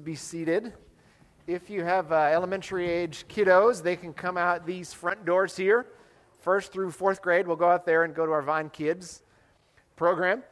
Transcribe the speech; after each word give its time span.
be 0.00 0.14
seated. 0.14 0.72
If 1.46 1.70
you 1.70 1.82
have 1.82 2.12
uh, 2.12 2.16
elementary 2.16 2.90
age 2.90 3.24
kiddos, 3.28 3.82
they 3.82 3.96
can 3.96 4.12
come 4.12 4.36
out 4.36 4.66
these 4.66 4.92
front 4.92 5.24
doors 5.24 5.56
here. 5.56 5.86
First 6.40 6.72
through 6.72 6.90
fourth 6.90 7.22
grade, 7.22 7.46
we'll 7.46 7.56
go 7.56 7.68
out 7.68 7.86
there 7.86 8.04
and 8.04 8.14
go 8.14 8.26
to 8.26 8.32
our 8.32 8.42
Vine 8.42 8.70
Kids 8.70 9.22
program. 9.96 10.42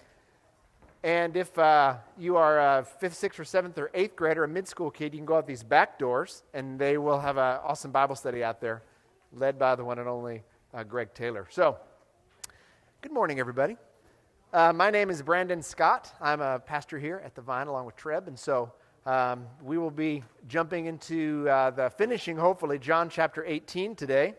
And 1.03 1.37
if 1.37 1.57
uh, 1.59 1.97
you 2.19 2.37
are 2.37 2.59
a 2.59 2.85
fifth, 2.85 3.15
sixth, 3.15 3.39
or 3.39 3.45
seventh, 3.45 3.79
or 3.79 3.91
eighth 3.95 4.17
grader, 4.17 4.43
a 4.43 4.49
mid 4.49 4.67
school 4.67 4.91
kid, 4.91 5.13
you 5.13 5.19
can 5.19 5.27
go 5.27 5.37
out 5.37 5.47
these 5.47 5.63
back 5.63 5.99
doors, 5.99 6.43
and 6.53 6.79
they 6.79 6.99
will 6.99 7.21
have 7.21 7.37
an 7.37 7.61
awesome 7.63 7.93
Bible 7.93 8.17
study 8.17 8.43
out 8.43 8.61
there, 8.61 8.83
led 9.33 9.59
by 9.59 9.77
the 9.77 9.85
one 9.85 9.99
and 9.99 10.09
only 10.09 10.43
uh, 10.75 10.83
Greg 10.83 11.15
Taylor. 11.15 11.47
So, 11.51 11.77
good 13.03 13.13
morning, 13.13 13.39
everybody. 13.39 13.77
Uh, 14.53 14.73
my 14.73 14.91
name 14.91 15.11
is 15.11 15.23
Brandon 15.23 15.63
Scott. 15.63 16.13
I'm 16.21 16.41
a 16.41 16.59
pastor 16.59 16.99
here 16.99 17.23
at 17.25 17.35
the 17.35 17.43
Vine 17.43 17.67
along 17.67 17.87
with 17.87 17.97
Treb, 17.97 18.27
and 18.27 18.39
so 18.39 18.73
um, 19.07 19.47
we 19.63 19.79
will 19.79 19.93
be 19.93 20.25
jumping 20.49 20.87
into 20.87 21.49
uh, 21.49 21.71
the 21.71 21.91
finishing, 21.91 22.37
hopefully, 22.37 22.77
John 22.81 23.09
chapter 23.09 23.45
18 23.47 23.95
today. 23.95 24.35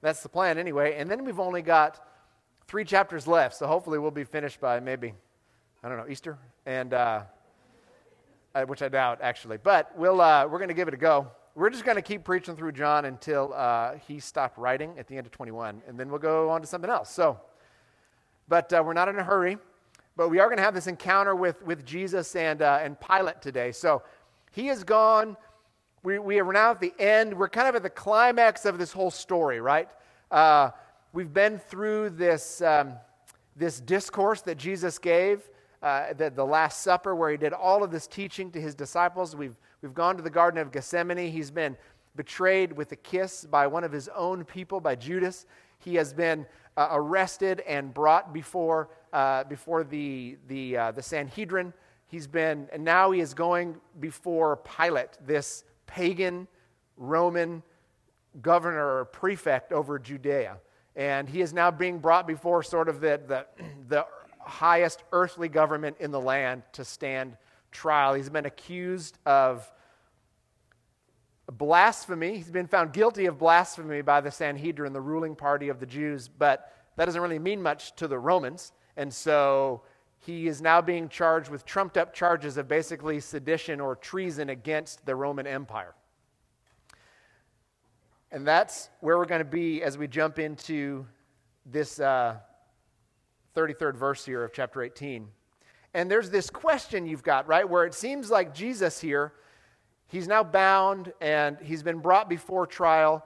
That's 0.00 0.22
the 0.22 0.28
plan, 0.28 0.58
anyway. 0.58 0.94
And 0.96 1.10
then 1.10 1.24
we've 1.24 1.40
only 1.40 1.60
got 1.60 2.06
three 2.68 2.84
chapters 2.84 3.26
left, 3.26 3.56
so 3.56 3.66
hopefully 3.66 3.98
we'll 3.98 4.12
be 4.12 4.22
finished 4.22 4.60
by 4.60 4.78
maybe, 4.78 5.12
I 5.82 5.88
don't 5.88 5.98
know, 5.98 6.06
Easter, 6.08 6.38
and 6.66 6.94
uh, 6.94 7.22
uh 8.54 8.62
which 8.62 8.80
I 8.80 8.88
doubt 8.88 9.18
actually. 9.22 9.56
But 9.56 9.90
we'll 9.96 10.20
uh, 10.20 10.46
we're 10.46 10.58
going 10.58 10.68
to 10.68 10.74
give 10.74 10.86
it 10.86 10.94
a 10.94 10.96
go. 10.96 11.26
We're 11.56 11.70
just 11.70 11.84
going 11.84 11.96
to 11.96 12.02
keep 12.02 12.22
preaching 12.22 12.54
through 12.54 12.72
John 12.72 13.06
until 13.06 13.52
uh, 13.54 13.94
he 14.06 14.20
stopped 14.20 14.56
writing 14.56 14.96
at 15.00 15.08
the 15.08 15.16
end 15.16 15.26
of 15.26 15.32
21, 15.32 15.82
and 15.88 15.98
then 15.98 16.10
we'll 16.10 16.20
go 16.20 16.48
on 16.48 16.60
to 16.60 16.66
something 16.68 16.90
else. 16.90 17.10
So, 17.10 17.40
but 18.46 18.70
we're 18.70 18.92
not 18.92 19.08
in 19.08 19.18
a 19.18 19.24
hurry. 19.24 19.58
But 20.16 20.28
we 20.28 20.38
are 20.38 20.46
going 20.46 20.58
to 20.58 20.62
have 20.62 20.74
this 20.74 20.86
encounter 20.86 21.34
with, 21.34 21.62
with 21.64 21.86
Jesus 21.86 22.36
and, 22.36 22.62
uh, 22.62 22.80
and 22.82 22.96
Pilate 23.00 23.40
today. 23.40 23.72
So 23.72 24.02
he 24.52 24.66
has 24.66 24.84
gone. 24.84 25.36
We, 26.02 26.18
we 26.18 26.40
are 26.40 26.52
now 26.52 26.72
at 26.72 26.80
the 26.80 26.92
end. 26.98 27.32
We're 27.34 27.48
kind 27.48 27.68
of 27.68 27.74
at 27.74 27.82
the 27.82 27.90
climax 27.90 28.64
of 28.64 28.78
this 28.78 28.92
whole 28.92 29.10
story, 29.10 29.60
right? 29.60 29.88
Uh, 30.30 30.70
we've 31.12 31.32
been 31.32 31.58
through 31.58 32.10
this, 32.10 32.62
um, 32.62 32.94
this 33.56 33.80
discourse 33.80 34.42
that 34.42 34.58
Jesus 34.58 34.98
gave, 34.98 35.48
uh, 35.82 36.12
the, 36.14 36.30
the 36.30 36.44
Last 36.44 36.82
Supper, 36.82 37.14
where 37.14 37.30
he 37.30 37.36
did 37.36 37.52
all 37.52 37.82
of 37.82 37.90
this 37.90 38.06
teaching 38.06 38.50
to 38.52 38.60
his 38.60 38.74
disciples. 38.74 39.36
We've, 39.36 39.56
we've 39.82 39.94
gone 39.94 40.16
to 40.16 40.22
the 40.22 40.30
Garden 40.30 40.60
of 40.60 40.72
Gethsemane. 40.72 41.30
He's 41.30 41.50
been 41.50 41.76
betrayed 42.16 42.72
with 42.72 42.92
a 42.92 42.96
kiss 42.96 43.44
by 43.44 43.66
one 43.66 43.84
of 43.84 43.92
his 43.92 44.08
own 44.08 44.44
people, 44.44 44.80
by 44.80 44.94
Judas. 44.94 45.46
He 45.80 45.96
has 45.96 46.12
been 46.12 46.46
uh, 46.76 46.88
arrested 46.92 47.60
and 47.66 47.92
brought 47.92 48.32
before, 48.32 48.90
uh, 49.12 49.44
before 49.44 49.84
the, 49.84 50.38
the, 50.46 50.76
uh, 50.76 50.92
the 50.92 51.02
Sanhedrin. 51.02 51.72
He's 52.06 52.26
been, 52.26 52.68
and 52.72 52.84
now 52.84 53.10
he 53.10 53.20
is 53.20 53.34
going 53.34 53.76
before 53.98 54.56
Pilate, 54.56 55.10
this 55.26 55.64
pagan 55.86 56.46
Roman 56.96 57.62
governor 58.40 58.98
or 58.98 59.04
prefect 59.06 59.72
over 59.72 59.98
Judea. 59.98 60.58
And 60.96 61.28
he 61.28 61.40
is 61.40 61.52
now 61.52 61.70
being 61.70 61.98
brought 61.98 62.26
before 62.26 62.62
sort 62.62 62.88
of 62.88 63.00
the, 63.00 63.20
the, 63.26 63.46
the 63.88 64.06
highest 64.38 65.02
earthly 65.12 65.48
government 65.48 65.96
in 66.00 66.10
the 66.10 66.20
land 66.20 66.62
to 66.72 66.84
stand 66.84 67.36
trial. 67.70 68.14
He's 68.14 68.30
been 68.30 68.46
accused 68.46 69.18
of 69.26 69.70
blasphemy. 71.52 72.36
He's 72.36 72.50
been 72.50 72.66
found 72.66 72.92
guilty 72.92 73.26
of 73.26 73.38
blasphemy 73.38 74.02
by 74.02 74.20
the 74.20 74.30
Sanhedrin, 74.30 74.92
the 74.92 75.00
ruling 75.00 75.34
party 75.34 75.68
of 75.68 75.80
the 75.80 75.86
Jews, 75.86 76.28
but 76.28 76.72
that 76.96 77.06
doesn't 77.06 77.20
really 77.20 77.38
mean 77.38 77.62
much 77.62 77.94
to 77.96 78.08
the 78.08 78.18
Romans. 78.18 78.72
And 78.96 79.12
so 79.12 79.82
he 80.18 80.46
is 80.46 80.60
now 80.60 80.82
being 80.82 81.08
charged 81.08 81.50
with 81.50 81.64
trumped 81.64 81.96
up 81.96 82.12
charges 82.12 82.56
of 82.56 82.68
basically 82.68 83.20
sedition 83.20 83.80
or 83.80 83.96
treason 83.96 84.50
against 84.50 85.06
the 85.06 85.14
Roman 85.14 85.46
Empire. 85.46 85.94
And 88.30 88.46
that's 88.46 88.90
where 89.00 89.16
we're 89.16 89.24
going 89.24 89.40
to 89.40 89.44
be 89.44 89.82
as 89.82 89.98
we 89.98 90.06
jump 90.06 90.38
into 90.38 91.06
this 91.66 91.98
uh, 91.98 92.36
33rd 93.56 93.96
verse 93.96 94.24
here 94.24 94.44
of 94.44 94.52
chapter 94.52 94.82
18. 94.82 95.26
And 95.94 96.10
there's 96.10 96.30
this 96.30 96.50
question 96.50 97.06
you've 97.06 97.24
got, 97.24 97.48
right, 97.48 97.68
where 97.68 97.84
it 97.84 97.94
seems 97.94 98.30
like 98.30 98.54
Jesus 98.54 99.00
here 99.00 99.32
He's 100.10 100.26
now 100.26 100.42
bound 100.42 101.12
and 101.20 101.56
he's 101.62 101.84
been 101.84 102.00
brought 102.00 102.28
before 102.28 102.66
trial. 102.66 103.24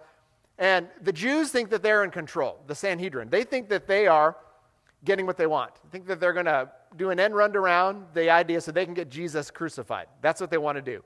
And 0.58 0.88
the 1.00 1.12
Jews 1.12 1.50
think 1.50 1.70
that 1.70 1.82
they're 1.82 2.04
in 2.04 2.10
control, 2.10 2.60
the 2.66 2.74
Sanhedrin. 2.74 3.30
They 3.30 3.42
think 3.42 3.70
that 3.70 3.86
they 3.86 4.06
are 4.06 4.36
getting 5.02 5.24
what 5.24 5.38
they 5.38 5.46
want. 5.46 5.72
They 5.82 5.88
think 5.90 6.06
that 6.08 6.20
they're 6.20 6.34
going 6.34 6.44
to 6.44 6.70
do 6.96 7.08
an 7.08 7.18
end 7.18 7.34
run 7.34 7.56
around 7.56 8.04
the 8.12 8.28
idea 8.28 8.60
so 8.60 8.70
they 8.70 8.84
can 8.84 8.92
get 8.92 9.08
Jesus 9.08 9.50
crucified. 9.50 10.08
That's 10.20 10.42
what 10.42 10.50
they 10.50 10.58
want 10.58 10.76
to 10.76 10.82
do. 10.82 11.02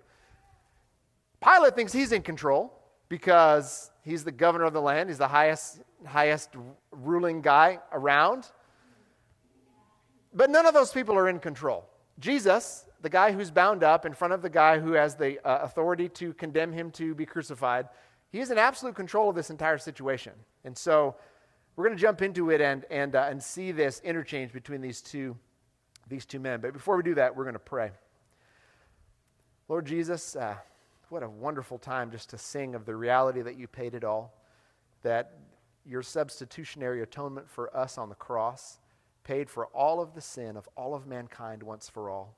Pilate 1.43 1.77
thinks 1.77 1.93
he's 1.93 2.11
in 2.11 2.23
control 2.23 2.73
because 3.09 3.93
he's 4.03 4.25
the 4.25 4.33
governor 4.33 4.65
of 4.65 4.73
the 4.73 4.83
land, 4.83 5.09
he's 5.09 5.19
the 5.19 5.29
highest, 5.29 5.81
highest 6.05 6.51
ruling 6.91 7.41
guy 7.41 7.79
around. 7.93 8.51
But 10.35 10.51
none 10.51 10.67
of 10.67 10.75
those 10.75 10.91
people 10.91 11.17
are 11.17 11.29
in 11.29 11.39
control. 11.39 11.89
Jesus 12.19 12.85
the 13.01 13.09
guy 13.09 13.33
who's 13.33 13.51
bound 13.51 13.83
up 13.83 14.05
in 14.05 14.13
front 14.13 14.35
of 14.35 14.43
the 14.43 14.51
guy 14.51 14.79
who 14.79 14.93
has 14.93 15.15
the 15.15 15.39
uh, 15.47 15.63
authority 15.63 16.09
to 16.09 16.33
condemn 16.35 16.73
him 16.73 16.91
to 16.93 17.15
be 17.15 17.25
crucified, 17.25 17.89
he 18.31 18.41
is 18.41 18.51
in 18.51 18.59
absolute 18.59 18.95
control 18.95 19.31
of 19.31 19.37
this 19.37 19.51
entire 19.51 19.79
situation. 19.79 20.33
And 20.65 20.77
so 20.77 21.17
we're 21.77 21.85
going 21.85 21.97
to 21.97 22.01
jump 22.01 22.23
into 22.23 22.51
it 22.51 22.61
and, 22.61 22.85
and, 22.91 23.15
uh, 23.15 23.29
and 23.31 23.43
see 23.43 23.73
this 23.73 24.01
interchange 24.05 24.53
between 24.53 24.81
these 24.81 25.01
two, 25.01 25.37
these 26.09 26.27
two 26.27 26.41
men. 26.41 26.61
But 26.61 26.73
before 26.73 26.97
we 26.97 27.03
do 27.03 27.15
that, 27.15 27.37
we're 27.37 27.45
going 27.45 27.55
to 27.55 27.61
pray. 27.61 27.93
Lord 29.69 29.87
Jesus, 29.87 30.35
uh, 30.35 30.57
what 31.09 31.23
a 31.23 31.29
wonderful 31.29 31.79
time 31.79 32.11
just 32.11 32.31
to 32.31 32.39
sing 32.39 32.75
of 32.75 32.85
the 32.85 32.97
reality 32.97 33.43
that 33.43 33.57
you 33.57 33.69
paid 33.69 33.95
it 33.95 34.03
all, 34.03 34.35
that 35.03 35.39
your 35.87 36.03
substitutionary 36.03 37.03
atonement 37.03 37.49
for 37.49 37.75
us 37.77 37.97
on 37.97 38.09
the 38.09 38.15
cross 38.15 38.79
paid 39.25 39.49
for 39.49 39.67
all 39.67 40.01
of 40.01 40.15
the 40.15 40.21
sin 40.21 40.57
of 40.57 40.69
all 40.77 40.95
of 40.95 41.07
mankind 41.07 41.63
once 41.63 41.89
for 41.89 42.11
all. 42.11 42.38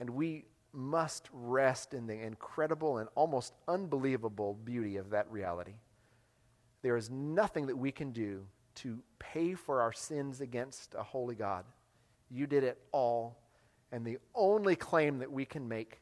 And 0.00 0.10
we 0.10 0.44
must 0.72 1.28
rest 1.32 1.94
in 1.94 2.06
the 2.06 2.20
incredible 2.20 2.98
and 2.98 3.08
almost 3.14 3.54
unbelievable 3.68 4.54
beauty 4.64 4.96
of 4.96 5.10
that 5.10 5.30
reality. 5.30 5.74
There 6.82 6.96
is 6.96 7.10
nothing 7.10 7.66
that 7.66 7.76
we 7.76 7.92
can 7.92 8.10
do 8.10 8.46
to 8.76 8.98
pay 9.18 9.54
for 9.54 9.80
our 9.80 9.92
sins 9.92 10.40
against 10.40 10.94
a 10.98 11.02
holy 11.02 11.36
God. 11.36 11.64
You 12.30 12.46
did 12.46 12.64
it 12.64 12.78
all. 12.92 13.38
And 13.92 14.04
the 14.04 14.18
only 14.34 14.74
claim 14.74 15.18
that 15.18 15.30
we 15.30 15.44
can 15.44 15.68
make 15.68 16.00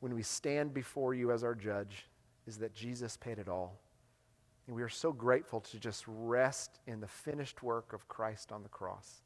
when 0.00 0.14
we 0.14 0.22
stand 0.22 0.74
before 0.74 1.14
you 1.14 1.30
as 1.30 1.44
our 1.44 1.54
judge 1.54 2.08
is 2.46 2.58
that 2.58 2.74
Jesus 2.74 3.16
paid 3.16 3.38
it 3.38 3.48
all. 3.48 3.78
And 4.66 4.74
we 4.74 4.82
are 4.82 4.88
so 4.88 5.12
grateful 5.12 5.60
to 5.60 5.78
just 5.78 6.04
rest 6.08 6.80
in 6.86 7.00
the 7.00 7.06
finished 7.06 7.62
work 7.62 7.92
of 7.92 8.08
Christ 8.08 8.50
on 8.50 8.64
the 8.64 8.68
cross 8.68 9.22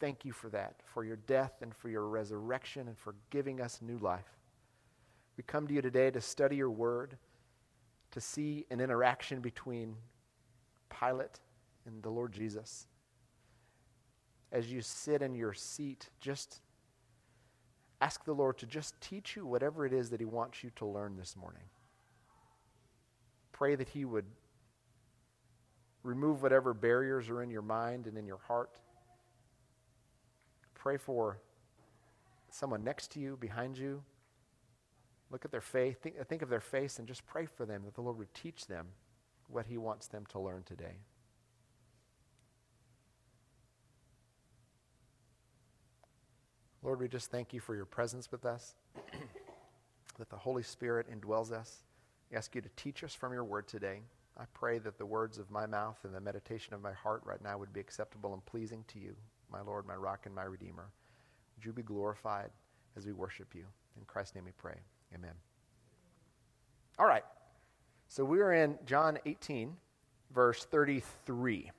thank 0.00 0.24
you 0.24 0.32
for 0.32 0.48
that, 0.50 0.76
for 0.84 1.04
your 1.04 1.16
death 1.16 1.54
and 1.62 1.74
for 1.74 1.88
your 1.88 2.06
resurrection 2.06 2.88
and 2.88 2.98
for 2.98 3.14
giving 3.30 3.60
us 3.60 3.80
new 3.82 3.98
life. 3.98 4.38
We 5.36 5.44
come 5.44 5.66
to 5.66 5.74
you 5.74 5.82
today 5.82 6.10
to 6.10 6.20
study 6.20 6.56
your 6.56 6.70
word, 6.70 7.16
to 8.12 8.20
see 8.20 8.64
an 8.70 8.80
interaction 8.80 9.40
between 9.40 9.96
Pilate 10.88 11.40
and 11.86 12.02
the 12.02 12.10
Lord 12.10 12.32
Jesus. 12.32 12.86
As 14.52 14.72
you 14.72 14.80
sit 14.80 15.22
in 15.22 15.34
your 15.34 15.52
seat, 15.52 16.08
just 16.20 16.60
ask 18.00 18.24
the 18.24 18.32
Lord 18.32 18.58
to 18.58 18.66
just 18.66 18.98
teach 19.00 19.36
you 19.36 19.46
whatever 19.46 19.84
it 19.84 19.92
is 19.92 20.10
that 20.10 20.20
He 20.20 20.26
wants 20.26 20.62
you 20.62 20.70
to 20.76 20.86
learn 20.86 21.16
this 21.16 21.36
morning. 21.36 21.64
Pray 23.52 23.74
that 23.74 23.88
He 23.88 24.04
would 24.04 24.26
remove 26.02 26.42
whatever 26.42 26.72
barriers 26.72 27.28
are 27.28 27.42
in 27.42 27.50
your 27.50 27.62
mind 27.62 28.06
and 28.06 28.16
in 28.16 28.26
your 28.26 28.40
heart 28.46 28.78
Pray 30.86 30.98
for 30.98 31.40
someone 32.48 32.84
next 32.84 33.10
to 33.10 33.18
you, 33.18 33.36
behind 33.40 33.76
you. 33.76 34.04
Look 35.32 35.44
at 35.44 35.50
their 35.50 35.60
faith. 35.60 36.00
Think, 36.00 36.14
think 36.28 36.42
of 36.42 36.48
their 36.48 36.60
face 36.60 37.00
and 37.00 37.08
just 37.08 37.26
pray 37.26 37.44
for 37.44 37.66
them 37.66 37.82
that 37.86 37.96
the 37.96 38.02
Lord 38.02 38.18
would 38.18 38.32
teach 38.34 38.68
them 38.68 38.86
what 39.48 39.66
He 39.66 39.78
wants 39.78 40.06
them 40.06 40.24
to 40.26 40.38
learn 40.38 40.62
today. 40.62 40.98
Lord, 46.84 47.00
we 47.00 47.08
just 47.08 47.32
thank 47.32 47.52
you 47.52 47.58
for 47.58 47.74
your 47.74 47.84
presence 47.84 48.30
with 48.30 48.44
us, 48.44 48.76
that 50.20 50.30
the 50.30 50.36
Holy 50.36 50.62
Spirit 50.62 51.08
indwells 51.10 51.50
us. 51.50 51.82
We 52.30 52.36
ask 52.36 52.54
you 52.54 52.60
to 52.60 52.70
teach 52.76 53.02
us 53.02 53.12
from 53.12 53.32
your 53.32 53.42
word 53.42 53.66
today. 53.66 54.02
I 54.38 54.44
pray 54.54 54.78
that 54.78 54.98
the 54.98 55.06
words 55.06 55.38
of 55.38 55.50
my 55.50 55.66
mouth 55.66 55.98
and 56.04 56.14
the 56.14 56.20
meditation 56.20 56.74
of 56.74 56.80
my 56.80 56.92
heart 56.92 57.22
right 57.24 57.42
now 57.42 57.58
would 57.58 57.72
be 57.72 57.80
acceptable 57.80 58.34
and 58.34 58.46
pleasing 58.46 58.84
to 58.86 59.00
you 59.00 59.16
my 59.50 59.60
Lord, 59.60 59.86
my 59.86 59.94
rock, 59.94 60.26
and 60.26 60.34
my 60.34 60.44
Redeemer. 60.44 60.90
Would 61.56 61.64
you 61.64 61.72
be 61.72 61.82
glorified 61.82 62.50
as 62.96 63.06
we 63.06 63.12
worship 63.12 63.54
you? 63.54 63.64
In 63.96 64.04
Christ's 64.06 64.34
name 64.34 64.44
we 64.44 64.52
pray. 64.52 64.76
Amen. 65.14 65.32
All 66.98 67.06
right. 67.06 67.24
So 68.08 68.24
we're 68.24 68.52
in 68.52 68.78
John 68.86 69.18
18, 69.26 69.74
verse 70.34 70.64
33. 70.64 71.70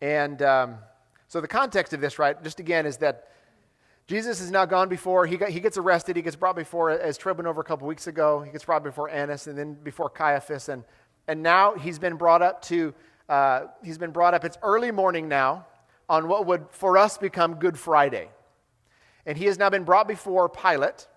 And 0.00 0.42
um, 0.42 0.76
so 1.28 1.40
the 1.40 1.48
context 1.48 1.92
of 1.92 2.00
this, 2.00 2.18
right, 2.18 2.42
just 2.42 2.60
again, 2.60 2.86
is 2.86 2.98
that 2.98 3.30
Jesus 4.06 4.40
is 4.40 4.50
now 4.50 4.64
gone 4.64 4.88
before. 4.88 5.26
He, 5.26 5.36
got, 5.36 5.50
he 5.50 5.58
gets 5.58 5.76
arrested. 5.76 6.16
He 6.16 6.22
gets 6.22 6.36
brought 6.36 6.54
before, 6.54 6.90
as 6.90 7.18
Treb 7.18 7.38
went 7.38 7.48
over 7.48 7.60
a 7.60 7.64
couple 7.64 7.88
weeks 7.88 8.06
ago, 8.06 8.40
he 8.40 8.52
gets 8.52 8.64
brought 8.64 8.84
before 8.84 9.10
Annas 9.10 9.46
and 9.46 9.58
then 9.58 9.74
before 9.74 10.08
Caiaphas. 10.08 10.68
And, 10.68 10.84
and 11.26 11.42
now 11.42 11.74
he's 11.74 11.98
been 11.98 12.16
brought 12.16 12.42
up 12.42 12.62
to, 12.62 12.94
uh, 13.28 13.62
he's 13.82 13.98
been 13.98 14.12
brought 14.12 14.32
up, 14.34 14.44
it's 14.44 14.58
early 14.62 14.92
morning 14.92 15.28
now, 15.28 15.66
on 16.08 16.28
what 16.28 16.46
would 16.46 16.66
for 16.70 16.96
us 16.96 17.18
become 17.18 17.56
Good 17.56 17.78
Friday. 17.78 18.28
And 19.24 19.36
he 19.36 19.46
has 19.46 19.58
now 19.58 19.70
been 19.70 19.84
brought 19.84 20.06
before 20.06 20.48
Pilate. 20.48 21.08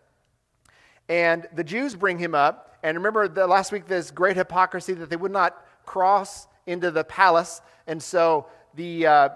And 1.08 1.48
the 1.54 1.64
Jews 1.64 1.96
bring 1.96 2.18
him 2.18 2.34
up. 2.34 2.78
And 2.82 2.98
remember 2.98 3.28
the, 3.28 3.46
last 3.46 3.72
week, 3.72 3.88
this 3.88 4.10
great 4.10 4.36
hypocrisy 4.36 4.94
that 4.94 5.10
they 5.10 5.16
would 5.16 5.32
not 5.32 5.66
cross 5.86 6.48
into 6.66 6.92
the 6.92 7.04
palace. 7.04 7.62
And 7.88 8.02
so 8.02 8.48
the, 8.76 9.06
uh, 9.06 9.30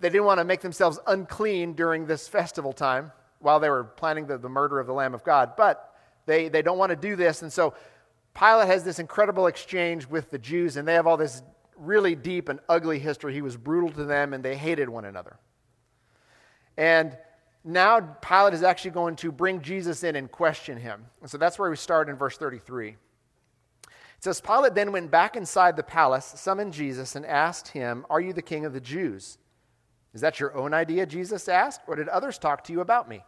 they 0.00 0.08
didn't 0.08 0.24
want 0.24 0.38
to 0.38 0.44
make 0.44 0.60
themselves 0.60 0.98
unclean 1.06 1.74
during 1.74 2.06
this 2.06 2.28
festival 2.28 2.72
time 2.72 3.12
while 3.38 3.60
they 3.60 3.70
were 3.70 3.84
planning 3.84 4.26
the, 4.26 4.38
the 4.38 4.48
murder 4.48 4.80
of 4.80 4.86
the 4.86 4.92
Lamb 4.92 5.14
of 5.14 5.24
God. 5.24 5.52
But 5.56 5.94
they, 6.26 6.48
they 6.48 6.62
don't 6.62 6.78
want 6.78 6.90
to 6.90 6.96
do 6.96 7.16
this. 7.16 7.42
And 7.42 7.52
so 7.52 7.74
Pilate 8.34 8.66
has 8.66 8.84
this 8.84 8.98
incredible 8.98 9.46
exchange 9.46 10.06
with 10.06 10.30
the 10.30 10.38
Jews, 10.38 10.76
and 10.76 10.86
they 10.86 10.94
have 10.94 11.06
all 11.06 11.16
this 11.16 11.42
really 11.78 12.14
deep 12.14 12.48
and 12.48 12.60
ugly 12.68 12.98
history. 12.98 13.34
He 13.34 13.42
was 13.42 13.56
brutal 13.56 13.90
to 13.90 14.04
them, 14.04 14.34
and 14.34 14.44
they 14.44 14.56
hated 14.56 14.88
one 14.88 15.04
another. 15.04 15.36
And 16.76 17.16
now 17.64 18.00
Pilate 18.00 18.54
is 18.54 18.62
actually 18.62 18.92
going 18.92 19.16
to 19.16 19.32
bring 19.32 19.62
Jesus 19.62 20.04
in 20.04 20.16
and 20.16 20.30
question 20.30 20.78
him. 20.78 21.06
And 21.20 21.30
so 21.30 21.38
that's 21.38 21.58
where 21.58 21.70
we 21.70 21.76
start 21.76 22.08
in 22.08 22.16
verse 22.16 22.36
33. 22.36 22.90
It 22.90 22.96
says, 24.20 24.40
Pilate 24.40 24.74
then 24.74 24.92
went 24.92 25.10
back 25.10 25.36
inside 25.36 25.76
the 25.76 25.82
palace, 25.82 26.32
summoned 26.36 26.72
Jesus, 26.72 27.14
and 27.14 27.24
asked 27.26 27.68
him, 27.68 28.04
Are 28.10 28.20
you 28.20 28.32
the 28.32 28.42
king 28.42 28.64
of 28.64 28.72
the 28.72 28.80
Jews? 28.80 29.38
Is 30.14 30.20
that 30.22 30.40
your 30.40 30.56
own 30.56 30.74
idea? 30.74 31.06
Jesus 31.06 31.48
asked, 31.48 31.82
or 31.86 31.94
did 31.94 32.08
others 32.08 32.38
talk 32.38 32.64
to 32.64 32.72
you 32.72 32.80
about 32.80 33.08
me? 33.08 33.22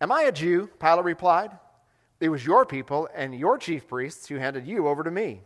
Am 0.00 0.10
I 0.10 0.22
a 0.22 0.32
Jew? 0.32 0.68
Pilate 0.80 1.04
replied. 1.04 1.52
It 2.20 2.28
was 2.28 2.44
your 2.44 2.66
people 2.66 3.08
and 3.14 3.34
your 3.34 3.56
chief 3.58 3.88
priests 3.88 4.28
who 4.28 4.36
handed 4.36 4.66
you 4.66 4.88
over 4.88 5.02
to 5.02 5.10
me. 5.10 5.42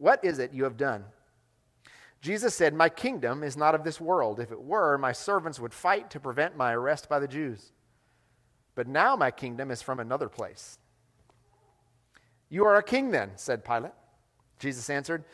What 0.00 0.24
is 0.24 0.40
it 0.40 0.52
you 0.52 0.64
have 0.64 0.76
done? 0.76 1.04
Jesus 2.20 2.54
said, 2.54 2.74
My 2.74 2.88
kingdom 2.88 3.44
is 3.44 3.56
not 3.56 3.74
of 3.74 3.84
this 3.84 4.00
world. 4.00 4.40
If 4.40 4.50
it 4.50 4.60
were, 4.60 4.98
my 4.98 5.12
servants 5.12 5.60
would 5.60 5.72
fight 5.72 6.10
to 6.10 6.20
prevent 6.20 6.56
my 6.56 6.72
arrest 6.72 7.08
by 7.08 7.20
the 7.20 7.28
Jews. 7.28 7.70
But 8.74 8.88
now 8.88 9.14
my 9.14 9.30
kingdom 9.30 9.70
is 9.70 9.82
from 9.82 10.00
another 10.00 10.28
place. 10.28 10.78
You 12.48 12.64
are 12.64 12.76
a 12.76 12.82
king 12.82 13.10
then, 13.10 13.30
said 13.36 13.64
Pilate. 13.64 13.92
Jesus 14.58 14.90
answered, 14.90 15.24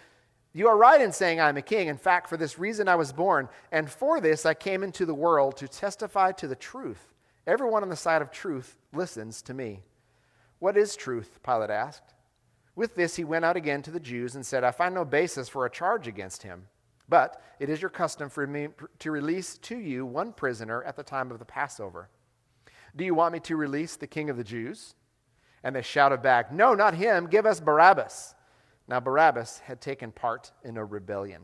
you 0.56 0.68
are 0.68 0.76
right 0.78 1.02
in 1.02 1.12
saying 1.12 1.38
I 1.38 1.50
am 1.50 1.58
a 1.58 1.62
king. 1.62 1.88
In 1.88 1.98
fact, 1.98 2.30
for 2.30 2.38
this 2.38 2.58
reason 2.58 2.88
I 2.88 2.94
was 2.94 3.12
born, 3.12 3.50
and 3.70 3.90
for 3.90 4.22
this 4.22 4.46
I 4.46 4.54
came 4.54 4.82
into 4.82 5.04
the 5.04 5.12
world 5.12 5.58
to 5.58 5.68
testify 5.68 6.32
to 6.32 6.48
the 6.48 6.56
truth. 6.56 7.12
Everyone 7.46 7.82
on 7.82 7.90
the 7.90 7.94
side 7.94 8.22
of 8.22 8.30
truth 8.30 8.78
listens 8.90 9.42
to 9.42 9.52
me. 9.52 9.82
What 10.58 10.78
is 10.78 10.96
truth? 10.96 11.40
Pilate 11.44 11.68
asked. 11.68 12.14
With 12.76 12.94
this, 12.94 13.16
he 13.16 13.24
went 13.24 13.46
out 13.46 13.56
again 13.56 13.82
to 13.82 13.90
the 13.90 13.98
Jews 13.98 14.36
and 14.36 14.44
said, 14.44 14.62
I 14.62 14.70
find 14.70 14.94
no 14.94 15.04
basis 15.04 15.48
for 15.48 15.64
a 15.64 15.70
charge 15.70 16.06
against 16.06 16.42
him. 16.42 16.68
But 17.08 17.40
it 17.58 17.70
is 17.70 17.80
your 17.80 17.88
custom 17.88 18.28
for 18.28 18.46
me 18.46 18.68
to 18.98 19.10
release 19.10 19.56
to 19.58 19.78
you 19.78 20.04
one 20.04 20.32
prisoner 20.32 20.82
at 20.84 20.94
the 20.94 21.02
time 21.02 21.30
of 21.30 21.38
the 21.38 21.44
Passover. 21.44 22.10
Do 22.94 23.04
you 23.04 23.14
want 23.14 23.32
me 23.32 23.40
to 23.40 23.56
release 23.56 23.96
the 23.96 24.06
king 24.06 24.28
of 24.28 24.36
the 24.36 24.44
Jews? 24.44 24.94
And 25.64 25.74
they 25.74 25.82
shouted 25.82 26.22
back, 26.22 26.52
No, 26.52 26.74
not 26.74 26.94
him. 26.94 27.26
Give 27.26 27.46
us 27.46 27.60
Barabbas. 27.60 28.34
Now, 28.88 29.00
Barabbas 29.00 29.60
had 29.60 29.80
taken 29.80 30.12
part 30.12 30.52
in 30.62 30.76
a 30.76 30.84
rebellion. 30.84 31.42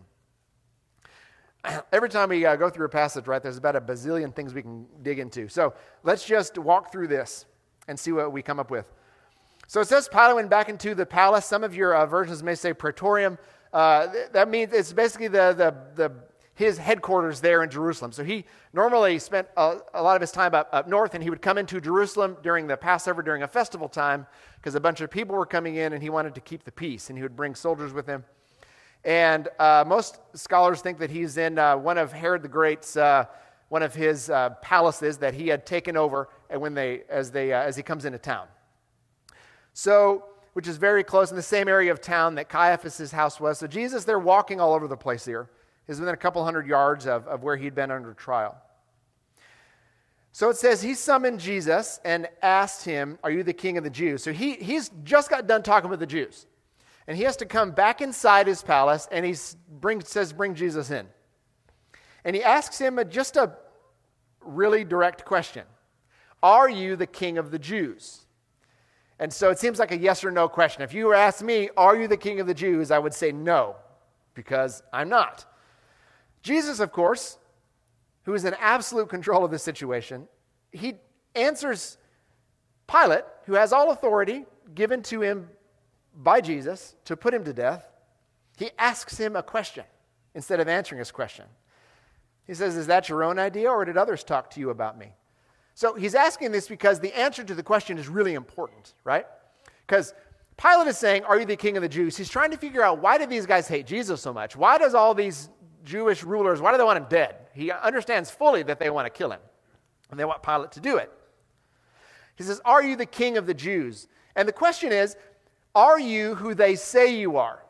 Every 1.93 2.09
time 2.09 2.29
we 2.29 2.45
uh, 2.45 2.57
go 2.57 2.71
through 2.71 2.87
a 2.87 2.91
passage, 2.91 3.27
right, 3.27 3.43
there's 3.43 3.57
about 3.57 3.75
a 3.75 3.81
bazillion 3.81 4.35
things 4.35 4.55
we 4.55 4.63
can 4.63 4.87
dig 5.03 5.19
into. 5.19 5.49
So 5.49 5.75
let's 6.03 6.25
just 6.25 6.59
walk 6.59 6.93
through 6.93 7.09
this 7.09 7.47
and 7.89 7.99
see 7.99 8.13
what 8.13 8.33
we 8.33 8.43
come 8.43 8.61
up 8.61 8.71
with. 8.71 8.93
So 9.73 9.81
it 9.81 9.89
says 9.89 10.07
Pilate 10.07 10.35
went 10.35 10.51
back 10.51 10.69
into 10.69 10.95
the 10.95 11.07
palace. 11.07 11.47
Some 11.47 11.65
of 11.65 11.75
your 11.75 11.95
uh, 11.95 12.05
versions 12.05 12.43
may 12.43 12.55
say 12.55 12.75
praetorium. 12.75 13.39
Uh, 13.73 14.09
that 14.33 14.51
means 14.51 14.71
it's 14.71 14.93
basically 14.93 15.29
the, 15.29 15.55
the, 15.55 15.75
the 15.95 16.13
his 16.55 16.77
headquarters 16.77 17.41
there 17.41 17.63
in 17.63 17.71
Jerusalem. 17.71 18.13
So 18.13 18.23
he 18.23 18.45
normally 18.75 19.19
spent 19.19 19.49
a, 19.57 19.79
a, 19.95 20.03
lot 20.03 20.15
of 20.15 20.21
his 20.21 20.31
time 20.31 20.55
up, 20.55 20.69
up 20.73 20.89
north, 20.89 21.15
and 21.15 21.25
he 21.25 21.31
would 21.31 21.41
come 21.41 21.57
into 21.57 21.81
Jerusalem 21.81 22.37
during 22.43 22.67
the 22.67 22.77
Passover, 22.77 23.23
during 23.23 23.45
a 23.45 23.49
festival 23.49 23.89
time, 23.89 24.27
because 24.57 24.75
a 24.75 24.81
bunch 24.81 25.01
of 25.01 25.11
people 25.11 25.35
were 25.35 25.47
coming 25.47 25.77
in, 25.77 25.95
and 25.95 26.03
he 26.03 26.11
wanted 26.11 26.35
to 26.35 26.43
keep 26.43 26.65
the 26.65 26.73
peace, 26.73 27.09
and 27.09 27.17
he 27.17 27.23
would 27.23 27.35
bring 27.35 27.55
soldiers 27.55 27.95
with 27.95 28.07
him. 28.07 28.27
And 29.05 29.49
uh, 29.59 29.85
most 29.87 30.19
scholars 30.35 30.83
think 30.83 30.99
that 30.99 31.09
he's 31.09 31.39
in 31.39 31.59
uh, 31.59 31.79
one 31.79 31.97
of 31.97 32.13
Herod 32.13 32.43
the 32.43 32.49
Great's, 32.49 32.95
uh, 32.99 33.25
one 33.71 33.83
of 33.83 33.95
his 33.95 34.29
uh, 34.29 34.51
palaces 34.61 35.17
that 35.17 35.33
he 35.33 35.49
had 35.49 35.65
taken 35.65 35.97
over 35.97 36.29
and 36.51 36.61
when 36.61 36.75
they, 36.75 37.05
as, 37.09 37.31
they, 37.31 37.55
uh, 37.55 37.63
as 37.63 37.75
he 37.75 37.83
comes 37.83 38.05
into 38.05 38.19
town. 38.19 38.49
So, 39.73 40.25
which 40.53 40.69
is 40.69 40.77
very 40.77 41.03
close 41.03 41.31
in 41.31 41.37
the 41.37 41.43
same 41.43 41.69
area 41.69 41.91
of 41.91 42.01
town 42.01 42.35
that 42.35 42.49
Caiaphas' 42.49 43.11
house 43.11 43.41
was. 43.41 43.59
So 43.59 43.67
Jesus, 43.67 44.05
they're 44.05 44.19
walking 44.19 44.61
all 44.61 44.75
over 44.75 44.87
the 44.87 44.97
place 44.97 45.25
here 45.25 45.49
is 45.89 45.99
within 45.99 46.15
a 46.15 46.19
couple 46.19 46.45
hundred 46.45 46.67
yards 46.67 47.07
of, 47.07 47.27
of 47.27 47.43
where 47.43 47.57
he'd 47.57 47.75
been 47.75 47.91
under 47.91 48.15
trial. 48.15 48.57
So 50.33 50.49
it 50.49 50.57
says 50.57 50.81
he 50.81 50.95
summoned 50.95 51.41
Jesus 51.41 52.01
and 52.05 52.29
asked 52.41 52.85
him, 52.85 53.19
Are 53.23 53.31
you 53.31 53.43
the 53.43 53.53
king 53.53 53.77
of 53.77 53.85
the 53.85 53.91
Jews? 53.91 54.23
So 54.23 54.33
he, 54.33 54.55
he's 54.55 54.91
just 55.05 55.29
got 55.29 55.47
done 55.47 55.63
talking 55.63 55.91
with 55.91 56.01
the 56.01 56.07
Jews. 56.07 56.47
And 57.07 57.17
he 57.17 57.25
has 57.25 57.37
to 57.39 57.47
come 57.47 57.73
back 57.73 58.01
inside 58.01 58.47
his 58.47 58.63
palace 58.63 59.09
and 59.11 59.27
he 59.27 59.35
says, 59.35 60.33
Bring 60.33 60.55
Jesus 60.55 60.91
in. 60.91 61.07
And 62.25 62.37
he 62.37 62.43
asks 62.43 62.79
him 62.79 62.99
a, 62.99 63.05
just 63.05 63.37
a 63.37 63.57
really 64.41 64.85
direct 64.85 65.25
question 65.25 65.65
Are 66.43 66.69
you 66.69 66.97
the 66.97 67.07
king 67.07 67.37
of 67.37 67.51
the 67.51 67.59
Jews? 67.59 68.22
And 69.23 69.33
so 69.33 69.51
it 69.51 69.61
seems 69.61 69.79
like 69.79 69.93
a 69.93 69.97
yes 69.97 70.25
or 70.25 70.33
no 70.33 70.49
question. 70.49 70.83
If 70.83 70.93
you 70.93 71.07
were 71.07 71.15
asked 71.15 71.45
me, 71.45 71.71
Are 71.77 71.97
you 71.97 72.09
the 72.09 72.17
king 72.17 72.41
of 72.41 72.49
the 72.49 72.55
Jews? 72.55 72.91
I 72.91 72.99
would 72.99 73.15
say 73.15 73.31
no, 73.31 73.77
because 74.35 74.83
I'm 74.93 75.09
not. 75.09 75.47
Jesus, 76.43 76.81
of 76.81 76.91
course, 76.91 77.39
who 78.25 78.35
is 78.35 78.45
in 78.45 78.55
absolute 78.59 79.09
control 79.09 79.45
of 79.45 79.53
the 79.53 79.61
situation, 79.61 80.27
he 80.73 80.95
answers 81.37 81.99
Pilate, 82.89 83.23
who 83.47 83.55
has 83.55 83.73
all 83.73 83.93
authority 83.93 84.45
given 84.75 85.05
to 85.05 85.23
him 85.23 85.49
by 86.17 86.41
Jesus 86.41 86.97
to 87.05 87.17
put 87.17 87.33
him 87.33 87.45
to 87.45 87.53
death. 87.53 87.87
He 88.57 88.71
asks 88.77 89.17
him 89.19 89.37
a 89.37 89.43
question 89.45 89.85
instead 90.35 90.59
of 90.59 90.67
answering 90.67 90.99
his 90.99 91.13
question. 91.13 91.45
He 92.45 92.55
says, 92.55 92.77
Is 92.77 92.89
that 92.89 93.09
your 93.09 93.23
own 93.23 93.39
idea, 93.39 93.71
or 93.71 93.85
did 93.85 93.97
others 93.97 94.25
talk 94.25 94.51
to 94.51 94.59
you 94.61 94.71
about 94.71 94.99
me? 94.99 95.13
So 95.75 95.95
he's 95.95 96.15
asking 96.15 96.53
this 96.53 96.69
because 96.69 97.01
the 97.01 97.17
answer 97.19 97.43
to 97.45 97.55
the 97.55 97.63
question 97.63 97.99
is 97.99 98.09
really 98.09 98.35
important, 98.35 98.95
right? 99.05 99.27
Because 99.87 100.15
Pilate 100.57 100.89
is 100.89 100.99
saying, 100.99 101.25
Are 101.25 101.39
you 101.39 101.47
the 101.47 101.57
king 101.57 101.77
of 101.77 101.83
the 101.83 101.89
Jews? 101.89 102.17
He's 102.17 102.29
trying 102.29 102.51
to 102.51 102.57
figure 102.57 102.83
out 102.83 103.01
why 103.01 103.19
do 103.19 103.27
these 103.27 103.47
guys 103.47 103.69
hate 103.69 103.87
Jesus 103.87 104.21
so 104.21 104.33
much? 104.33 104.57
Why 104.57 104.79
does 104.79 104.95
all 104.95 105.15
these 105.15 105.49
Jewish 105.85 106.23
rulers, 106.23 106.61
why 106.61 106.73
do 106.73 106.79
they 106.79 106.85
want 106.85 106.99
him 106.99 107.07
dead? 107.09 107.37
He 107.55 107.71
understands 107.71 108.31
fully 108.31 108.63
that 108.65 108.79
they 108.79 108.91
want 108.91 109.07
to 109.07 109.11
kill 109.11 109.31
him, 109.31 109.41
and 110.11 110.19
they 110.19 110.25
want 110.25 110.43
Pilate 110.43 110.73
to 110.73 110.81
do 110.81 110.97
it. 110.97 111.11
He 112.37 112.45
says, 112.45 112.61
Are 112.65 112.83
you 112.83 112.97
the 112.97 113.07
king 113.07 113.37
of 113.37 113.47
the 113.47 113.55
Jews? 113.55 114.09
And 114.37 114.49
the 114.49 114.53
question 114.53 114.93
is, 114.93 115.17
Are 115.75 115.99
you 115.99 116.35
who 116.35 116.55
they 116.55 116.77
say 116.77 117.17
you 117.17 117.37
are? 117.37 117.63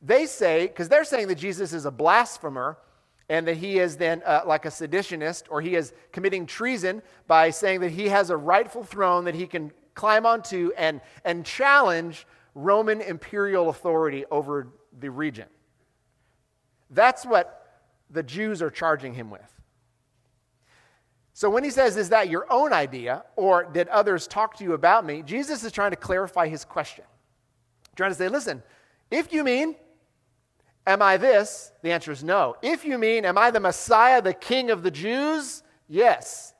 They 0.00 0.26
say, 0.26 0.66
because 0.66 0.88
they're 0.88 1.04
saying 1.04 1.28
that 1.28 1.38
Jesus 1.38 1.72
is 1.72 1.84
a 1.84 1.90
blasphemer 1.90 2.78
and 3.28 3.46
that 3.46 3.56
he 3.56 3.78
is 3.78 3.96
then 3.96 4.22
uh, 4.24 4.42
like 4.46 4.64
a 4.64 4.68
seditionist 4.68 5.44
or 5.50 5.60
he 5.60 5.74
is 5.74 5.92
committing 6.12 6.46
treason 6.46 7.02
by 7.26 7.50
saying 7.50 7.80
that 7.80 7.90
he 7.90 8.08
has 8.08 8.30
a 8.30 8.36
rightful 8.36 8.82
throne 8.82 9.24
that 9.24 9.34
he 9.34 9.46
can 9.46 9.70
climb 9.94 10.24
onto 10.24 10.70
and, 10.76 11.00
and 11.24 11.44
challenge 11.44 12.26
Roman 12.54 13.00
imperial 13.00 13.68
authority 13.68 14.24
over 14.30 14.68
the 14.98 15.10
region. 15.10 15.46
That's 16.90 17.26
what 17.26 17.82
the 18.10 18.22
Jews 18.22 18.62
are 18.62 18.70
charging 18.70 19.14
him 19.14 19.30
with. 19.30 19.58
So 21.34 21.50
when 21.50 21.62
he 21.62 21.70
says, 21.70 21.96
Is 21.96 22.08
that 22.08 22.28
your 22.28 22.50
own 22.50 22.72
idea, 22.72 23.24
or 23.36 23.64
did 23.64 23.86
others 23.88 24.26
talk 24.26 24.56
to 24.56 24.64
you 24.64 24.72
about 24.72 25.04
me? 25.04 25.22
Jesus 25.22 25.62
is 25.62 25.70
trying 25.70 25.90
to 25.92 25.96
clarify 25.96 26.48
his 26.48 26.64
question. 26.64 27.04
Trying 27.94 28.10
to 28.10 28.16
say, 28.16 28.28
Listen, 28.28 28.62
if 29.10 29.32
you 29.32 29.44
mean, 29.44 29.76
Am 30.88 31.02
I 31.02 31.18
this? 31.18 31.70
The 31.82 31.92
answer 31.92 32.10
is 32.10 32.24
no. 32.24 32.56
If 32.62 32.86
you 32.86 32.96
mean, 32.96 33.26
Am 33.26 33.36
I 33.36 33.50
the 33.50 33.60
Messiah, 33.60 34.22
the 34.22 34.32
King 34.32 34.70
of 34.70 34.82
the 34.82 34.90
Jews? 34.90 35.62
Yes. 35.86 36.54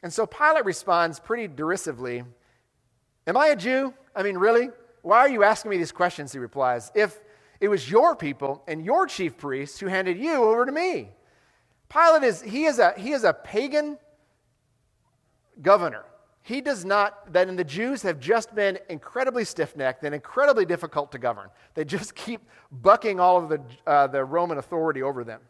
And 0.00 0.12
so 0.12 0.24
Pilate 0.24 0.64
responds 0.64 1.18
pretty 1.18 1.48
derisively 1.48 2.22
Am 3.26 3.36
I 3.36 3.48
a 3.48 3.56
Jew? 3.56 3.92
I 4.14 4.22
mean, 4.22 4.38
really? 4.38 4.70
Why 5.02 5.18
are 5.18 5.28
you 5.28 5.42
asking 5.42 5.72
me 5.72 5.78
these 5.78 5.92
questions? 5.92 6.32
He 6.32 6.38
replies. 6.38 6.92
If 6.94 7.18
it 7.60 7.68
was 7.68 7.90
your 7.90 8.14
people 8.14 8.62
and 8.68 8.84
your 8.84 9.06
chief 9.06 9.36
priests 9.36 9.80
who 9.80 9.86
handed 9.86 10.16
you 10.16 10.44
over 10.44 10.64
to 10.64 10.72
me. 10.72 11.10
Pilate 11.88 12.22
is, 12.22 12.40
he 12.40 12.66
is 12.66 12.78
a, 12.78 12.94
he 12.96 13.10
is 13.10 13.24
a 13.24 13.34
pagan 13.34 13.98
governor. 15.60 16.04
He 16.42 16.60
does 16.60 16.84
not, 16.84 17.32
that 17.32 17.48
in 17.48 17.56
the 17.56 17.64
Jews 17.64 18.02
have 18.02 18.18
just 18.18 18.54
been 18.54 18.78
incredibly 18.88 19.44
stiff 19.44 19.76
necked 19.76 20.04
and 20.04 20.14
incredibly 20.14 20.64
difficult 20.64 21.12
to 21.12 21.18
govern. 21.18 21.50
They 21.74 21.84
just 21.84 22.14
keep 22.26 22.40
bucking 22.72 23.20
all 23.20 23.36
of 23.38 23.48
the, 23.48 23.60
uh, 23.86 24.06
the 24.06 24.24
Roman 24.24 24.58
authority 24.58 25.02
over 25.02 25.24
them. 25.24 25.40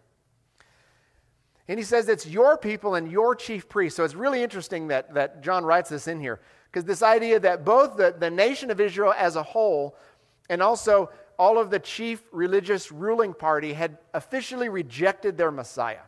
And 1.69 1.79
he 1.79 1.85
says 1.85 2.09
it's 2.09 2.27
your 2.27 2.59
people 2.59 2.97
and 2.97 3.11
your 3.11 3.37
chief 3.37 3.69
priest. 3.69 3.97
So 3.97 4.03
it's 4.03 4.17
really 4.17 4.43
interesting 4.43 4.89
that, 4.89 5.15
that 5.15 5.41
John 5.41 5.65
writes 5.65 5.91
this 5.91 6.09
in 6.09 6.19
here. 6.19 6.41
Because 6.71 6.85
this 6.85 7.03
idea 7.03 7.39
that 7.41 7.65
both 7.65 7.97
the, 7.97 8.15
the 8.19 8.31
nation 8.31 8.71
of 8.71 8.81
Israel 8.81 9.15
as 9.17 9.37
a 9.37 9.43
whole 9.43 9.97
and 10.49 10.61
also 10.61 11.11
all 11.39 11.59
of 11.59 11.71
the 11.71 11.79
chief 11.79 12.23
religious 12.33 12.91
ruling 12.91 13.33
party 13.33 13.73
had 13.73 13.99
officially 14.15 14.69
rejected 14.69 15.39
their 15.39 15.53
Messiah 15.53 16.01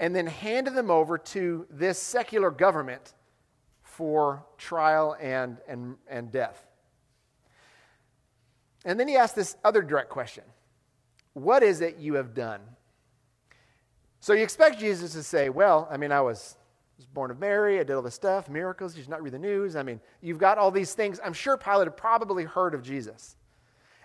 and 0.00 0.14
then 0.14 0.26
handed 0.26 0.74
them 0.74 0.90
over 0.90 1.18
to 1.18 1.66
this 1.70 1.98
secular 1.98 2.50
government 2.50 3.14
for 3.82 4.44
trial 4.58 5.16
and, 5.20 5.58
and, 5.68 5.96
and 6.08 6.32
death. 6.32 6.66
And 8.84 8.98
then 8.98 9.08
he 9.08 9.16
asked 9.16 9.36
this 9.36 9.56
other 9.64 9.82
direct 9.82 10.10
question 10.10 10.44
What 11.32 11.62
is 11.62 11.80
it 11.80 11.98
you 11.98 12.14
have 12.14 12.34
done? 12.34 12.60
So 14.20 14.32
you 14.32 14.42
expect 14.42 14.80
Jesus 14.80 15.12
to 15.12 15.22
say, 15.22 15.48
Well, 15.48 15.88
I 15.90 15.96
mean, 15.96 16.12
I 16.12 16.20
was, 16.20 16.56
was 16.96 17.06
born 17.06 17.30
of 17.30 17.38
Mary, 17.38 17.78
I 17.78 17.84
did 17.84 17.94
all 17.94 18.02
this 18.02 18.14
stuff, 18.14 18.48
miracles, 18.48 18.96
you 18.96 19.02
should 19.02 19.10
not 19.10 19.22
read 19.22 19.32
the 19.32 19.38
news. 19.38 19.76
I 19.76 19.82
mean, 19.82 20.00
you've 20.20 20.38
got 20.38 20.58
all 20.58 20.70
these 20.70 20.92
things. 20.94 21.20
I'm 21.24 21.32
sure 21.32 21.56
Pilate 21.56 21.86
had 21.86 21.96
probably 21.96 22.44
heard 22.44 22.74
of 22.74 22.82
Jesus. 22.82 23.36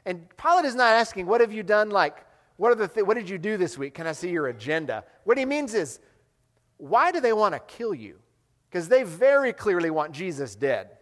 And 0.05 0.27
Pilate 0.37 0.65
is 0.65 0.75
not 0.75 0.93
asking, 0.93 1.25
What 1.25 1.41
have 1.41 1.51
you 1.51 1.63
done? 1.63 1.89
Like, 1.89 2.25
what, 2.59 2.73
are 2.73 2.75
the 2.75 2.89
th- 2.89 3.05
what 3.05 3.15
did 3.15 3.29
you 3.29 3.37
do 3.37 3.55
this 3.55 3.77
week? 3.77 3.93
Can 3.93 4.05
I 4.05 4.11
see 4.11 4.31
your 4.31 4.47
agenda? 4.47 5.05
What 5.23 5.37
he 5.37 5.45
means 5.45 5.73
is, 5.73 6.01
Why 6.75 7.09
do 7.09 7.21
they 7.21 7.31
want 7.31 7.53
to 7.53 7.59
kill 7.59 7.93
you? 7.93 8.19
Because 8.69 8.89
they 8.89 9.03
very 9.03 9.53
clearly 9.53 9.89
want 9.89 10.11
Jesus 10.11 10.55
dead. 10.55 10.97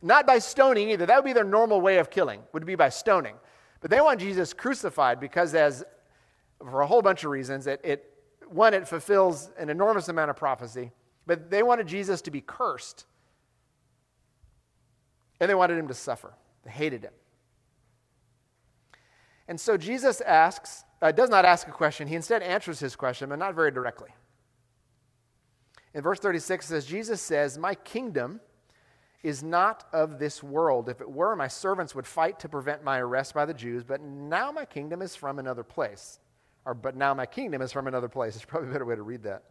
Not 0.00 0.24
by 0.24 0.38
stoning 0.38 0.90
either. 0.90 1.06
That 1.06 1.16
would 1.16 1.24
be 1.24 1.32
their 1.32 1.42
normal 1.42 1.80
way 1.80 1.98
of 1.98 2.08
killing, 2.08 2.40
would 2.52 2.64
be 2.64 2.76
by 2.76 2.88
stoning. 2.88 3.34
But 3.80 3.90
they 3.90 4.00
want 4.00 4.20
Jesus 4.20 4.52
crucified 4.52 5.18
because, 5.18 5.56
as 5.56 5.82
for 6.60 6.82
a 6.82 6.86
whole 6.86 7.02
bunch 7.02 7.24
of 7.24 7.32
reasons, 7.32 7.66
it, 7.66 7.80
it 7.82 8.12
one, 8.46 8.74
it 8.74 8.86
fulfills 8.86 9.50
an 9.58 9.70
enormous 9.70 10.08
amount 10.08 10.30
of 10.30 10.36
prophecy, 10.36 10.92
but 11.26 11.50
they 11.50 11.64
wanted 11.64 11.88
Jesus 11.88 12.22
to 12.22 12.30
be 12.30 12.40
cursed. 12.40 13.06
And 15.40 15.50
they 15.50 15.56
wanted 15.56 15.78
him 15.78 15.88
to 15.88 15.94
suffer. 15.94 16.32
They 16.64 16.70
hated 16.70 17.02
him. 17.02 17.12
And 19.48 19.60
so 19.60 19.76
Jesus 19.76 20.20
asks, 20.20 20.84
uh, 21.00 21.12
does 21.12 21.30
not 21.30 21.44
ask 21.44 21.68
a 21.68 21.72
question. 21.72 22.08
He 22.08 22.14
instead 22.14 22.42
answers 22.42 22.80
his 22.80 22.96
question, 22.96 23.28
but 23.28 23.38
not 23.38 23.54
very 23.54 23.70
directly. 23.70 24.10
In 25.94 26.02
verse 26.02 26.18
36 26.18 26.66
says, 26.66 26.86
Jesus 26.86 27.20
says, 27.20 27.58
My 27.58 27.74
kingdom 27.74 28.40
is 29.22 29.42
not 29.42 29.84
of 29.92 30.18
this 30.18 30.42
world. 30.42 30.88
If 30.88 31.00
it 31.00 31.10
were, 31.10 31.34
my 31.36 31.48
servants 31.48 31.94
would 31.94 32.06
fight 32.06 32.38
to 32.40 32.48
prevent 32.48 32.84
my 32.84 32.98
arrest 32.98 33.34
by 33.34 33.44
the 33.44 33.54
Jews, 33.54 33.82
but 33.82 34.00
now 34.00 34.52
my 34.52 34.64
kingdom 34.64 35.02
is 35.02 35.16
from 35.16 35.38
another 35.38 35.64
place. 35.64 36.18
Or, 36.64 36.74
but 36.74 36.96
now 36.96 37.14
my 37.14 37.26
kingdom 37.26 37.62
is 37.62 37.72
from 37.72 37.86
another 37.86 38.08
place. 38.08 38.36
It's 38.36 38.44
probably 38.44 38.68
a 38.68 38.72
better 38.72 38.84
way 38.84 38.96
to 38.96 39.02
read 39.02 39.22
that. 39.22 39.44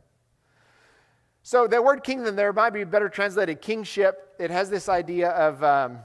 So, 1.44 1.68
that 1.68 1.84
word 1.84 2.04
kingdom 2.04 2.36
there 2.36 2.52
might 2.54 2.72
be 2.72 2.84
better 2.84 3.08
translated 3.08 3.62
kingship. 3.62 4.36
It 4.40 4.50
has 4.50 4.70
this 4.70 4.90
idea 4.90 5.30
of 5.30 5.64
um, 5.64 6.00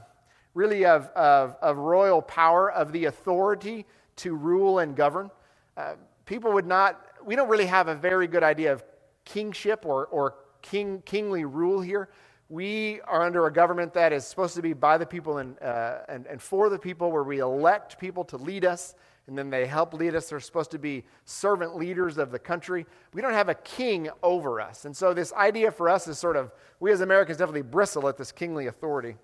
really 0.53 0.85
of, 0.85 1.07
of, 1.09 1.55
of, 1.61 1.77
royal 1.77 2.21
power, 2.21 2.71
of 2.71 2.91
the 2.91 3.05
authority 3.05 3.85
to 4.17 4.35
rule 4.35 4.79
and 4.79 4.95
govern. 4.95 5.29
Uh, 5.77 5.93
people 6.25 6.51
would 6.51 6.67
not, 6.67 7.05
we 7.25 7.35
don't 7.35 7.49
really 7.49 7.65
have 7.65 7.87
a 7.87 7.95
very 7.95 8.27
good 8.27 8.43
idea 8.43 8.73
of 8.73 8.83
kingship 9.25 9.85
or, 9.85 10.07
or 10.07 10.35
king, 10.61 11.01
kingly 11.05 11.45
rule 11.45 11.81
here. 11.81 12.09
We 12.49 12.99
are 13.07 13.23
under 13.23 13.47
a 13.47 13.53
government 13.53 13.93
that 13.93 14.11
is 14.11 14.27
supposed 14.27 14.55
to 14.55 14.61
be 14.61 14.73
by 14.73 14.97
the 14.97 15.05
people 15.05 15.37
and, 15.37 15.57
uh, 15.61 15.99
and, 16.09 16.27
and 16.27 16.41
for 16.41 16.69
the 16.69 16.77
people, 16.77 17.09
where 17.09 17.23
we 17.23 17.39
elect 17.39 17.97
people 17.97 18.25
to 18.25 18.35
lead 18.35 18.65
us, 18.65 18.93
and 19.27 19.37
then 19.37 19.49
they 19.49 19.65
help 19.65 19.93
lead 19.93 20.15
us. 20.15 20.29
They're 20.29 20.41
supposed 20.41 20.71
to 20.71 20.77
be 20.77 21.05
servant 21.23 21.77
leaders 21.77 22.17
of 22.17 22.29
the 22.29 22.39
country. 22.39 22.85
We 23.13 23.21
don't 23.21 23.31
have 23.31 23.47
a 23.47 23.55
king 23.55 24.09
over 24.21 24.59
us. 24.59 24.83
And 24.83 24.95
so, 24.95 25.13
this 25.13 25.31
idea 25.31 25.71
for 25.71 25.87
us 25.87 26.09
is 26.09 26.19
sort 26.19 26.35
of, 26.35 26.51
we 26.81 26.91
as 26.91 26.99
Americans 26.99 27.37
definitely 27.37 27.61
bristle 27.61 28.09
at 28.09 28.17
this 28.17 28.33
kingly 28.33 28.67
authority. 28.67 29.15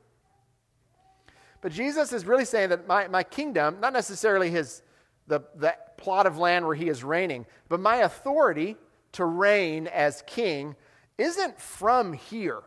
But 1.62 1.72
Jesus 1.72 2.14
is 2.14 2.26
really 2.26 2.46
saying 2.46 2.70
that 2.70 2.88
my, 2.88 3.08
my 3.08 3.24
kingdom, 3.24 3.80
not 3.80 3.94
necessarily 3.94 4.50
his, 4.50 4.82
the, 5.28 5.42
the 5.56 5.76
plot 5.98 6.28
of 6.28 6.38
land 6.38 6.66
where 6.66 6.76
he 6.76 6.90
is 6.90 7.04
reigning, 7.04 7.46
but 7.70 7.80
my 7.80 7.98
authority 7.98 8.78
to 9.14 9.26
reign 9.26 9.88
as 9.88 10.24
king 10.28 10.76
isn't 11.18 11.60
from 11.60 12.14
here. 12.14 12.62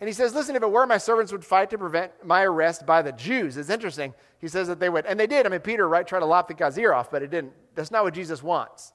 And 0.00 0.08
he 0.08 0.12
says, 0.12 0.34
Listen, 0.34 0.56
if 0.56 0.62
it 0.62 0.70
were, 0.70 0.86
my 0.86 0.98
servants 0.98 1.32
would 1.32 1.44
fight 1.44 1.70
to 1.70 1.78
prevent 1.78 2.12
my 2.24 2.42
arrest 2.42 2.84
by 2.84 3.02
the 3.02 3.12
Jews. 3.12 3.56
It's 3.56 3.70
interesting. 3.70 4.12
He 4.38 4.48
says 4.48 4.68
that 4.68 4.80
they 4.80 4.88
would. 4.88 5.06
And 5.06 5.18
they 5.18 5.26
did. 5.26 5.46
I 5.46 5.48
mean, 5.48 5.60
Peter, 5.60 5.88
right, 5.88 6.06
tried 6.06 6.20
to 6.20 6.26
lop 6.26 6.48
the 6.48 6.54
guy's 6.54 6.76
ear 6.76 6.92
off, 6.92 7.10
but 7.10 7.22
it 7.22 7.30
didn't. 7.30 7.52
That's 7.74 7.90
not 7.90 8.04
what 8.04 8.14
Jesus 8.14 8.42
wants. 8.42 8.92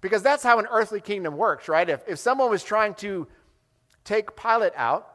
Because 0.00 0.22
that's 0.22 0.42
how 0.42 0.58
an 0.58 0.66
earthly 0.70 1.00
kingdom 1.00 1.36
works, 1.36 1.68
right? 1.68 1.88
If, 1.88 2.02
if 2.06 2.18
someone 2.18 2.50
was 2.50 2.62
trying 2.62 2.94
to 2.96 3.26
take 4.04 4.36
Pilate 4.36 4.72
out, 4.76 5.13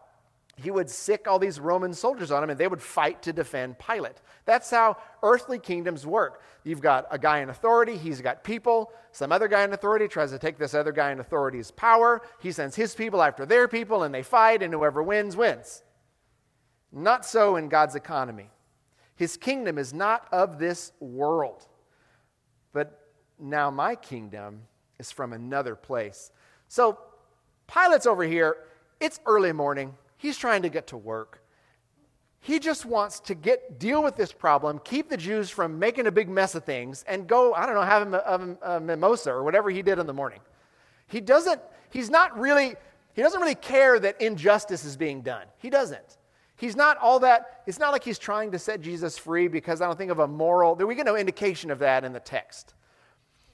he 0.60 0.72
would 0.72 0.89
sic 0.89 1.28
all 1.28 1.39
these 1.39 1.60
Roman 1.60 1.94
soldiers 1.94 2.32
on 2.32 2.44
him 2.44 2.50
and 2.50 2.60
they 2.60 2.68
would 2.68 2.82
fight 2.82 3.22
to 3.24 3.34
defend 3.34 3.80
Pilate. 3.80 4.22
That's 4.46 4.70
how 4.70 4.98
earthly 5.24 5.60
kingdoms 5.60 6.06
work. 6.06 6.42
You've 6.63 6.82
got 6.82 7.08
a 7.12 7.18
guy 7.18 7.39
in 7.39 7.50
authority, 7.50 7.98
he's 7.98 8.22
got 8.22 8.44
people. 8.44 8.92
Some 9.12 9.32
other 9.32 9.48
guy 9.48 9.63
in 9.63 9.74
authority 9.74 10.08
tries 10.08 10.32
to 10.32 10.39
take 10.39 10.58
this 10.58 10.74
other 10.74 10.92
guy 10.92 11.12
in 11.12 11.20
authority's 11.20 11.72
power. 11.72 12.22
He 12.39 12.51
sends 12.51 12.75
his 12.75 12.94
people 12.94 13.22
after 13.22 13.46
their 13.46 13.68
people 13.68 14.04
and 14.04 14.13
they 14.13 14.24
fight, 14.24 14.62
and 14.62 14.74
whoever 14.74 15.01
wins, 15.01 15.36
wins. 15.36 15.84
Not 16.92 17.25
so 17.25 17.56
in 17.56 17.70
God's 17.70 17.96
economy. 17.96 18.50
His 19.16 19.38
kingdom 19.38 19.78
is 19.78 19.94
not 19.94 20.28
of 20.32 20.60
this 20.60 20.92
world, 21.00 21.68
but 22.74 23.10
now 23.39 23.70
my 23.70 23.96
kingdom 23.96 24.62
is 24.98 25.12
from 25.12 25.34
another 25.34 25.75
place. 25.75 26.32
So 26.68 26.98
Pilate's 27.68 28.06
over 28.06 28.24
here. 28.24 28.56
It's 29.00 29.20
early 29.25 29.54
morning. 29.54 29.96
He's 30.19 30.38
trying 30.38 30.63
to 30.63 30.69
get 30.69 30.88
to 30.88 30.97
work. 30.97 31.41
He 32.41 32.59
just 32.59 32.85
wants 32.85 33.21
to 33.21 33.35
get 33.35 33.79
deal 33.79 34.03
with 34.03 34.17
this 34.17 34.33
problem, 34.33 34.81
keep 34.83 35.09
the 35.09 35.15
Jews 35.15 35.49
from 35.49 35.79
making 35.79 36.07
a 36.07 36.11
big 36.11 36.27
mess 36.27 36.55
of 36.55 36.65
things, 36.65 37.05
and 37.07 37.25
go, 37.25 37.53
I 37.53 37.65
don't 37.65 37.75
know, 37.75 37.81
have 37.81 38.13
a, 38.13 38.57
a, 38.61 38.75
a 38.75 38.79
mimosa 38.81 39.31
or 39.31 39.43
whatever 39.45 39.69
he 39.69 39.81
did 39.81 39.97
in 39.97 40.07
the 40.07 40.13
morning. 40.13 40.41
He 41.07 41.21
doesn't, 41.21 41.61
he's 41.89 42.09
not 42.09 42.38
really, 42.38 42.75
he 43.13 43.21
doesn't 43.21 43.39
really 43.39 43.55
care 43.55 43.97
that 43.97 44.21
injustice 44.21 44.83
is 44.83 44.97
being 44.97 45.21
done. 45.21 45.45
He 45.57 45.69
doesn't. 45.69 46.17
He's 46.57 46.75
not 46.75 46.97
all 46.97 47.19
that, 47.19 47.61
it's 47.65 47.79
not 47.79 47.93
like 47.93 48.03
he's 48.03 48.19
trying 48.19 48.51
to 48.51 48.59
set 48.59 48.81
Jesus 48.81 49.17
free 49.17 49.47
because 49.47 49.79
I 49.79 49.88
don't 49.88 49.97
think 49.97 50.11
of 50.11 50.19
a 50.19 50.27
moral, 50.27 50.75
we 50.75 50.95
get 50.95 51.05
no 51.05 51.15
indication 51.15 51.71
of 51.71 51.79
that 51.79 52.03
in 52.03 52.11
the 52.11 52.19
text. 52.19 52.73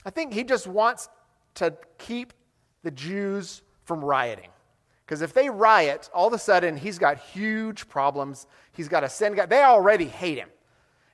I 0.03 0.09
think 0.09 0.33
he 0.33 0.43
just 0.43 0.65
wants 0.65 1.09
to 1.55 1.77
keep 1.99 2.33
the 2.81 2.89
Jews 2.89 3.61
from 3.83 4.03
rioting. 4.03 4.49
Because 5.05 5.21
if 5.21 5.33
they 5.33 5.49
riot, 5.49 6.09
all 6.13 6.27
of 6.27 6.33
a 6.33 6.39
sudden 6.39 6.77
he's 6.77 6.97
got 6.97 7.19
huge 7.19 7.87
problems. 7.87 8.47
He's 8.71 8.87
got 8.87 9.01
to 9.01 9.09
send 9.09 9.35
guys. 9.35 9.49
They 9.49 9.63
already 9.63 10.05
hate 10.05 10.37
him. 10.37 10.49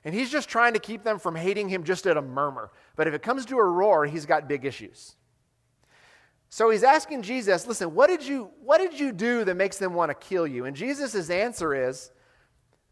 And 0.04 0.14
he's 0.14 0.30
just 0.30 0.48
trying 0.48 0.72
to 0.72 0.80
keep 0.80 1.04
them 1.04 1.18
from 1.18 1.36
hating 1.36 1.68
him 1.68 1.84
just 1.84 2.06
at 2.06 2.16
a 2.16 2.22
murmur. 2.22 2.70
But 2.96 3.06
if 3.06 3.14
it 3.14 3.22
comes 3.22 3.44
to 3.46 3.58
a 3.58 3.64
roar, 3.64 4.06
he's 4.06 4.26
got 4.26 4.48
big 4.48 4.64
issues. 4.64 5.14
So 6.48 6.70
he's 6.70 6.82
asking 6.82 7.22
Jesus, 7.22 7.66
listen, 7.66 7.94
what 7.94 8.08
did 8.08 8.26
you, 8.26 8.50
what 8.62 8.78
did 8.78 8.98
you 8.98 9.12
do 9.12 9.44
that 9.44 9.56
makes 9.56 9.78
them 9.78 9.94
want 9.94 10.10
to 10.10 10.14
kill 10.14 10.46
you? 10.46 10.64
And 10.64 10.76
Jesus' 10.76 11.30
answer 11.30 11.88
is, 11.88 12.10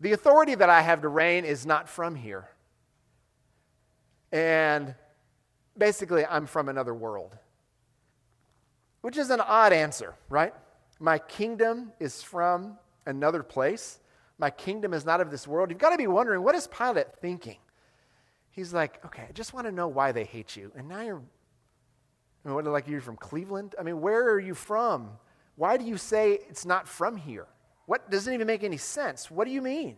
the 0.00 0.12
authority 0.12 0.54
that 0.54 0.70
I 0.70 0.80
have 0.80 1.02
to 1.02 1.08
reign 1.08 1.44
is 1.44 1.66
not 1.66 1.88
from 1.88 2.14
here. 2.14 2.48
And 4.32 4.94
basically, 5.76 6.24
I'm 6.24 6.46
from 6.46 6.68
another 6.68 6.94
world. 6.94 7.36
Which 9.02 9.18
is 9.18 9.30
an 9.30 9.40
odd 9.40 9.72
answer, 9.72 10.14
right? 10.28 10.54
My 11.00 11.18
kingdom 11.18 11.92
is 11.98 12.22
from 12.22 12.78
another 13.06 13.42
place. 13.42 14.00
My 14.38 14.50
kingdom 14.50 14.92
is 14.92 15.06
not 15.06 15.22
of 15.22 15.30
this 15.30 15.48
world. 15.48 15.70
You've 15.70 15.78
got 15.78 15.90
to 15.90 15.96
be 15.96 16.06
wondering, 16.06 16.42
what 16.42 16.54
is 16.54 16.66
Pilate 16.66 17.14
thinking? 17.20 17.56
He's 18.50 18.74
like, 18.74 19.02
okay, 19.06 19.24
I 19.28 19.32
just 19.32 19.54
want 19.54 19.66
to 19.66 19.72
know 19.72 19.88
why 19.88 20.12
they 20.12 20.24
hate 20.24 20.56
you. 20.56 20.70
And 20.76 20.88
now 20.88 21.00
you're, 21.00 21.22
I 22.44 22.48
mean, 22.48 22.54
what, 22.54 22.66
like 22.66 22.86
you're 22.86 23.00
from 23.00 23.16
Cleveland? 23.16 23.74
I 23.78 23.82
mean, 23.82 24.00
where 24.02 24.30
are 24.30 24.38
you 24.38 24.54
from? 24.54 25.10
Why 25.56 25.78
do 25.78 25.84
you 25.84 25.96
say 25.96 26.38
it's 26.48 26.66
not 26.66 26.86
from 26.86 27.16
here? 27.16 27.46
What 27.86 28.10
doesn't 28.10 28.32
even 28.32 28.46
make 28.46 28.62
any 28.62 28.76
sense? 28.76 29.30
What 29.30 29.46
do 29.46 29.52
you 29.52 29.62
mean? 29.62 29.96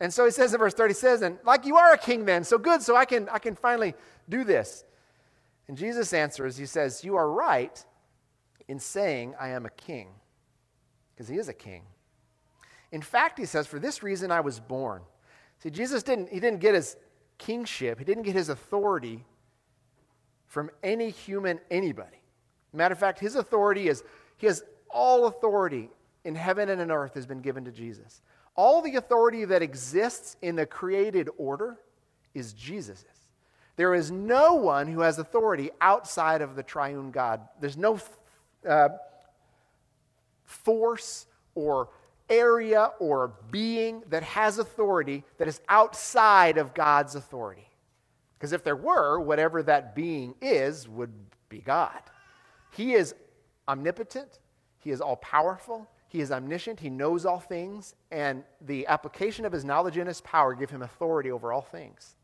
And 0.00 0.12
so 0.12 0.24
he 0.24 0.32
says 0.32 0.52
in 0.52 0.58
verse 0.58 0.74
30, 0.74 0.90
he 0.92 0.94
says, 0.94 1.22
and 1.22 1.38
like 1.44 1.64
you 1.64 1.76
are 1.76 1.92
a 1.92 1.98
king 1.98 2.24
then, 2.24 2.42
so 2.42 2.58
good, 2.58 2.82
so 2.82 2.96
I 2.96 3.04
can, 3.04 3.28
I 3.28 3.38
can 3.38 3.54
finally 3.54 3.94
do 4.28 4.42
this. 4.42 4.84
And 5.68 5.76
Jesus 5.76 6.12
answers, 6.12 6.56
he 6.56 6.66
says, 6.66 7.04
You 7.04 7.16
are 7.16 7.30
right 7.30 7.84
in 8.68 8.78
saying, 8.78 9.34
I 9.38 9.48
am 9.48 9.66
a 9.66 9.70
king, 9.70 10.08
because 11.14 11.28
he 11.28 11.36
is 11.36 11.48
a 11.48 11.54
king. 11.54 11.82
In 12.92 13.02
fact, 13.02 13.38
he 13.38 13.44
says, 13.44 13.66
For 13.66 13.78
this 13.78 14.02
reason 14.02 14.30
I 14.30 14.40
was 14.40 14.60
born. 14.60 15.02
See, 15.58 15.70
Jesus 15.70 16.02
didn't, 16.02 16.30
he 16.30 16.40
didn't 16.40 16.60
get 16.60 16.74
his 16.74 16.96
kingship, 17.38 17.98
he 17.98 18.04
didn't 18.04 18.22
get 18.24 18.34
his 18.34 18.48
authority 18.48 19.24
from 20.46 20.70
any 20.82 21.10
human 21.10 21.58
anybody. 21.70 22.22
Matter 22.72 22.92
of 22.92 22.98
fact, 22.98 23.18
his 23.18 23.36
authority 23.36 23.88
is, 23.88 24.02
he 24.36 24.46
has 24.46 24.62
all 24.88 25.26
authority 25.26 25.90
in 26.24 26.34
heaven 26.34 26.68
and 26.68 26.80
in 26.80 26.90
earth 26.90 27.14
has 27.14 27.26
been 27.26 27.40
given 27.40 27.64
to 27.64 27.72
Jesus. 27.72 28.22
All 28.56 28.80
the 28.82 28.96
authority 28.96 29.44
that 29.44 29.62
exists 29.62 30.36
in 30.42 30.56
the 30.56 30.66
created 30.66 31.28
order 31.36 31.76
is 32.34 32.52
Jesus's. 32.52 33.06
There 33.76 33.94
is 33.94 34.10
no 34.10 34.54
one 34.54 34.86
who 34.86 35.00
has 35.00 35.18
authority 35.18 35.70
outside 35.80 36.40
of 36.40 36.54
the 36.54 36.62
triune 36.62 37.10
God. 37.10 37.40
There's 37.60 37.76
no 37.76 37.98
uh, 38.68 38.88
force 40.44 41.26
or 41.54 41.88
area 42.28 42.90
or 42.98 43.34
being 43.50 44.02
that 44.08 44.22
has 44.22 44.58
authority 44.58 45.24
that 45.38 45.48
is 45.48 45.60
outside 45.68 46.58
of 46.58 46.74
God's 46.74 47.14
authority. 47.14 47.68
Because 48.38 48.52
if 48.52 48.64
there 48.64 48.76
were, 48.76 49.20
whatever 49.20 49.62
that 49.62 49.94
being 49.94 50.34
is 50.40 50.88
would 50.88 51.12
be 51.48 51.58
God. 51.58 52.00
He 52.72 52.94
is 52.94 53.14
omnipotent, 53.68 54.40
He 54.78 54.90
is 54.90 55.00
all 55.00 55.16
powerful, 55.16 55.88
He 56.08 56.20
is 56.20 56.32
omniscient, 56.32 56.80
He 56.80 56.90
knows 56.90 57.24
all 57.24 57.40
things, 57.40 57.94
and 58.10 58.42
the 58.60 58.86
application 58.86 59.44
of 59.44 59.52
His 59.52 59.64
knowledge 59.64 59.96
and 59.96 60.08
His 60.08 60.20
power 60.20 60.54
give 60.54 60.70
Him 60.70 60.82
authority 60.82 61.30
over 61.30 61.52
all 61.52 61.62
things. 61.62 62.16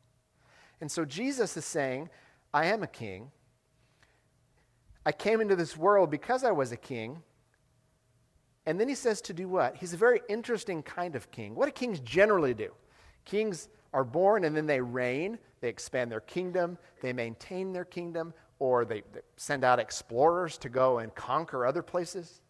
And 0.80 0.90
so 0.90 1.04
Jesus 1.04 1.56
is 1.56 1.64
saying, 1.64 2.09
I 2.52 2.66
am 2.66 2.82
a 2.82 2.87
king. 2.87 3.30
I 5.04 5.12
came 5.12 5.40
into 5.40 5.57
this 5.57 5.76
world 5.76 6.11
because 6.11 6.45
I 6.45 6.50
was 6.50 6.73
a 6.73 6.76
king. 6.76 7.23
And 8.66 8.78
then 8.78 8.88
he 8.88 8.95
says 8.95 9.21
to 9.23 9.33
do 9.33 9.49
what? 9.49 9.76
He's 9.76 9.95
a 9.95 9.97
very 9.97 10.21
interesting 10.28 10.83
kind 10.83 11.16
of 11.16 11.30
king. 11.30 11.54
What 11.54 11.66
do 11.66 11.73
kings 11.73 12.00
generally 12.00 12.54
do? 12.54 12.73
Kings 13.25 13.69
are 13.92 14.04
born 14.04 14.45
and 14.45 14.57
then 14.57 14.66
they 14.66 14.80
reign, 14.80 15.38
they 15.61 15.69
expand 15.69 16.12
their 16.12 16.21
kingdom, 16.21 16.78
they 17.00 17.12
maintain 17.12 17.73
their 17.73 17.85
kingdom, 17.85 18.35
or 18.59 18.85
they, 18.85 19.02
they 19.12 19.21
send 19.37 19.64
out 19.64 19.78
explorers 19.78 20.59
to 20.59 20.69
go 20.69 20.99
and 20.99 21.14
conquer 21.14 21.66
other 21.66 21.83
places. 21.83 22.42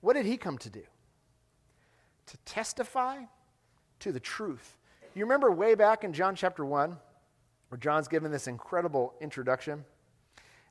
What 0.00 0.14
did 0.14 0.26
he 0.26 0.36
come 0.36 0.58
to 0.58 0.70
do? 0.70 0.84
To 2.26 2.36
testify 2.44 3.22
to 4.00 4.12
the 4.12 4.20
truth. 4.20 4.76
You 5.14 5.24
remember 5.24 5.50
way 5.50 5.74
back 5.74 6.04
in 6.04 6.12
John 6.12 6.36
chapter 6.36 6.64
1, 6.64 6.96
where 7.70 7.78
John's 7.78 8.06
given 8.06 8.30
this 8.30 8.46
incredible 8.46 9.14
introduction? 9.20 9.84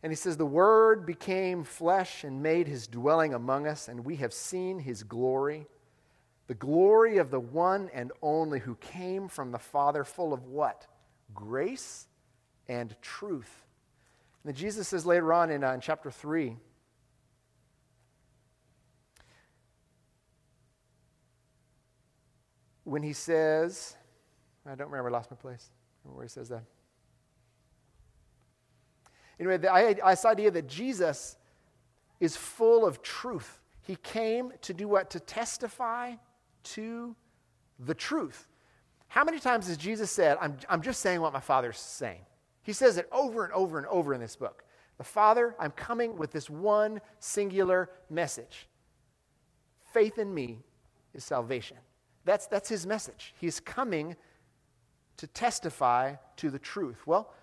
And 0.04 0.12
he 0.12 0.16
says, 0.16 0.38
The 0.38 0.46
Word 0.46 1.06
became 1.06 1.64
flesh 1.64 2.24
and 2.24 2.44
made 2.44 2.68
his 2.68 2.88
dwelling 2.88 3.34
among 3.34 3.68
us, 3.68 3.88
and 3.88 4.06
we 4.06 4.18
have 4.18 4.34
seen 4.34 4.80
his 4.80 5.04
glory. 5.04 5.68
The 6.48 6.54
glory 6.54 7.18
of 7.18 7.30
the 7.30 7.40
one 7.40 7.90
and 7.94 8.12
only 8.22 8.60
who 8.60 8.76
came 8.76 9.28
from 9.28 9.52
the 9.52 9.60
Father, 9.60 10.04
full 10.04 10.34
of 10.34 10.46
what? 10.46 10.88
Grace 11.34 12.08
and 12.68 12.96
truth. 13.02 13.66
And 14.44 14.54
then 14.54 14.56
Jesus 14.56 14.88
says 14.88 15.06
later 15.06 15.34
on 15.34 15.50
in, 15.50 15.64
uh, 15.64 15.74
in 15.74 15.82
chapter 15.82 16.10
3, 16.10 16.56
when 22.86 23.04
he 23.04 23.12
says, 23.12 23.98
I 24.66 24.76
don't 24.76 24.90
remember, 24.90 25.10
I 25.10 25.12
lost 25.12 25.30
my 25.32 25.38
place. 25.38 25.70
where 26.04 26.24
he 26.24 26.30
says 26.30 26.48
that. 26.50 26.64
Anyway, 29.40 29.58
the, 29.58 30.00
this 30.04 30.26
idea 30.26 30.52
that 30.52 30.68
Jesus 30.68 31.38
is 32.20 32.36
full 32.36 32.86
of 32.86 33.02
truth. 33.02 33.60
He 33.82 33.96
came 33.98 34.52
to 34.64 34.74
do 34.74 34.88
what? 34.88 35.10
To 35.12 35.20
testify 35.20 36.16
to 36.64 37.16
the 37.80 37.94
truth. 37.94 38.48
How 39.08 39.24
many 39.24 39.40
times 39.40 39.68
has 39.68 39.78
Jesus 39.78 40.12
said, 40.12 40.38
I'm, 40.42 40.58
I'm 40.70 40.82
just 40.82 41.02
saying 41.02 41.22
what 41.22 41.34
my 41.34 41.40
Father's 41.40 41.78
saying? 41.78 42.22
He 42.64 42.74
says 42.74 42.98
it 42.98 43.08
over 43.12 43.46
and 43.46 43.54
over 43.54 43.78
and 43.78 43.88
over 43.88 44.14
in 44.14 44.20
this 44.20 44.36
book. 44.36 44.64
The 44.98 45.04
Father, 45.04 45.56
I'm 45.60 45.72
coming 45.72 46.18
with 46.18 46.32
this 46.32 46.50
one 46.50 47.00
singular 47.20 47.90
message. 48.10 48.68
Faith 49.94 50.18
in 50.18 50.34
me 50.34 50.60
is 51.14 51.24
salvation. 51.24 51.78
That's, 52.26 52.48
that's 52.48 52.68
his 52.68 52.86
message. 52.86 53.34
He's 53.40 53.60
coming 53.60 54.16
to 55.18 55.28
testify 55.28 56.16
to 56.38 56.50
the 56.50 56.60
truth. 56.60 57.08
Well, 57.08 57.34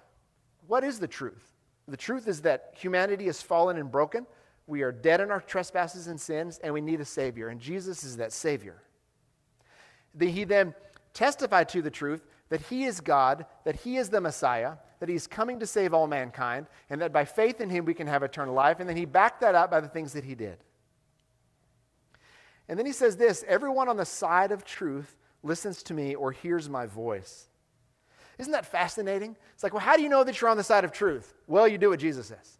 what 0.66 0.84
is 0.84 0.98
the 0.98 1.08
truth? 1.08 1.53
The 1.86 1.96
truth 1.96 2.28
is 2.28 2.42
that 2.42 2.74
humanity 2.76 3.26
is 3.26 3.42
fallen 3.42 3.76
and 3.76 3.90
broken. 3.90 4.26
We 4.66 4.82
are 4.82 4.92
dead 4.92 5.20
in 5.20 5.30
our 5.30 5.40
trespasses 5.40 6.06
and 6.06 6.18
sins, 6.18 6.58
and 6.62 6.72
we 6.72 6.80
need 6.80 7.00
a 7.00 7.04
Savior. 7.04 7.48
And 7.48 7.60
Jesus 7.60 8.04
is 8.04 8.16
that 8.16 8.32
Savior. 8.32 8.82
He 10.18 10.44
then 10.44 10.74
testified 11.12 11.68
to 11.70 11.82
the 11.82 11.90
truth 11.90 12.24
that 12.48 12.62
He 12.62 12.84
is 12.84 13.00
God, 13.00 13.46
that 13.64 13.76
He 13.76 13.96
is 13.96 14.08
the 14.08 14.20
Messiah, 14.20 14.74
that 15.00 15.08
He's 15.08 15.26
coming 15.26 15.60
to 15.60 15.66
save 15.66 15.92
all 15.92 16.06
mankind, 16.06 16.66
and 16.88 17.00
that 17.02 17.12
by 17.12 17.24
faith 17.24 17.60
in 17.60 17.68
Him 17.68 17.84
we 17.84 17.94
can 17.94 18.06
have 18.06 18.22
eternal 18.22 18.54
life. 18.54 18.80
And 18.80 18.88
then 18.88 18.96
He 18.96 19.04
backed 19.04 19.40
that 19.42 19.54
up 19.54 19.70
by 19.70 19.80
the 19.80 19.88
things 19.88 20.14
that 20.14 20.24
He 20.24 20.34
did. 20.34 20.58
And 22.68 22.78
then 22.78 22.86
He 22.86 22.92
says 22.92 23.16
this 23.16 23.44
Everyone 23.46 23.88
on 23.88 23.96
the 23.96 24.04
side 24.06 24.52
of 24.52 24.64
truth 24.64 25.16
listens 25.42 25.82
to 25.84 25.94
me 25.94 26.14
or 26.14 26.32
hears 26.32 26.70
my 26.70 26.86
voice. 26.86 27.48
Isn't 28.38 28.52
that 28.52 28.66
fascinating? 28.66 29.36
It's 29.52 29.62
like, 29.62 29.72
well, 29.72 29.82
how 29.82 29.96
do 29.96 30.02
you 30.02 30.08
know 30.08 30.24
that 30.24 30.40
you're 30.40 30.50
on 30.50 30.56
the 30.56 30.64
side 30.64 30.84
of 30.84 30.92
truth? 30.92 31.34
Well, 31.46 31.68
you 31.68 31.78
do 31.78 31.90
what 31.90 32.00
Jesus 32.00 32.26
says. 32.26 32.58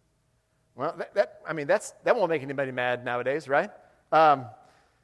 Well, 0.75 0.93
that, 0.97 1.13
that 1.15 1.41
I 1.47 1.53
mean, 1.53 1.67
that's, 1.67 1.93
that 2.03 2.15
won't 2.15 2.29
make 2.29 2.41
anybody 2.41 2.71
mad 2.71 3.05
nowadays, 3.05 3.47
right? 3.47 3.69
Um, 4.11 4.45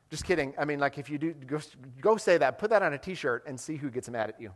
just 0.10 0.26
kidding. 0.26 0.54
I 0.58 0.66
mean, 0.66 0.80
like 0.80 0.98
if 0.98 1.10
you 1.10 1.18
do, 1.18 1.34
go, 1.34 1.60
go 2.02 2.18
say 2.18 2.38
that, 2.38 2.60
put 2.60 2.70
that 2.70 2.84
on 2.84 2.94
a 2.94 2.98
t 2.98 3.16
shirt 3.16 3.46
and 3.48 3.60
see 3.60 3.78
who 3.78 3.90
gets 3.90 4.10
mad 4.10 4.30
at 4.30 4.42
you. 4.42 4.52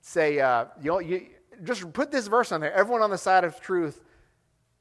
Say, 0.00 0.40
uh, 0.40 0.66
you, 0.80 0.90
know, 0.90 0.98
you 1.00 1.26
just 1.64 1.92
put 1.92 2.10
this 2.10 2.26
verse 2.28 2.52
on 2.52 2.60
there. 2.60 2.72
Everyone 2.72 3.02
on 3.02 3.10
the 3.10 3.18
side 3.18 3.44
of 3.44 3.60
truth 3.60 4.00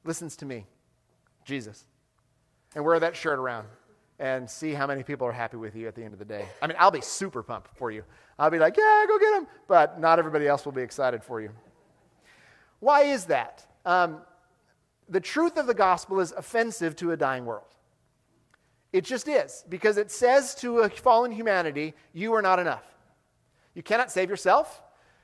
listens 0.04 0.36
to 0.38 0.46
me, 0.46 0.66
Jesus. 1.46 1.86
And 2.76 2.84
wear 2.84 3.00
that 3.00 3.16
shirt 3.16 3.40
around 3.40 3.68
and 4.20 4.50
see 4.50 4.74
how 4.74 4.88
many 4.88 5.04
people 5.04 5.28
are 5.28 5.32
happy 5.32 5.58
with 5.58 5.76
you 5.76 5.88
at 5.88 5.96
the 5.96 6.04
end 6.04 6.14
of 6.14 6.20
the 6.20 6.26
day. 6.26 6.46
I 6.62 6.68
mean, 6.68 6.78
I'll 6.80 6.92
be 6.92 7.02
super 7.02 7.44
pumped 7.44 7.76
for 7.76 7.92
you. 7.92 8.04
I'll 8.38 8.50
be 8.50 8.60
like, 8.60 8.78
yeah, 8.78 9.06
go 9.08 9.18
get 9.20 9.32
them. 9.32 9.48
But 9.68 10.00
not 10.00 10.20
everybody 10.20 10.48
else 10.48 10.66
will 10.66 10.72
be 10.72 10.82
excited 10.82 11.24
for 11.24 11.42
you. 11.42 11.50
Why 12.80 13.04
is 13.04 13.26
that? 13.26 13.66
Um, 13.86 14.22
the 15.10 15.20
truth 15.20 15.58
of 15.58 15.68
the 15.68 15.74
gospel 15.74 16.20
is 16.20 16.32
offensive 16.32 16.96
to 16.98 17.12
a 17.12 17.18
dying 17.18 17.46
world. 17.46 17.68
It 18.92 19.04
just 19.04 19.28
is, 19.28 19.66
because 19.70 19.98
it 19.98 20.12
says 20.12 20.54
to 20.56 20.80
a 20.80 20.90
fallen 20.90 21.32
humanity, 21.32 21.96
you 22.14 22.34
are 22.34 22.42
not 22.42 22.60
enough. 22.60 22.84
You 23.74 23.82
cannot 23.82 24.12
save 24.12 24.30
yourself. 24.30 24.84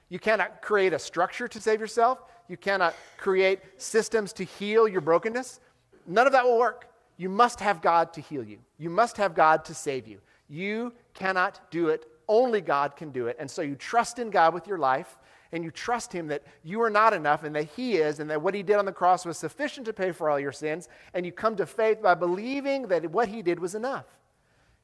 You 0.10 0.18
cannot 0.18 0.64
create 0.64 0.92
a 0.92 1.00
structure 1.00 1.48
to 1.48 1.62
save 1.62 1.80
yourself. 1.80 2.20
You 2.48 2.58
cannot 2.58 2.96
create 3.18 3.60
systems 3.78 4.34
to 4.34 4.44
heal 4.44 4.88
your 4.88 5.02
brokenness. 5.02 5.60
None 6.08 6.26
of 6.26 6.34
that 6.34 6.44
will 6.44 6.58
work. 6.58 6.89
You 7.20 7.30
must 7.30 7.60
have 7.60 7.82
God 7.82 8.14
to 8.14 8.22
heal 8.22 8.44
you. 8.44 8.58
You 8.80 8.90
must 8.90 9.18
have 9.18 9.36
God 9.36 9.66
to 9.66 9.76
save 9.76 10.08
you. 10.08 10.22
You 10.48 10.94
cannot 11.14 11.70
do 11.70 11.90
it 11.90 12.08
only 12.30 12.62
God 12.62 12.96
can 12.96 13.12
do 13.12 13.28
it. 13.28 13.36
And 13.40 13.50
so 13.50 13.62
you 13.62 13.76
trust 13.76 14.20
in 14.20 14.30
God 14.30 14.54
with 14.54 14.68
your 14.68 14.78
life 14.78 15.18
and 15.52 15.64
you 15.64 15.72
trust 15.72 16.14
Him 16.14 16.28
that 16.28 16.44
you 16.64 16.80
are 16.82 16.92
not 16.92 17.12
enough 17.12 17.44
and 17.44 17.56
that 17.56 17.66
He 17.76 17.96
is, 17.96 18.20
and 18.20 18.30
that 18.30 18.42
what 18.42 18.54
He 18.54 18.62
did 18.62 18.76
on 18.76 18.86
the 18.86 18.92
cross 18.92 19.26
was 19.26 19.36
sufficient 19.36 19.88
to 19.88 19.94
pay 19.94 20.12
for 20.12 20.30
all 20.30 20.40
your 20.40 20.52
sins. 20.52 20.88
And 21.16 21.26
you 21.26 21.32
come 21.32 21.56
to 21.56 21.66
faith 21.66 22.04
by 22.04 22.14
believing 22.14 22.84
that 22.84 23.10
what 23.12 23.28
He 23.28 23.42
did 23.42 23.60
was 23.60 23.74
enough. 23.74 24.06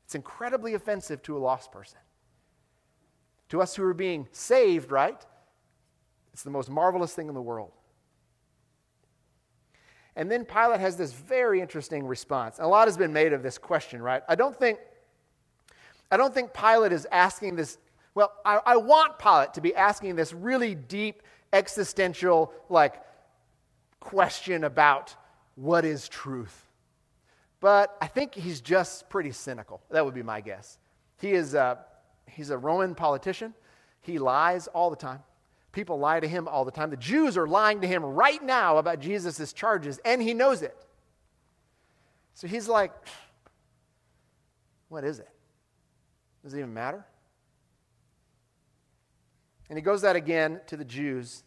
It's 0.06 0.16
incredibly 0.16 0.74
offensive 0.74 1.22
to 1.24 1.38
a 1.38 1.40
lost 1.40 1.72
person. 1.72 2.00
To 3.50 3.62
us 3.62 3.76
who 3.76 3.84
are 3.84 3.94
being 3.94 4.28
saved, 4.32 4.92
right? 4.92 5.24
It's 6.34 6.42
the 6.42 6.50
most 6.50 6.70
marvelous 6.70 7.14
thing 7.14 7.28
in 7.28 7.36
the 7.36 7.42
world. 7.42 7.72
And 10.16 10.32
then 10.32 10.46
Pilate 10.46 10.80
has 10.80 10.96
this 10.96 11.12
very 11.12 11.60
interesting 11.60 12.06
response. 12.08 12.58
A 12.60 12.68
lot 12.68 12.88
has 12.88 12.98
been 12.98 13.12
made 13.12 13.34
of 13.34 13.44
this 13.44 13.58
question, 13.58 14.02
right? 14.02 14.24
I 14.30 14.36
don't 14.36 14.56
think 14.58 14.80
I 16.12 16.18
don't 16.18 16.34
think 16.34 16.54
Pilate 16.54 16.92
is 16.92 17.08
asking 17.12 17.56
this. 17.56 17.78
Well, 18.14 18.32
I, 18.46 18.60
I 18.66 18.78
want 18.78 19.20
Pilate 19.20 19.54
to 19.56 19.62
be 19.62 19.76
asking 19.76 20.16
this 20.16 20.32
really 20.34 20.76
deep, 20.76 21.24
existential, 21.52 22.54
like, 22.70 23.02
question 24.00 24.64
about 24.64 25.16
what 25.56 25.84
is 25.84 26.08
truth. 26.08 26.72
But 27.60 27.98
I 28.00 28.08
think 28.08 28.36
he's 28.36 28.62
just 28.62 29.10
pretty 29.10 29.32
cynical. 29.32 29.82
That 29.90 30.06
would 30.06 30.14
be 30.14 30.24
my 30.24 30.40
guess. 30.40 30.78
He 31.20 31.32
is 31.32 31.56
a, 31.56 31.80
he's 32.30 32.52
a 32.52 32.58
Roman 32.58 32.96
politician. 32.96 33.54
He 34.02 34.20
lies 34.20 34.68
all 34.68 34.90
the 34.90 34.96
time. 34.96 35.20
People 35.76 36.00
lie 36.00 36.22
to 36.22 36.28
him 36.28 36.48
all 36.48 36.64
the 36.64 36.72
time. 36.72 36.90
The 36.90 36.96
Jews 36.96 37.38
are 37.38 37.46
lying 37.46 37.82
to 37.82 37.88
him 37.88 38.02
right 38.02 38.42
now 38.42 38.78
about 38.78 39.02
Jesus' 39.02 39.52
charges, 39.52 40.00
and 40.06 40.22
he 40.22 40.34
knows 40.34 40.62
it. 40.62 40.74
So 42.34 42.48
he's 42.48 42.70
like, 42.70 42.94
what 44.88 45.04
is 45.04 45.20
it? 45.20 45.28
Does 46.42 46.54
it 46.54 46.60
even 46.60 46.74
matter? 46.74 47.06
And 49.70 49.78
he 49.78 49.84
goes 49.84 50.02
that 50.04 50.16
again 50.16 50.62
to 50.68 50.78
the 50.78 50.86
Jews, 50.86 51.44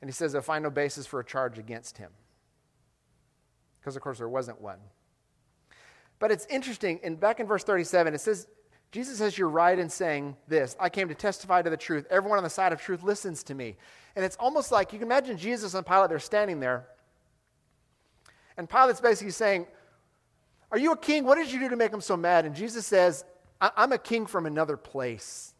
and 0.00 0.08
he 0.08 0.12
says, 0.12 0.36
I 0.36 0.40
find 0.40 0.62
no 0.62 0.70
basis 0.70 1.04
for 1.04 1.18
a 1.18 1.24
charge 1.24 1.58
against 1.58 1.98
him. 1.98 2.12
Because, 3.80 3.96
of 3.96 4.02
course, 4.02 4.18
there 4.18 4.28
wasn't 4.28 4.60
one. 4.60 4.78
But 6.20 6.30
it's 6.30 6.46
interesting, 6.46 7.00
and 7.02 7.18
back 7.18 7.40
in 7.40 7.48
verse 7.48 7.64
37, 7.64 8.14
it 8.14 8.20
says, 8.20 8.46
Jesus 8.92 9.18
says, 9.18 9.36
You're 9.36 9.48
right 9.48 9.78
in 9.78 9.88
saying 9.88 10.36
this. 10.46 10.76
I 10.78 10.90
came 10.90 11.08
to 11.08 11.14
testify 11.14 11.62
to 11.62 11.70
the 11.70 11.76
truth. 11.76 12.06
Everyone 12.10 12.38
on 12.38 12.44
the 12.44 12.50
side 12.50 12.72
of 12.72 12.80
truth 12.80 13.02
listens 13.02 13.42
to 13.44 13.54
me. 13.54 13.76
And 14.14 14.24
it's 14.24 14.36
almost 14.36 14.70
like 14.70 14.92
you 14.92 14.98
can 14.98 15.08
imagine 15.08 15.38
Jesus 15.38 15.74
and 15.74 15.84
Pilate, 15.84 16.10
they're 16.10 16.18
standing 16.18 16.60
there. 16.60 16.86
And 18.58 18.68
Pilate's 18.68 19.00
basically 19.00 19.32
saying, 19.32 19.66
Are 20.70 20.78
you 20.78 20.92
a 20.92 20.96
king? 20.96 21.24
What 21.24 21.36
did 21.36 21.50
you 21.50 21.58
do 21.58 21.70
to 21.70 21.76
make 21.76 21.90
him 21.90 22.02
so 22.02 22.18
mad? 22.18 22.44
And 22.44 22.54
Jesus 22.54 22.86
says, 22.86 23.24
I'm 23.60 23.92
a 23.92 23.98
king 23.98 24.26
from 24.26 24.44
another 24.44 24.76
place, 24.76 25.54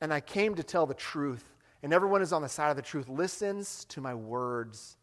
and 0.00 0.14
I 0.14 0.20
came 0.20 0.54
to 0.54 0.62
tell 0.62 0.86
the 0.86 0.94
truth. 0.94 1.44
and 1.82 1.92
everyone 1.92 2.22
is 2.22 2.32
on 2.32 2.40
the 2.40 2.48
side 2.48 2.70
of 2.70 2.76
the 2.76 2.82
truth 2.82 3.08
listens 3.08 3.84
to 3.86 4.00
my 4.00 4.14
words. 4.14 4.96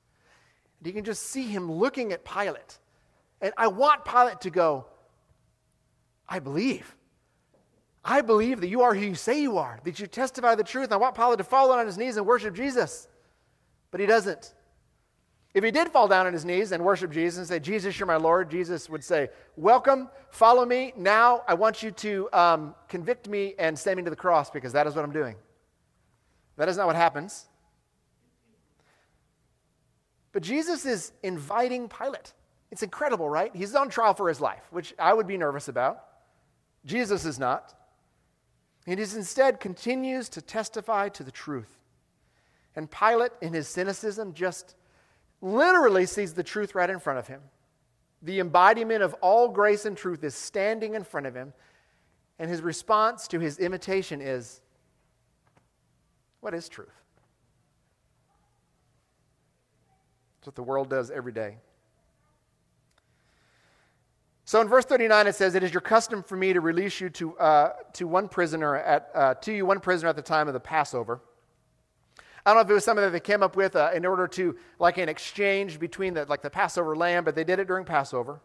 And 0.80 0.88
you 0.88 0.94
can 0.94 1.04
just 1.04 1.24
see 1.24 1.44
him 1.44 1.72
looking 1.72 2.12
at 2.12 2.26
Pilate. 2.26 2.80
And 3.42 3.54
I 3.58 3.68
want 3.68 4.06
Pilate 4.06 4.42
to 4.42 4.50
go, 4.50 4.86
I 6.28 6.40
believe. 6.40 6.96
I 8.06 8.22
believe 8.22 8.62
that 8.62 8.68
you 8.68 8.82
are 8.82 8.94
who 8.94 9.02
you 9.02 9.16
say 9.16 9.42
you 9.42 9.58
are, 9.58 9.80
that 9.86 10.00
you 10.00 10.08
testify 10.08 10.56
the 10.56 10.64
truth. 10.64 10.92
I 10.92 10.98
want 10.98 11.16
Pilate 11.16 11.38
to 11.38 11.44
fall 11.44 11.70
down 11.70 11.80
on 11.80 11.86
his 11.86 11.98
knees 11.98 12.18
and 12.18 12.26
worship 12.26 12.54
Jesus. 12.54 13.08
But 13.92 14.02
he 14.02 14.06
doesn't. 14.06 14.54
If 15.54 15.64
he 15.64 15.72
did 15.72 15.90
fall 15.90 16.08
down 16.08 16.26
on 16.26 16.34
his 16.34 16.44
knees 16.44 16.72
and 16.72 16.84
worship 16.84 17.12
Jesus 17.12 17.38
and 17.38 17.48
say, 17.48 17.60
Jesus, 17.60 17.98
you're 17.98 18.08
my 18.08 18.16
Lord, 18.16 18.50
Jesus 18.50 18.90
would 18.90 19.04
say, 19.04 19.30
Welcome, 19.56 20.10
follow 20.32 20.66
me. 20.66 20.94
Now 20.98 21.44
I 21.48 21.54
want 21.54 21.84
you 21.84 21.92
to 21.92 22.30
um, 22.34 22.76
convict 22.90 23.30
me 23.30 23.54
and 23.60 23.78
send 23.78 23.98
me 23.98 24.04
to 24.04 24.10
the 24.10 24.16
cross 24.16 24.50
because 24.50 24.74
that 24.74 24.88
is 24.88 24.96
what 24.96 25.06
I'm 25.06 25.14
doing. 25.14 25.36
That 26.58 26.70
is 26.70 26.78
not 26.78 26.88
what 26.88 26.96
happens. 26.96 27.46
But 30.32 30.42
Jesus 30.42 30.86
is 30.86 31.12
inviting 31.22 31.88
Pilate. 31.88 32.34
It's 32.72 32.82
incredible, 32.82 33.30
right? 33.30 33.56
He's 33.56 33.76
on 33.76 33.90
trial 33.90 34.16
for 34.16 34.28
his 34.28 34.42
life, 34.42 34.64
which 34.72 34.96
I 34.98 35.14
would 35.14 35.28
be 35.28 35.38
nervous 35.38 35.68
about. 35.68 36.04
Jesus 36.84 37.26
is 37.26 37.38
not. 37.38 37.76
And 38.86 39.00
he 39.00 39.04
instead 39.04 39.60
continues 39.60 40.30
to 40.30 40.42
testify 40.42 41.10
to 41.10 41.24
the 41.24 41.32
truth. 41.32 41.80
And 42.76 42.90
Pilate, 42.90 43.32
in 43.42 43.54
his 43.54 43.68
cynicism, 43.68 44.34
just 44.34 44.76
literally 45.42 46.06
sees 46.06 46.34
the 46.34 46.44
truth 46.44 46.76
right 46.76 46.90
in 46.90 47.00
front 47.00 47.20
of 47.20 47.28
him. 47.28 47.42
The 48.22 48.40
embodiment 48.40 49.04
of 49.04 49.14
all 49.16 49.50
grace 49.50 49.86
and 49.86 49.98
truth 49.98 50.24
is 50.24 50.36
standing 50.36 50.96
in 50.96 51.04
front 51.04 51.28
of 51.28 51.36
him. 51.36 51.54
And 52.40 52.50
his 52.50 52.62
response 52.62 53.28
to 53.30 53.40
his 53.40 53.60
imitation 53.60 54.22
is 54.22 54.62
what 56.42 56.54
is 56.54 56.68
truth? 56.68 56.90
That's 60.40 60.48
what 60.48 60.56
the 60.56 60.64
world 60.64 60.90
does 60.90 61.10
every 61.10 61.32
day. 61.32 61.58
So 64.46 64.60
in 64.60 64.68
verse 64.68 64.86
39 64.86 65.28
it 65.28 65.36
says, 65.36 65.56
"It 65.56 65.64
is 65.64 65.74
your 65.74 65.82
custom 65.82 66.22
for 66.22 66.36
me 66.36 66.54
to 66.54 66.62
release 66.62 67.00
you 67.00 67.10
to, 67.12 67.38
uh, 67.38 67.74
to 67.94 68.08
one 68.08 68.28
prisoner 68.28 68.76
at 68.76 69.10
uh, 69.14 69.34
to 69.36 69.54
you 69.54 69.66
one 69.66 69.80
prisoner 69.80 70.10
at 70.10 70.16
the 70.16 70.22
time 70.22 70.48
of 70.48 70.54
the 70.54 70.60
Passover." 70.60 71.22
I 72.46 72.50
don't 72.50 72.58
know 72.58 72.62
if 72.62 72.70
it 72.70 72.74
was 72.74 72.84
something 72.84 73.06
that 73.06 73.12
they 73.12 73.22
came 73.22 73.42
up 73.42 73.56
with 73.56 73.76
uh, 73.76 73.92
in 73.94 74.06
order 74.06 74.28
to 74.28 74.58
like 74.78 74.98
an 74.98 75.08
exchange 75.08 75.80
between 75.80 76.14
the 76.14 76.26
like 76.26 76.42
the 76.42 76.50
Passover 76.50 76.96
lamb, 76.96 77.24
but 77.24 77.36
they 77.36 77.46
did 77.46 77.60
it 77.60 77.68
during 77.68 77.86
Passover. 77.86 78.42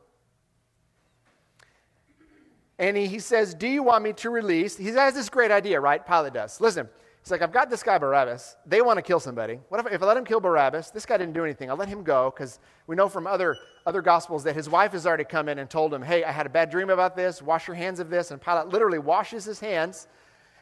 And 2.79 2.97
he, 2.97 3.09
he 3.09 3.19
says, 3.19 3.55
"Do 3.55 3.67
you 3.67 3.83
want 3.83 4.05
me 4.05 4.13
to 4.15 4.31
release?" 4.31 4.77
He 4.77 4.87
has 4.87 5.15
this 5.15 5.29
great 5.29 5.51
idea, 5.51 5.81
right? 5.81 6.07
Pilate 6.07 6.33
does. 6.33 6.61
Listen, 6.61 6.89
He's 7.29 7.33
like, 7.33 7.43
I've 7.43 7.53
got 7.53 7.69
this 7.69 7.83
guy 7.83 7.99
Barabbas. 7.99 8.57
They 8.65 8.81
want 8.81 8.97
to 8.97 9.03
kill 9.03 9.21
somebody. 9.21 9.61
What 9.69 9.85
if, 9.85 9.93
if 9.93 10.03
I 10.03 10.07
let 10.07 10.17
him 10.17 10.25
kill 10.25 10.41
Barabbas? 10.41 10.89
This 10.93 11.05
guy 11.05 11.19
didn't 11.19 11.35
do 11.35 11.45
anything. 11.45 11.69
I'll 11.69 11.77
let 11.77 11.91
him 11.91 12.03
go 12.03 12.33
because 12.35 12.59
we 12.87 12.97
know 12.97 13.07
from 13.07 13.27
other, 13.27 13.55
other 13.85 14.01
gospels 14.01 14.45
that 14.45 14.57
his 14.57 14.67
wife 14.67 14.93
has 14.93 15.07
already 15.07 15.25
come 15.25 15.47
in 15.51 15.59
and 15.59 15.69
told 15.69 15.93
him, 15.93 16.01
Hey, 16.01 16.25
I 16.25 16.33
had 16.33 16.47
a 16.47 16.49
bad 16.49 16.71
dream 16.71 16.89
about 16.89 17.17
this. 17.17 17.43
Wash 17.43 17.69
your 17.69 17.75
hands 17.77 18.01
of 18.01 18.09
this. 18.09 18.31
And 18.31 18.41
Pilate 18.41 18.69
literally 18.69 18.99
washes 18.99 19.45
his 19.45 19.61
hands 19.61 20.09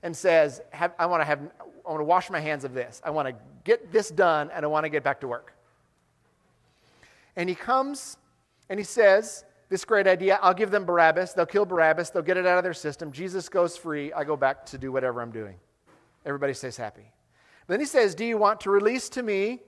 and 0.02 0.16
says, 0.16 0.60
I 0.98 1.06
want 1.06 1.20
to 1.20 1.24
have, 1.24 1.38
I 1.86 1.90
want 1.90 2.00
to 2.00 2.04
wash 2.04 2.30
my 2.30 2.40
hands 2.40 2.64
of 2.64 2.74
this. 2.74 3.00
I 3.04 3.10
want 3.10 3.28
to 3.28 3.36
get 3.62 3.92
this 3.92 4.08
done 4.08 4.50
and 4.52 4.64
I 4.64 4.66
want 4.66 4.82
to 4.86 4.90
get 4.90 5.04
back 5.04 5.20
to 5.20 5.28
work. 5.28 5.52
And 7.36 7.48
he 7.48 7.54
comes 7.54 8.16
and 8.68 8.80
he 8.80 8.84
says, 8.84 9.44
This 9.68 9.84
great 9.84 10.08
idea, 10.08 10.40
I'll 10.42 10.52
give 10.52 10.72
them 10.72 10.84
Barabbas. 10.84 11.32
They'll 11.32 11.46
kill 11.46 11.64
Barabbas. 11.64 12.10
They'll 12.10 12.22
get 12.22 12.36
it 12.36 12.44
out 12.44 12.58
of 12.58 12.64
their 12.64 12.74
system. 12.74 13.12
Jesus 13.12 13.48
goes 13.48 13.76
free. 13.76 14.12
I 14.12 14.24
go 14.24 14.36
back 14.36 14.66
to 14.66 14.78
do 14.78 14.90
whatever 14.90 15.22
I'm 15.22 15.30
doing. 15.30 15.54
Everybody 16.26 16.52
stays 16.52 16.76
happy. 16.76 17.12
Then 17.68 17.80
he 17.80 17.86
says, 17.86 18.14
Do 18.14 18.24
you 18.24 18.36
want 18.36 18.60
to 18.62 18.70
release 18.70 19.08
to 19.10 19.22
me 19.22 19.60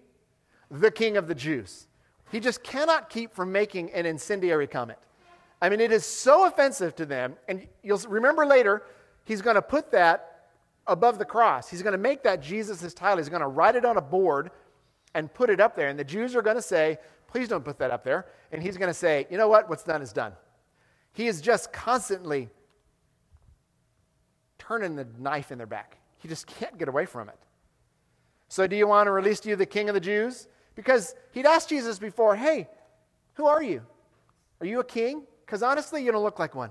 the 0.70 0.90
king 0.90 1.16
of 1.16 1.28
the 1.28 1.34
Jews? 1.34 1.86
He 2.30 2.40
just 2.40 2.62
cannot 2.62 3.08
keep 3.08 3.32
from 3.32 3.52
making 3.52 3.92
an 3.92 4.04
incendiary 4.04 4.66
comment. 4.66 4.98
I 5.62 5.68
mean, 5.68 5.80
it 5.80 5.92
is 5.92 6.04
so 6.04 6.46
offensive 6.46 6.94
to 6.96 7.06
them. 7.06 7.36
And 7.48 7.66
you'll 7.82 7.98
remember 8.08 8.44
later, 8.44 8.82
he's 9.24 9.40
going 9.40 9.56
to 9.56 9.62
put 9.62 9.90
that 9.92 10.48
above 10.86 11.18
the 11.18 11.24
cross. 11.24 11.70
He's 11.70 11.82
going 11.82 11.92
to 11.92 11.98
make 11.98 12.22
that 12.24 12.42
Jesus' 12.42 12.92
title. 12.92 13.18
He's 13.18 13.28
going 13.28 13.40
to 13.40 13.48
write 13.48 13.76
it 13.76 13.84
on 13.84 13.96
a 13.96 14.02
board 14.02 14.50
and 15.14 15.32
put 15.32 15.48
it 15.50 15.60
up 15.60 15.74
there. 15.74 15.88
And 15.88 15.98
the 15.98 16.04
Jews 16.04 16.36
are 16.36 16.42
going 16.42 16.56
to 16.56 16.62
say, 16.62 16.98
Please 17.28 17.46
don't 17.46 17.64
put 17.64 17.78
that 17.78 17.90
up 17.90 18.04
there. 18.04 18.26
And 18.52 18.62
he's 18.62 18.76
going 18.76 18.88
to 18.88 18.94
say, 18.94 19.26
You 19.30 19.38
know 19.38 19.48
what? 19.48 19.68
What's 19.68 19.84
done 19.84 20.02
is 20.02 20.12
done. 20.12 20.32
He 21.12 21.26
is 21.26 21.40
just 21.40 21.72
constantly 21.72 22.48
turning 24.58 24.96
the 24.96 25.06
knife 25.18 25.50
in 25.50 25.58
their 25.58 25.66
back. 25.66 25.98
He 26.18 26.28
just 26.28 26.46
can't 26.46 26.78
get 26.78 26.88
away 26.88 27.06
from 27.06 27.28
it. 27.28 27.38
So, 28.48 28.66
do 28.66 28.76
you 28.76 28.86
want 28.86 29.06
to 29.06 29.10
release 29.12 29.40
to 29.40 29.48
you 29.48 29.56
the 29.56 29.66
king 29.66 29.88
of 29.88 29.94
the 29.94 30.00
Jews? 30.00 30.48
Because 30.74 31.14
he'd 31.32 31.46
asked 31.46 31.68
Jesus 31.68 31.98
before, 31.98 32.36
hey, 32.36 32.68
who 33.34 33.46
are 33.46 33.62
you? 33.62 33.82
Are 34.60 34.66
you 34.66 34.80
a 34.80 34.84
king? 34.84 35.24
Because 35.44 35.62
honestly, 35.62 36.04
you 36.04 36.12
don't 36.12 36.22
look 36.22 36.38
like 36.38 36.54
one. 36.54 36.70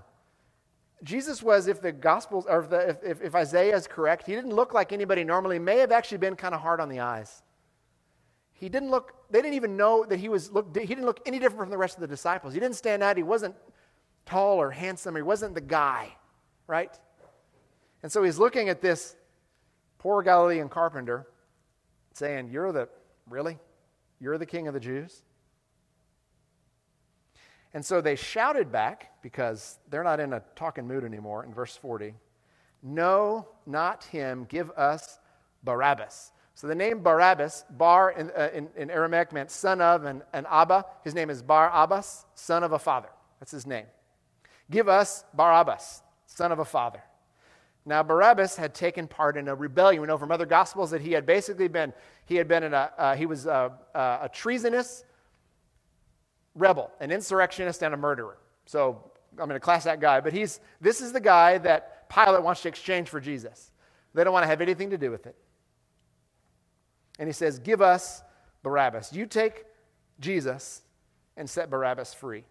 Jesus 1.03 1.43
was, 1.43 1.67
if 1.67 1.81
the 1.81 1.91
Gospels, 1.91 2.45
or 2.47 2.61
if, 2.61 2.69
the, 2.69 2.97
if, 3.03 3.21
if, 3.21 3.35
Isaiah 3.35 3.75
is 3.75 3.85
correct, 3.85 4.25
he 4.25 4.33
didn't 4.33 4.53
look 4.53 4.73
like 4.73 4.91
anybody 4.91 5.23
normally, 5.23 5.59
may 5.59 5.77
have 5.79 5.91
actually 5.91 6.19
been 6.19 6.35
kind 6.35 6.55
of 6.55 6.61
hard 6.61 6.79
on 6.79 6.89
the 6.89 7.01
eyes. 7.01 7.43
He 8.53 8.69
didn't 8.69 8.89
look, 8.89 9.13
they 9.29 9.41
didn't 9.41 9.53
even 9.55 9.77
know 9.77 10.05
that 10.05 10.19
he 10.19 10.29
was, 10.29 10.51
look, 10.51 10.75
he 10.75 10.87
didn't 10.87 11.05
look 11.05 11.19
any 11.25 11.37
different 11.37 11.63
from 11.63 11.69
the 11.69 11.77
rest 11.77 11.95
of 11.95 12.01
the 12.01 12.07
disciples. 12.07 12.53
He 12.53 12.59
didn't 12.61 12.77
stand 12.77 13.03
out. 13.03 13.17
He 13.17 13.23
wasn't 13.23 13.55
tall 14.25 14.57
or 14.57 14.71
handsome. 14.71 15.15
He 15.15 15.21
wasn't 15.21 15.53
the 15.53 15.61
guy, 15.61 16.15
right? 16.65 16.97
And 18.01 18.11
so 18.11 18.23
he's 18.23 18.39
looking 18.39 18.69
at 18.69 18.81
this 18.81 19.16
poor 19.97 20.21
Galilean 20.23 20.69
carpenter 20.69 21.27
saying, 22.13 22.49
You're 22.51 22.71
the, 22.71 22.89
really? 23.29 23.57
You're 24.19 24.37
the 24.37 24.45
king 24.45 24.67
of 24.67 24.73
the 24.73 24.79
Jews? 24.79 25.23
And 27.73 27.85
so 27.85 28.01
they 28.01 28.15
shouted 28.15 28.71
back 28.71 29.21
because 29.21 29.77
they're 29.89 30.03
not 30.03 30.19
in 30.19 30.33
a 30.33 30.41
talking 30.55 30.87
mood 30.87 31.03
anymore 31.03 31.43
in 31.43 31.53
verse 31.53 31.75
40. 31.75 32.13
No, 32.81 33.47
not 33.65 34.03
him. 34.05 34.45
Give 34.49 34.71
us 34.71 35.19
Barabbas. 35.63 36.31
So 36.55 36.65
the 36.65 36.75
name 36.75 37.03
Barabbas, 37.03 37.65
Bar 37.69 38.11
in, 38.11 38.31
uh, 38.35 38.49
in, 38.53 38.69
in, 38.75 38.89
Aramaic 38.89 39.31
meant 39.31 39.51
son 39.51 39.79
of, 39.79 40.05
and, 40.05 40.23
and 40.33 40.47
Abba, 40.49 40.85
his 41.03 41.13
name 41.13 41.29
is 41.29 41.43
Bar 41.43 41.69
Abbas, 41.71 42.25
son 42.33 42.63
of 42.63 42.71
a 42.71 42.79
father. 42.79 43.09
That's 43.39 43.51
his 43.51 43.67
name. 43.67 43.85
Give 44.71 44.89
us 44.89 45.23
Barabbas, 45.35 46.01
son 46.25 46.51
of 46.51 46.57
a 46.57 46.65
father. 46.65 47.03
Now, 47.87 48.03
Barabbas 48.03 48.57
had 48.57 48.75
taken 48.75 49.07
part 49.07 49.37
in 49.37 49.47
a 49.47 49.55
rebellion. 49.55 50.01
We 50.01 50.07
know 50.07 50.17
from 50.17 50.29
other 50.29 50.45
gospels 50.45 50.91
that 50.91 50.99
he 50.99 51.13
had 51.13 51.25
basically 51.25 51.69
been, 51.69 51.93
he 52.25 52.35
had 52.35 52.45
been 52.45 52.63
in 52.63 52.73
a, 52.73 52.91
uh, 52.97 53.01
uh, 53.01 53.15
he 53.15 53.25
was 53.25 53.45
a, 53.45 53.71
a 53.95 54.29
treasonous 54.31 55.05
rebel, 56.53 56.91
an 56.99 57.11
insurrectionist, 57.11 57.81
and 57.83 57.93
a 57.93 57.97
murderer. 57.97 58.39
So 58.65 59.09
I'm 59.31 59.47
going 59.47 59.51
to 59.51 59.61
class 59.61 59.85
that 59.85 60.01
guy. 60.01 60.19
But 60.19 60.33
he's, 60.33 60.59
this 60.81 60.99
is 60.99 61.13
the 61.13 61.21
guy 61.21 61.59
that 61.59 62.09
Pilate 62.09 62.43
wants 62.43 62.61
to 62.63 62.67
exchange 62.67 63.07
for 63.07 63.21
Jesus. 63.21 63.71
They 64.13 64.25
don't 64.25 64.33
want 64.33 64.43
to 64.43 64.49
have 64.49 64.59
anything 64.59 64.89
to 64.89 64.97
do 64.97 65.09
with 65.09 65.25
it. 65.25 65.37
And 67.19 67.29
he 67.29 67.33
says, 67.33 67.57
Give 67.57 67.81
us 67.81 68.21
Barabbas. 68.63 69.13
You 69.13 69.25
take 69.25 69.63
Jesus 70.19 70.81
and 71.37 71.49
set 71.49 71.69
Barabbas 71.69 72.13
free. 72.13 72.43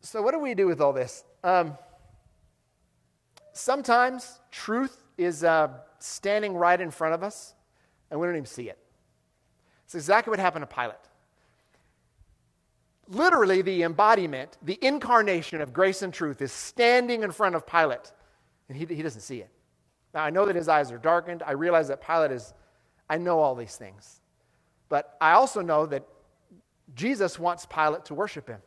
So, 0.00 0.22
what 0.22 0.32
do 0.32 0.38
we 0.38 0.54
do 0.54 0.66
with 0.66 0.80
all 0.80 0.92
this? 0.92 1.24
Um, 1.44 1.76
sometimes 3.52 4.40
truth 4.50 5.04
is 5.18 5.44
uh, 5.44 5.68
standing 5.98 6.54
right 6.54 6.80
in 6.80 6.90
front 6.90 7.14
of 7.14 7.22
us, 7.22 7.54
and 8.10 8.18
we 8.18 8.26
don't 8.26 8.36
even 8.36 8.46
see 8.46 8.68
it. 8.68 8.78
It's 9.84 9.94
exactly 9.94 10.30
what 10.30 10.38
happened 10.38 10.68
to 10.68 10.74
Pilate. 10.74 10.96
Literally, 13.08 13.60
the 13.60 13.82
embodiment, 13.82 14.56
the 14.62 14.78
incarnation 14.80 15.60
of 15.60 15.72
grace 15.72 16.02
and 16.02 16.14
truth 16.14 16.40
is 16.40 16.52
standing 16.52 17.22
in 17.22 17.32
front 17.32 17.54
of 17.54 17.66
Pilate, 17.66 18.12
and 18.68 18.78
he, 18.78 18.86
he 18.86 19.02
doesn't 19.02 19.22
see 19.22 19.40
it. 19.40 19.50
Now, 20.14 20.24
I 20.24 20.30
know 20.30 20.46
that 20.46 20.56
his 20.56 20.68
eyes 20.68 20.90
are 20.90 20.98
darkened. 20.98 21.42
I 21.44 21.52
realize 21.52 21.88
that 21.88 22.04
Pilate 22.04 22.32
is, 22.32 22.54
I 23.08 23.18
know 23.18 23.40
all 23.40 23.54
these 23.54 23.76
things. 23.76 24.20
But 24.88 25.16
I 25.20 25.32
also 25.32 25.60
know 25.60 25.86
that 25.86 26.04
Jesus 26.94 27.38
wants 27.38 27.66
Pilate 27.66 28.04
to 28.06 28.14
worship 28.14 28.48
him. 28.48 28.60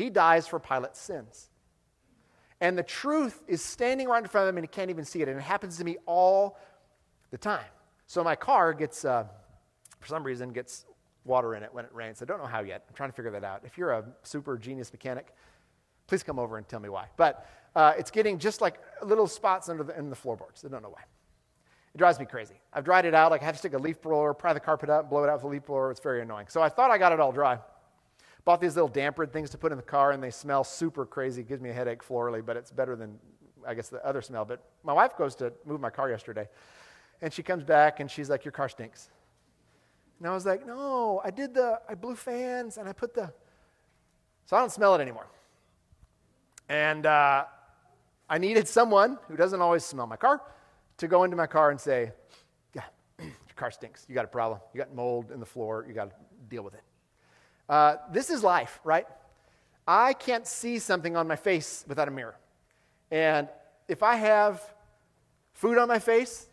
He 0.00 0.08
dies 0.08 0.46
for 0.46 0.58
Pilate's 0.58 0.98
sins. 0.98 1.50
And 2.58 2.76
the 2.76 2.82
truth 2.82 3.42
is 3.46 3.62
standing 3.62 4.08
right 4.08 4.22
in 4.22 4.28
front 4.28 4.48
of 4.48 4.54
him 4.54 4.56
and 4.56 4.64
he 4.64 4.68
can't 4.68 4.88
even 4.88 5.04
see 5.04 5.20
it. 5.20 5.28
And 5.28 5.38
it 5.38 5.42
happens 5.42 5.76
to 5.76 5.84
me 5.84 5.98
all 6.06 6.58
the 7.30 7.36
time. 7.36 7.66
So 8.06 8.24
my 8.24 8.34
car 8.34 8.72
gets, 8.72 9.04
uh, 9.04 9.24
for 9.98 10.06
some 10.06 10.24
reason, 10.24 10.52
gets 10.52 10.86
water 11.26 11.54
in 11.54 11.62
it 11.62 11.68
when 11.74 11.84
it 11.84 11.90
rains. 11.94 12.22
I 12.22 12.24
don't 12.24 12.38
know 12.38 12.46
how 12.46 12.62
yet. 12.62 12.86
I'm 12.88 12.94
trying 12.94 13.10
to 13.10 13.14
figure 13.14 13.30
that 13.32 13.44
out. 13.44 13.60
If 13.64 13.76
you're 13.76 13.92
a 13.92 14.04
super 14.22 14.56
genius 14.56 14.90
mechanic, 14.90 15.34
please 16.06 16.22
come 16.22 16.38
over 16.38 16.56
and 16.56 16.66
tell 16.66 16.80
me 16.80 16.88
why. 16.88 17.08
But 17.18 17.46
uh, 17.76 17.92
it's 17.98 18.10
getting 18.10 18.38
just 18.38 18.62
like 18.62 18.80
little 19.02 19.26
spots 19.26 19.68
under 19.68 19.84
the, 19.84 19.98
in 19.98 20.08
the 20.08 20.16
floorboards. 20.16 20.64
I 20.64 20.68
don't 20.68 20.82
know 20.82 20.88
why. 20.88 21.02
It 21.94 21.98
drives 21.98 22.18
me 22.18 22.24
crazy. 22.24 22.58
I've 22.72 22.84
dried 22.84 23.04
it 23.04 23.14
out. 23.14 23.30
Like 23.30 23.42
I 23.42 23.44
have 23.44 23.54
to 23.54 23.58
stick 23.58 23.74
a 23.74 23.78
leaf 23.78 24.00
blower, 24.00 24.32
pry 24.32 24.54
the 24.54 24.60
carpet 24.60 24.88
up, 24.88 25.10
blow 25.10 25.24
it 25.24 25.28
out 25.28 25.34
with 25.34 25.44
a 25.44 25.48
leaf 25.48 25.66
blower. 25.66 25.90
It's 25.90 26.00
very 26.00 26.22
annoying. 26.22 26.46
So 26.48 26.62
I 26.62 26.70
thought 26.70 26.90
I 26.90 26.96
got 26.96 27.12
it 27.12 27.20
all 27.20 27.32
dry. 27.32 27.58
Bought 28.44 28.60
these 28.60 28.74
little 28.74 28.88
damper 28.88 29.26
things 29.26 29.50
to 29.50 29.58
put 29.58 29.72
in 29.72 29.78
the 29.78 29.82
car, 29.82 30.12
and 30.12 30.22
they 30.22 30.30
smell 30.30 30.64
super 30.64 31.04
crazy. 31.04 31.42
It 31.42 31.48
gives 31.48 31.60
me 31.60 31.70
a 31.70 31.72
headache 31.72 32.02
florally, 32.02 32.44
but 32.44 32.56
it's 32.56 32.70
better 32.70 32.96
than 32.96 33.18
I 33.66 33.74
guess 33.74 33.88
the 33.88 34.04
other 34.04 34.22
smell. 34.22 34.44
But 34.44 34.62
my 34.82 34.92
wife 34.92 35.16
goes 35.16 35.34
to 35.36 35.52
move 35.64 35.80
my 35.80 35.90
car 35.90 36.10
yesterday, 36.10 36.48
and 37.20 37.32
she 37.32 37.42
comes 37.42 37.64
back 37.64 38.00
and 38.00 38.10
she's 38.10 38.30
like, 38.30 38.44
Your 38.44 38.52
car 38.52 38.68
stinks. 38.68 39.10
And 40.18 40.28
I 40.28 40.34
was 40.34 40.46
like, 40.46 40.66
No, 40.66 41.20
I 41.24 41.30
did 41.30 41.54
the, 41.54 41.80
I 41.88 41.94
blew 41.94 42.16
fans 42.16 42.78
and 42.78 42.88
I 42.88 42.92
put 42.92 43.14
the, 43.14 43.32
so 44.46 44.56
I 44.56 44.60
don't 44.60 44.72
smell 44.72 44.94
it 44.94 45.00
anymore. 45.00 45.26
And 46.68 47.04
uh, 47.04 47.44
I 48.28 48.38
needed 48.38 48.68
someone 48.68 49.18
who 49.28 49.36
doesn't 49.36 49.60
always 49.60 49.84
smell 49.84 50.06
my 50.06 50.16
car 50.16 50.40
to 50.98 51.08
go 51.08 51.24
into 51.24 51.36
my 51.36 51.46
car 51.46 51.70
and 51.70 51.80
say, 51.80 52.12
Yeah, 52.74 52.84
your 53.18 53.30
car 53.56 53.70
stinks. 53.70 54.06
You 54.08 54.14
got 54.14 54.24
a 54.24 54.28
problem. 54.28 54.60
You 54.72 54.78
got 54.78 54.94
mold 54.94 55.30
in 55.30 55.40
the 55.40 55.46
floor. 55.46 55.84
You 55.86 55.94
got 55.94 56.10
to 56.10 56.16
deal 56.48 56.62
with 56.62 56.74
it. 56.74 56.82
Uh, 57.70 57.98
this 58.10 58.30
is 58.30 58.42
life, 58.42 58.80
right? 58.82 59.06
I 59.86 60.12
can't 60.12 60.44
see 60.44 60.80
something 60.80 61.16
on 61.16 61.28
my 61.28 61.36
face 61.36 61.84
without 61.86 62.08
a 62.08 62.10
mirror. 62.10 62.34
And 63.12 63.48
if 63.86 64.02
I 64.02 64.16
have 64.16 64.60
food 65.52 65.78
on 65.78 65.86
my 65.86 66.00
face 66.00 66.48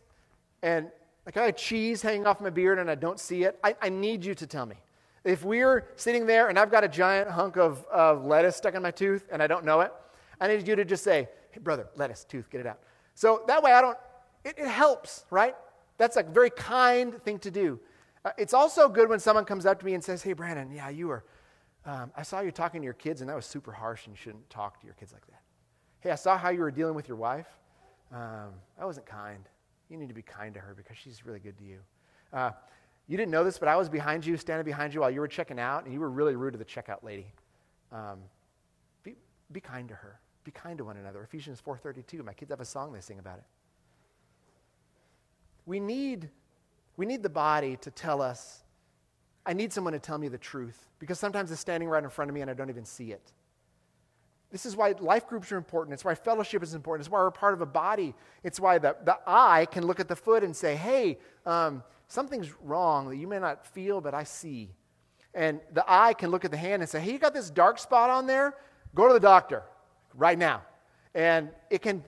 and 0.62 0.92
like 1.26 1.36
I 1.36 1.46
have 1.48 1.58
cheese 1.58 2.04
hanging 2.04 2.28
off 2.28 2.40
my 2.40 2.52
beard 2.52 2.78
and 2.78 2.90
I 2.90 2.94
don't 2.94 3.20
see 3.20 3.46
it, 3.46 3.58
I, 3.64 3.76
I 3.82 3.90
need 3.90 4.24
you 4.24 4.36
to 4.36 4.46
tell 4.46 4.68
me. 4.68 4.76
If 5.24 5.44
we're 5.44 5.90
sitting 5.96 6.28
there 6.28 6.50
and 6.50 6.60
I've 6.60 6.70
got 6.70 6.84
a 6.84 6.88
giant 6.88 7.32
hunk 7.32 7.58
of, 7.58 7.84
of 7.88 8.24
lettuce 8.24 8.56
stuck 8.56 8.76
in 8.76 8.84
my 8.84 8.92
tooth 8.92 9.28
and 9.32 9.42
I 9.42 9.48
don't 9.48 9.66
know 9.66 9.82
it, 9.82 9.92
I 10.40 10.48
need 10.48 10.68
you 10.68 10.76
to 10.76 10.86
just 10.86 11.04
say, 11.04 11.28
hey, 11.50 11.60
brother, 11.60 11.88
lettuce, 11.96 12.26
tooth, 12.26 12.48
get 12.52 12.62
it 12.62 12.68
out. 12.68 12.78
So 13.16 13.42
that 13.48 13.64
way 13.64 13.72
I 13.72 13.82
don't, 13.82 13.98
it, 14.46 14.54
it 14.60 14.68
helps, 14.68 15.26
right? 15.32 15.56
That's 15.98 16.16
a 16.16 16.22
very 16.22 16.52
kind 16.52 17.20
thing 17.24 17.40
to 17.40 17.50
do. 17.50 17.80
Uh, 18.28 18.32
it's 18.38 18.54
also 18.54 18.90
good 18.90 19.08
when 19.08 19.22
someone 19.22 19.46
comes 19.46 19.66
up 19.66 19.80
to 19.80 19.86
me 19.86 19.94
and 19.94 20.04
says, 20.04 20.22
hey, 20.22 20.34
Brandon, 20.34 20.70
yeah, 20.70 20.90
you 20.90 21.08
were, 21.08 21.24
um, 21.86 22.12
I 22.14 22.24
saw 22.24 22.42
you 22.42 22.52
talking 22.52 22.82
to 22.82 22.84
your 22.84 22.94
kids 22.94 23.22
and 23.22 23.30
that 23.30 23.38
was 23.38 23.46
super 23.46 23.72
harsh 23.72 24.06
and 24.06 24.14
you 24.14 24.18
shouldn't 24.22 24.50
talk 24.50 24.82
to 24.82 24.86
your 24.86 24.96
kids 24.96 25.14
like 25.14 25.26
that. 25.28 25.40
Hey, 26.02 26.12
I 26.12 26.16
saw 26.16 26.38
how 26.38 26.50
you 26.50 26.60
were 26.60 26.70
dealing 26.70 26.94
with 26.94 27.08
your 27.08 27.16
wife. 27.16 27.48
Um, 28.12 28.50
that 28.78 28.86
wasn't 28.86 29.06
kind. 29.06 29.48
You 29.90 29.96
need 29.96 30.10
to 30.10 30.14
be 30.14 30.24
kind 30.24 30.54
to 30.56 30.60
her 30.60 30.74
because 30.76 30.98
she's 30.98 31.26
really 31.26 31.40
good 31.40 31.58
to 31.58 31.64
you. 31.64 31.80
Uh, 32.34 32.52
you 33.08 33.16
didn't 33.16 33.32
know 33.32 33.46
this, 33.46 33.58
but 33.58 33.70
I 33.70 33.78
was 33.78 33.88
behind 33.88 34.26
you, 34.26 34.36
standing 34.36 34.66
behind 34.66 34.94
you 34.94 35.00
while 35.00 35.12
you 35.12 35.22
were 35.22 35.30
checking 35.30 35.58
out, 35.58 35.86
and 35.86 35.94
you 35.94 36.02
were 36.02 36.10
really 36.10 36.36
rude 36.36 36.52
to 36.52 36.60
the 36.60 36.66
checkout 36.66 37.04
lady. 37.04 37.28
Um, 37.94 38.20
be, 39.04 39.16
be 39.54 39.62
kind 39.62 39.88
to 39.88 39.96
her. 39.96 40.20
Be 40.44 40.52
kind 40.52 40.78
to 40.80 40.84
one 40.84 40.98
another. 40.98 41.24
Ephesians 41.24 41.64
4.32. 41.66 42.26
My 42.26 42.34
kids 42.34 42.52
have 42.52 42.60
a 42.60 42.66
song 42.66 42.92
they 42.92 43.00
sing 43.00 43.20
about 43.20 43.38
it. 43.38 43.46
We 45.66 45.80
need, 45.80 46.30
we 46.98 47.06
need 47.06 47.24
the 47.24 47.30
body 47.30 47.78
to 47.78 47.92
tell 47.92 48.22
us, 48.22 48.64
I 49.46 49.54
need 49.54 49.72
someone 49.72 49.94
to 49.94 50.00
tell 50.00 50.18
me 50.18 50.28
the 50.28 50.38
truth, 50.38 50.90
because 51.00 51.20
sometimes 51.20 51.52
it's 51.52 51.62
standing 51.62 51.88
right 51.88 52.04
in 52.04 52.10
front 52.10 52.30
of 52.30 52.36
me 52.36 52.42
and 52.42 52.52
I 52.52 52.54
don't 52.54 52.70
even 52.70 52.86
see 52.86 53.12
it. 53.12 53.32
This 54.50 54.66
is 54.66 54.76
why 54.76 54.94
life 55.00 55.28
groups 55.28 55.52
are 55.52 55.58
important. 55.58 55.94
It's 55.94 56.06
why 56.06 56.16
fellowship 56.16 56.64
is 56.64 56.74
important. 56.74 57.06
It's 57.06 57.12
why 57.12 57.20
we're 57.20 57.32
part 57.32 57.54
of 57.54 57.62
a 57.62 57.66
body. 57.66 58.16
It's 58.44 58.60
why 58.60 58.78
the, 58.78 58.96
the 59.04 59.18
eye 59.28 59.68
can 59.70 59.86
look 59.86 60.00
at 60.00 60.08
the 60.08 60.16
foot 60.16 60.44
and 60.44 60.56
say, 60.56 60.76
hey, 60.76 61.20
um, 61.46 61.84
something's 62.08 62.52
wrong 62.62 63.10
that 63.10 63.18
you 63.18 63.28
may 63.28 63.40
not 63.40 63.68
feel, 63.68 64.00
but 64.00 64.14
I 64.14 64.24
see. 64.24 64.70
And 65.34 65.60
the 65.74 65.84
eye 65.86 66.14
can 66.14 66.32
look 66.32 66.46
at 66.46 66.52
the 66.52 66.58
hand 66.58 66.82
and 66.82 66.90
say, 66.90 67.02
hey, 67.02 67.12
you 67.12 67.20
got 67.20 67.34
this 67.34 67.50
dark 67.50 67.78
spot 67.78 68.10
on 68.10 68.26
there? 68.26 68.56
Go 68.96 69.08
to 69.08 69.14
the 69.14 69.20
doctor 69.20 69.64
right 70.16 70.38
now. 70.38 70.62
And 71.14 71.50
it 71.70 71.82
can, 71.82 72.04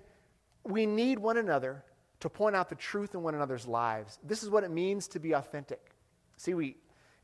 we 0.64 0.86
need 0.86 1.20
one 1.20 1.38
another 1.38 1.84
to 2.20 2.30
point 2.30 2.56
out 2.56 2.70
the 2.70 2.76
truth 2.76 3.14
in 3.14 3.24
one 3.24 3.36
another's 3.36 3.68
lives. 3.68 4.20
This 4.24 4.44
is 4.44 4.50
what 4.50 4.64
it 4.64 4.72
means 4.72 5.08
to 5.10 5.20
be 5.20 5.34
authentic. 5.34 5.92
See, 6.38 6.54
we, 6.54 6.76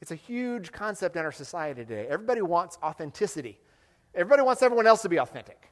it's 0.02 0.12
a 0.12 0.16
huge 0.16 0.72
concept 0.72 1.16
in 1.16 1.24
our 1.24 1.32
society 1.32 1.84
today. 1.84 2.08
Everybody 2.10 2.42
wants 2.42 2.78
authenticity. 2.82 3.60
Everybody 4.14 4.44
wants 4.44 4.62
everyone 4.62 4.88
else 4.88 5.02
to 5.02 5.10
be 5.10 5.18
authentic. 5.18 5.70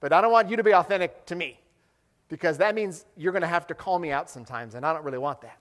But 0.00 0.12
I 0.12 0.20
don't 0.20 0.32
want 0.32 0.48
you 0.48 0.56
to 0.56 0.62
be 0.62 0.74
authentic 0.74 1.26
to 1.26 1.34
me 1.34 1.60
because 2.28 2.58
that 2.58 2.74
means 2.74 3.04
you're 3.16 3.32
going 3.32 3.42
to 3.42 3.48
have 3.48 3.66
to 3.68 3.74
call 3.74 3.98
me 3.98 4.10
out 4.10 4.30
sometimes, 4.30 4.74
and 4.74 4.84
I 4.84 4.92
don't 4.92 5.04
really 5.04 5.18
want 5.18 5.42
that. 5.42 5.58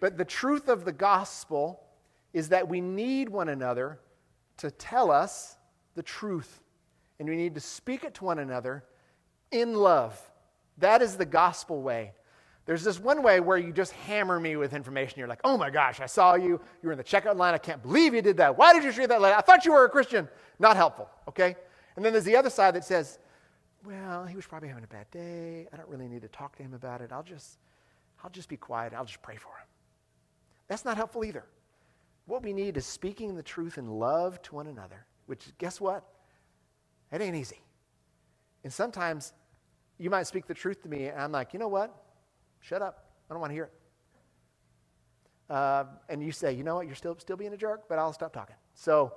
But 0.00 0.16
the 0.16 0.24
truth 0.24 0.68
of 0.68 0.84
the 0.84 0.92
gospel 0.92 1.82
is 2.32 2.50
that 2.50 2.68
we 2.68 2.80
need 2.80 3.28
one 3.28 3.48
another 3.48 3.98
to 4.58 4.70
tell 4.70 5.10
us 5.10 5.56
the 5.94 6.02
truth, 6.02 6.62
and 7.18 7.28
we 7.28 7.36
need 7.36 7.54
to 7.54 7.60
speak 7.60 8.04
it 8.04 8.14
to 8.14 8.24
one 8.24 8.38
another 8.38 8.84
in 9.50 9.74
love. 9.74 10.20
That 10.78 11.02
is 11.02 11.16
the 11.16 11.26
gospel 11.26 11.82
way. 11.82 12.12
There's 12.66 12.84
this 12.84 13.00
one 13.00 13.22
way 13.22 13.40
where 13.40 13.56
you 13.56 13.72
just 13.72 13.92
hammer 13.92 14.38
me 14.38 14.56
with 14.56 14.74
information. 14.74 15.18
You're 15.18 15.28
like, 15.28 15.40
oh 15.42 15.56
my 15.56 15.70
gosh, 15.70 16.00
I 16.00 16.06
saw 16.06 16.34
you. 16.34 16.60
You 16.82 16.84
were 16.84 16.92
in 16.92 16.98
the 16.98 17.04
checkout 17.04 17.36
line. 17.36 17.54
I 17.54 17.58
can't 17.58 17.82
believe 17.82 18.12
you 18.12 18.20
did 18.20 18.36
that. 18.36 18.58
Why 18.58 18.74
did 18.74 18.84
you 18.84 18.92
share 18.92 19.06
that 19.06 19.20
letter? 19.22 19.34
I 19.34 19.40
thought 19.40 19.64
you 19.64 19.72
were 19.72 19.86
a 19.86 19.88
Christian. 19.88 20.28
Not 20.58 20.76
helpful, 20.76 21.08
okay? 21.26 21.56
And 21.96 22.04
then 22.04 22.12
there's 22.12 22.26
the 22.26 22.36
other 22.36 22.50
side 22.50 22.74
that 22.74 22.84
says, 22.84 23.18
well, 23.86 24.26
he 24.26 24.36
was 24.36 24.46
probably 24.46 24.68
having 24.68 24.84
a 24.84 24.88
bad 24.88 25.10
day. 25.10 25.66
I 25.72 25.76
don't 25.76 25.88
really 25.88 26.08
need 26.08 26.22
to 26.22 26.28
talk 26.28 26.56
to 26.56 26.62
him 26.62 26.74
about 26.74 27.00
it. 27.00 27.10
I'll 27.10 27.22
just, 27.22 27.58
I'll 28.22 28.30
just 28.30 28.50
be 28.50 28.58
quiet. 28.58 28.92
I'll 28.92 29.06
just 29.06 29.22
pray 29.22 29.36
for 29.36 29.48
him. 29.48 29.66
That's 30.68 30.84
not 30.84 30.98
helpful 30.98 31.24
either. 31.24 31.44
What 32.26 32.42
we 32.42 32.52
need 32.52 32.76
is 32.76 32.84
speaking 32.84 33.34
the 33.34 33.42
truth 33.42 33.78
in 33.78 33.88
love 33.88 34.42
to 34.42 34.54
one 34.54 34.66
another, 34.66 35.06
which, 35.24 35.46
guess 35.56 35.80
what? 35.80 36.04
It 37.10 37.22
ain't 37.22 37.34
easy. 37.34 37.62
And 38.62 38.70
sometimes 38.70 39.32
you 39.98 40.10
might 40.10 40.26
speak 40.26 40.46
the 40.46 40.54
truth 40.54 40.82
to 40.82 40.88
me, 40.88 41.06
and 41.06 41.20
I'm 41.20 41.32
like, 41.32 41.52
you 41.52 41.58
know 41.58 41.68
what? 41.68 41.94
Shut 42.60 42.82
up. 42.82 43.04
I 43.28 43.34
don't 43.34 43.40
want 43.40 43.50
to 43.50 43.54
hear 43.54 43.64
it. 43.64 43.72
Uh, 45.50 45.84
and 46.08 46.22
you 46.22 46.30
say, 46.30 46.52
you 46.52 46.62
know 46.62 46.76
what, 46.76 46.86
you're 46.86 46.94
still, 46.94 47.16
still 47.18 47.36
being 47.36 47.52
a 47.52 47.56
jerk, 47.56 47.88
but 47.88 47.98
I'll 47.98 48.12
stop 48.12 48.32
talking. 48.32 48.56
So, 48.74 49.14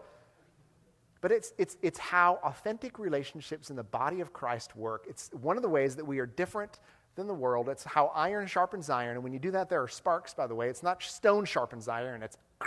but 1.19 1.31
it's, 1.31 1.53
it's, 1.57 1.77
it's 1.81 1.99
how 1.99 2.39
authentic 2.43 2.97
relationships 2.97 3.69
in 3.69 3.75
the 3.75 3.83
body 3.83 4.21
of 4.21 4.33
Christ 4.33 4.75
work. 4.75 5.05
It's 5.07 5.29
one 5.41 5.57
of 5.57 5.61
the 5.61 5.69
ways 5.69 5.95
that 5.97 6.05
we 6.05 6.19
are 6.19 6.25
different 6.25 6.79
than 7.15 7.27
the 7.27 7.33
world. 7.33 7.69
It's 7.69 7.83
how 7.83 8.07
iron 8.15 8.47
sharpens 8.47 8.89
iron. 8.89 9.15
And 9.15 9.23
when 9.23 9.33
you 9.33 9.39
do 9.39 9.51
that, 9.51 9.69
there 9.69 9.81
are 9.83 9.87
sparks, 9.87 10.33
by 10.33 10.47
the 10.47 10.55
way. 10.55 10.69
It's 10.69 10.83
not 10.83 11.03
stone 11.03 11.45
sharpens 11.45 11.87
iron, 11.87 12.23
it's 12.23 12.37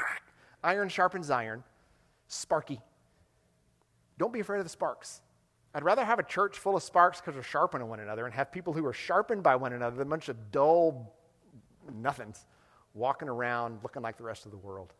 iron 0.63 0.89
sharpens 0.89 1.31
iron, 1.31 1.65
sparky. 2.29 2.81
Don't 4.19 4.33
be 4.33 4.41
afraid 4.41 4.59
of 4.59 4.65
the 4.65 4.71
sparks. 4.71 5.21
I'd 5.75 5.83
rather 5.83 6.05
have 6.05 6.21
a 6.21 6.23
church 6.23 6.59
full 6.59 6.77
of 6.77 6.83
sparks 6.83 7.21
because 7.21 7.35
they're 7.35 7.43
sharpening 7.43 7.89
one 7.89 7.99
another 7.99 8.25
and 8.27 8.35
have 8.35 8.53
people 8.53 8.73
who 8.73 8.87
are 8.87 8.93
sharpened 8.93 9.43
by 9.43 9.57
one 9.57 9.73
another 9.73 9.97
than 9.97 10.07
a 10.07 10.11
bunch 10.11 10.29
of 10.29 10.53
dull 10.53 11.13
nothings 11.93 12.47
walking 12.95 13.29
around 13.29 13.81
looking 13.83 14.01
like 14.01 14.17
the 14.17 14.23
rest 14.23 14.47
of 14.47 14.53
the 14.53 14.57
world. 14.57 14.93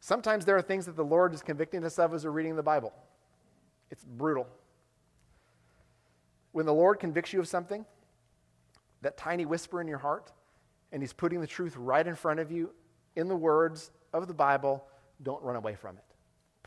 Sometimes 0.00 0.44
there 0.44 0.56
are 0.56 0.62
things 0.62 0.84
that 0.84 0.96
the 0.96 1.04
Lord 1.04 1.32
is 1.32 1.40
convicting 1.40 1.82
us 1.82 1.98
of 1.98 2.12
as 2.12 2.26
we're 2.26 2.30
reading 2.30 2.56
the 2.56 2.62
Bible. 2.62 2.92
It's 3.90 4.04
brutal. 4.04 4.46
When 6.52 6.66
the 6.66 6.74
Lord 6.74 7.00
convicts 7.00 7.32
you 7.32 7.40
of 7.40 7.48
something, 7.48 7.86
that 9.00 9.16
tiny 9.16 9.46
whisper 9.46 9.80
in 9.80 9.88
your 9.88 9.98
heart, 9.98 10.30
and 10.92 11.02
He's 11.02 11.14
putting 11.14 11.40
the 11.40 11.46
truth 11.46 11.74
right 11.76 12.06
in 12.06 12.14
front 12.14 12.38
of 12.38 12.52
you 12.52 12.70
in 13.16 13.28
the 13.28 13.36
words 13.36 13.90
of 14.12 14.28
the 14.28 14.34
Bible, 14.34 14.84
don't 15.22 15.42
run 15.42 15.56
away 15.56 15.74
from 15.74 15.96
it. 15.96 16.03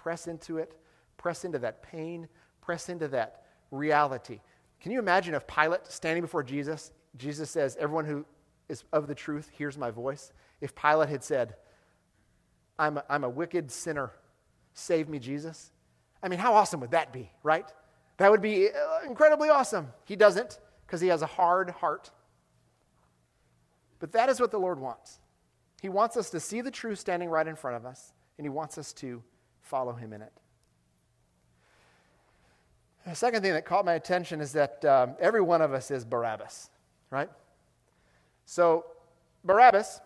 Press 0.08 0.28
into 0.28 0.58
it, 0.58 0.72
press 1.18 1.44
into 1.44 1.60
that 1.60 1.84
pain, 1.84 2.30
press 2.62 2.88
into 2.88 3.10
that 3.10 3.44
reality. 3.72 4.40
Can 4.80 4.94
you 4.94 5.00
imagine 5.00 5.34
if 5.34 5.46
Pilate 5.46 5.86
standing 5.88 6.22
before 6.22 6.44
Jesus, 6.44 6.94
Jesus 7.18 7.52
says, 7.52 7.76
Everyone 7.78 8.06
who 8.06 8.26
is 8.70 8.86
of 8.94 9.08
the 9.08 9.14
truth 9.14 9.50
hears 9.52 9.78
my 9.78 9.92
voice? 9.92 10.32
If 10.62 10.74
Pilate 10.74 11.10
had 11.10 11.26
said, 11.26 11.56
I'm 12.80 13.00
a, 13.00 13.04
I'm 13.10 13.26
a 13.26 13.30
wicked 13.30 13.70
sinner, 13.70 14.14
save 14.74 15.10
me, 15.10 15.20
Jesus. 15.20 15.72
I 16.24 16.30
mean, 16.30 16.40
how 16.40 16.54
awesome 16.54 16.80
would 16.80 16.92
that 16.92 17.12
be, 17.12 17.30
right? 17.44 17.70
That 18.16 18.32
would 18.32 18.42
be 18.42 18.70
uh, 18.70 19.06
incredibly 19.06 19.50
awesome. 19.50 19.90
He 20.06 20.16
doesn't 20.16 20.58
because 20.86 21.02
he 21.02 21.10
has 21.10 21.22
a 21.22 21.28
hard 21.28 21.70
heart. 21.72 22.12
But 24.00 24.14
that 24.14 24.30
is 24.30 24.40
what 24.40 24.52
the 24.52 24.58
Lord 24.58 24.80
wants. 24.80 25.20
He 25.82 25.90
wants 25.90 26.16
us 26.16 26.30
to 26.30 26.40
see 26.40 26.62
the 26.62 26.72
truth 26.72 26.98
standing 26.98 27.28
right 27.28 27.46
in 27.46 27.58
front 27.58 27.76
of 27.76 27.86
us, 27.86 28.14
and 28.38 28.46
he 28.46 28.50
wants 28.50 28.78
us 28.78 28.94
to 28.94 29.22
follow 29.68 29.94
him 29.94 30.14
in 30.14 30.22
it. 30.22 30.32
The 33.06 33.16
second 33.16 33.42
thing 33.42 33.54
that 33.54 33.66
caught 33.66 33.86
my 33.86 33.94
attention 33.94 34.42
is 34.42 34.52
that 34.54 34.84
um, 34.84 35.16
every 35.20 35.42
one 35.42 35.62
of 35.62 35.74
us 35.74 35.92
is 35.92 36.04
Barabbas, 36.04 36.70
right? 37.10 37.30
So, 38.46 38.86
Barabbas 39.46 40.02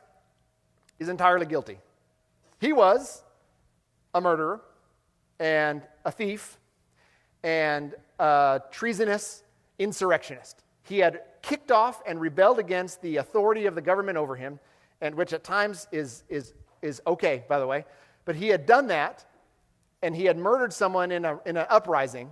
is 0.99 1.09
entirely 1.09 1.47
guilty. 1.47 1.79
He 2.59 2.73
was 2.73 3.23
a 4.13 4.21
murderer 4.21 4.61
and 5.39 5.81
a 6.05 6.11
thief 6.11 6.59
and 7.43 7.95
a 8.19 8.61
treasonous 8.71 9.43
insurrectionist. 9.79 10.61
He 10.83 10.99
had 10.99 11.21
kicked 11.41 11.71
off 11.71 12.03
and 12.05 12.21
rebelled 12.21 12.59
against 12.59 13.01
the 13.01 13.17
authority 13.17 13.65
of 13.65 13.73
the 13.73 13.81
government 13.81 14.17
over 14.17 14.35
him, 14.35 14.59
and 15.01 15.15
which 15.15 15.33
at 15.33 15.43
times 15.43 15.87
is, 15.91 16.23
is, 16.29 16.53
is 16.83 17.01
okay, 17.07 17.43
by 17.49 17.57
the 17.57 17.65
way. 17.65 17.85
But 18.25 18.35
he 18.35 18.49
had 18.49 18.67
done 18.67 18.87
that 18.87 19.25
and 20.01 20.15
he 20.15 20.25
had 20.25 20.37
murdered 20.37 20.73
someone 20.73 21.11
in, 21.11 21.25
a, 21.25 21.39
in 21.45 21.57
an 21.57 21.65
uprising. 21.69 22.29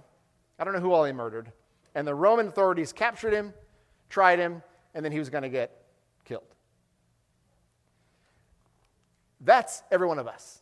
I 0.58 0.64
don't 0.64 0.74
know 0.74 0.80
who 0.80 0.92
all 0.92 1.06
he 1.06 1.14
murdered. 1.14 1.52
And 1.96 2.08
the 2.08 2.16
Roman 2.16 2.48
authorities 2.48 2.94
captured 2.94 3.34
him, 3.34 3.54
tried 4.10 4.40
him, 4.40 4.62
and 4.94 5.04
then 5.04 5.12
he 5.12 5.20
was 5.20 5.30
going 5.30 5.44
to 5.44 5.50
get 5.50 5.86
killed. 6.26 6.44
That's 9.42 9.84
every 9.92 10.08
one 10.08 10.20
of 10.20 10.28
us. 10.28 10.62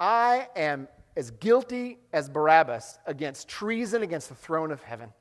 I 0.00 0.48
am 0.56 0.88
as 1.16 1.30
guilty 1.30 1.98
as 2.12 2.28
Barabbas 2.28 2.98
against 3.06 3.48
treason 3.48 4.02
against 4.02 4.28
the 4.28 4.34
throne 4.34 4.72
of 4.72 4.82
heaven. 4.82 5.12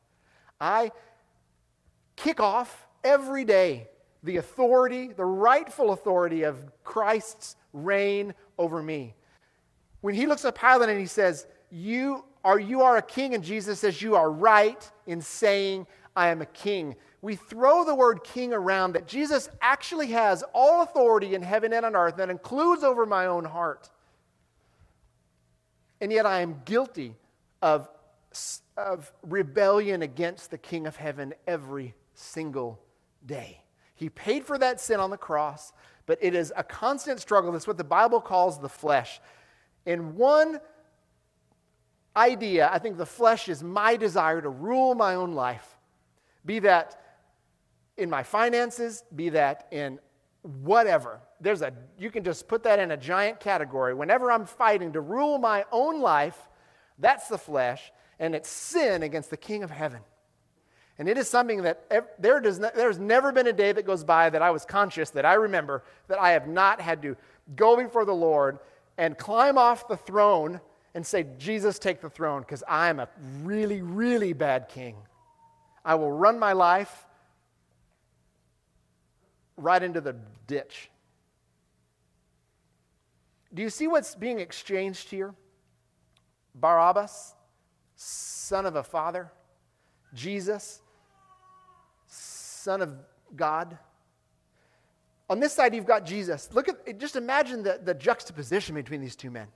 I 0.60 0.92
kick 2.16 2.40
off 2.40 2.88
every 3.04 3.46
day 3.46 3.90
the 4.24 4.38
authority, 4.38 5.10
the 5.10 5.26
rightful 5.26 5.92
authority 5.92 6.44
of 6.44 6.58
Christ's 6.84 7.56
reign 7.74 8.34
over 8.58 8.82
me. 8.82 9.14
When 10.04 10.16
he 10.16 10.28
looks 10.28 10.44
at 10.44 10.60
Pilate 10.60 10.90
and 10.90 11.00
he 11.00 11.06
says, 11.06 11.48
You 11.72 12.26
are 12.44 12.60
you 12.60 12.82
are 12.82 12.98
a 12.98 13.02
king, 13.02 13.36
and 13.36 13.42
Jesus 13.42 13.80
says, 13.80 14.02
You 14.02 14.16
are 14.16 14.30
right 14.30 14.92
in 15.08 15.22
saying, 15.22 15.88
I 16.14 16.28
am 16.28 16.42
a 16.42 16.46
king. 16.46 16.98
We 17.22 17.38
throw 17.38 17.86
the 17.86 17.96
word 17.96 18.22
king 18.22 18.52
around 18.52 18.94
that 18.94 19.08
Jesus 19.08 19.48
actually 19.62 20.08
has 20.08 20.44
all 20.54 20.82
authority 20.82 21.36
in 21.36 21.42
heaven 21.42 21.72
and 21.72 21.86
on 21.86 21.96
earth 21.96 22.18
that 22.18 22.30
includes 22.30 22.84
over 22.84 23.06
my 23.06 23.28
own 23.28 23.46
heart. 23.46 23.90
And 26.02 26.12
yet 26.12 26.26
I 26.26 26.42
am 26.42 26.62
guilty 26.66 27.16
of, 27.62 27.88
of 28.76 29.10
rebellion 29.26 30.02
against 30.02 30.52
the 30.52 30.58
King 30.58 30.86
of 30.86 30.98
heaven 30.98 31.34
every 31.48 31.96
single 32.14 32.78
day. 33.26 33.62
He 33.96 34.10
paid 34.10 34.44
for 34.44 34.58
that 34.58 34.82
sin 34.82 35.00
on 35.00 35.12
the 35.12 35.18
cross, 35.18 35.72
but 36.06 36.18
it 36.22 36.36
is 36.36 36.52
a 36.58 36.64
constant 36.64 37.22
struggle. 37.22 37.54
That's 37.54 37.68
what 37.68 37.78
the 37.78 37.86
Bible 37.86 38.20
calls 38.20 38.60
the 38.60 38.68
flesh. 38.68 39.22
In 39.86 40.16
one 40.16 40.60
idea, 42.16 42.70
I 42.72 42.80
think 42.80 42.98
the 42.98 43.06
flesh 43.06 43.50
is 43.50 43.64
my 43.64 43.96
desire 43.96 44.42
to 44.42 44.50
rule 44.50 44.96
my 44.96 45.16
own 45.16 45.34
life, 45.34 45.78
be 46.46 46.60
that 46.60 47.00
in 47.98 48.10
my 48.10 48.24
finances, 48.24 49.04
be 49.16 49.30
that 49.30 49.68
in 49.72 50.00
whatever. 50.42 51.20
There's 51.40 51.62
a 51.62 51.74
you 51.98 52.12
can 52.12 52.24
just 52.24 52.48
put 52.48 52.64
that 52.64 52.80
in 52.80 52.92
a 52.92 52.98
giant 52.98 53.40
category. 53.40 53.94
Whenever 53.94 54.32
I'm 54.32 54.46
fighting 54.46 54.94
to 54.94 55.02
rule 55.02 55.38
my 55.38 55.66
own 55.72 56.02
life, 56.02 56.38
that's 57.00 57.28
the 57.28 57.38
flesh, 57.38 57.92
and 58.20 58.36
it's 58.36 58.50
sin 58.50 59.04
against 59.04 59.30
the 59.30 59.38
King 59.38 59.64
of 59.64 59.72
heaven. 59.72 60.02
And 61.00 61.10
it 61.10 61.18
is 61.18 61.28
something 61.28 61.64
that 61.64 61.90
there 62.20 62.40
does 62.40 62.60
not, 62.60 62.76
there's 62.76 63.00
never 63.00 63.32
been 63.32 63.48
a 63.48 63.54
day 63.54 63.72
that 63.72 63.86
goes 63.86 64.04
by 64.04 64.30
that 64.30 64.42
I 64.44 64.52
was 64.52 64.64
conscious, 64.64 65.10
that 65.12 65.26
I 65.26 65.34
remember, 65.34 65.84
that 66.08 66.20
I 66.20 66.32
have 66.32 66.48
not 66.48 66.80
had 66.80 67.02
to 67.02 67.18
go 67.56 67.76
before 67.76 68.06
the 68.06 68.14
Lord 68.14 68.60
and 68.98 69.18
climb 69.18 69.58
off 69.58 69.88
the 69.88 69.98
throne 69.98 70.62
and 70.96 71.06
say, 71.06 71.26
Jesus, 71.40 71.80
take 71.80 72.02
the 72.02 72.10
throne, 72.10 72.42
because 72.42 72.64
I'm 72.68 73.00
a 73.00 73.10
really, 73.42 73.82
really 73.82 74.34
bad 74.34 74.70
king. 74.70 74.96
I 75.84 75.96
will 75.96 76.12
run 76.12 76.38
my 76.38 76.54
life 76.54 77.06
right 79.58 79.82
into 79.82 80.02
the 80.02 80.16
ditch. 80.48 80.90
Do 83.54 83.62
you 83.62 83.70
see 83.70 83.88
what's 83.88 84.16
being 84.16 84.40
exchanged 84.40 85.10
here? 85.10 85.34
Barabbas, 86.56 87.34
son 87.96 88.66
of 88.66 88.76
a 88.76 88.84
father, 88.84 89.32
Jesus, 90.14 90.82
son 92.08 92.82
of 92.82 92.96
God. 93.36 93.78
On 95.34 95.40
this 95.40 95.52
side, 95.52 95.74
you've 95.74 95.88
got 95.88 96.06
Jesus. 96.06 96.48
Look 96.54 96.70
at, 96.70 97.00
just 97.00 97.16
imagine 97.16 97.64
the, 97.64 97.80
the 97.84 97.96
juxtaposition 97.96 98.76
between 98.76 99.02
these 99.02 99.16
two 99.16 99.32
men. 99.32 99.48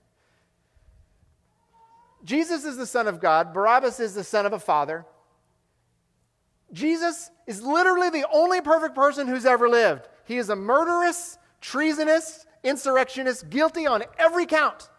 Jesus 2.24 2.66
is 2.66 2.78
the 2.78 2.88
Son 2.88 3.08
of 3.08 3.20
God, 3.20 3.54
Barabbas 3.54 4.00
is 4.00 4.16
the 4.16 4.24
son 4.24 4.48
of 4.48 4.54
a 4.54 4.60
father. 4.60 5.06
Jesus 6.74 7.30
is 7.46 7.62
literally 7.62 8.10
the 8.10 8.26
only 8.34 8.60
perfect 8.60 8.96
person 8.96 9.28
who's 9.28 9.46
ever 9.46 9.70
lived. 9.70 10.08
He 10.26 10.38
is 10.38 10.50
a 10.50 10.56
murderous, 10.56 11.38
treasonous, 11.62 12.48
insurrectionist, 12.64 13.48
guilty 13.52 13.86
on 13.86 14.04
every 14.18 14.48
count. 14.48 14.90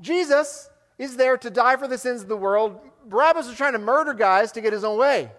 Jesus 0.00 0.68
is 0.98 1.16
there 1.16 1.36
to 1.36 1.48
die 1.48 1.76
for 1.76 1.86
the 1.86 1.96
sins 1.96 2.22
of 2.22 2.28
the 2.28 2.36
world. 2.36 2.80
Barabbas 3.06 3.46
is 3.46 3.56
trying 3.56 3.74
to 3.74 3.78
murder 3.78 4.14
guys 4.14 4.50
to 4.50 4.60
get 4.60 4.72
his 4.72 4.82
own 4.82 4.98
way. 4.98 5.30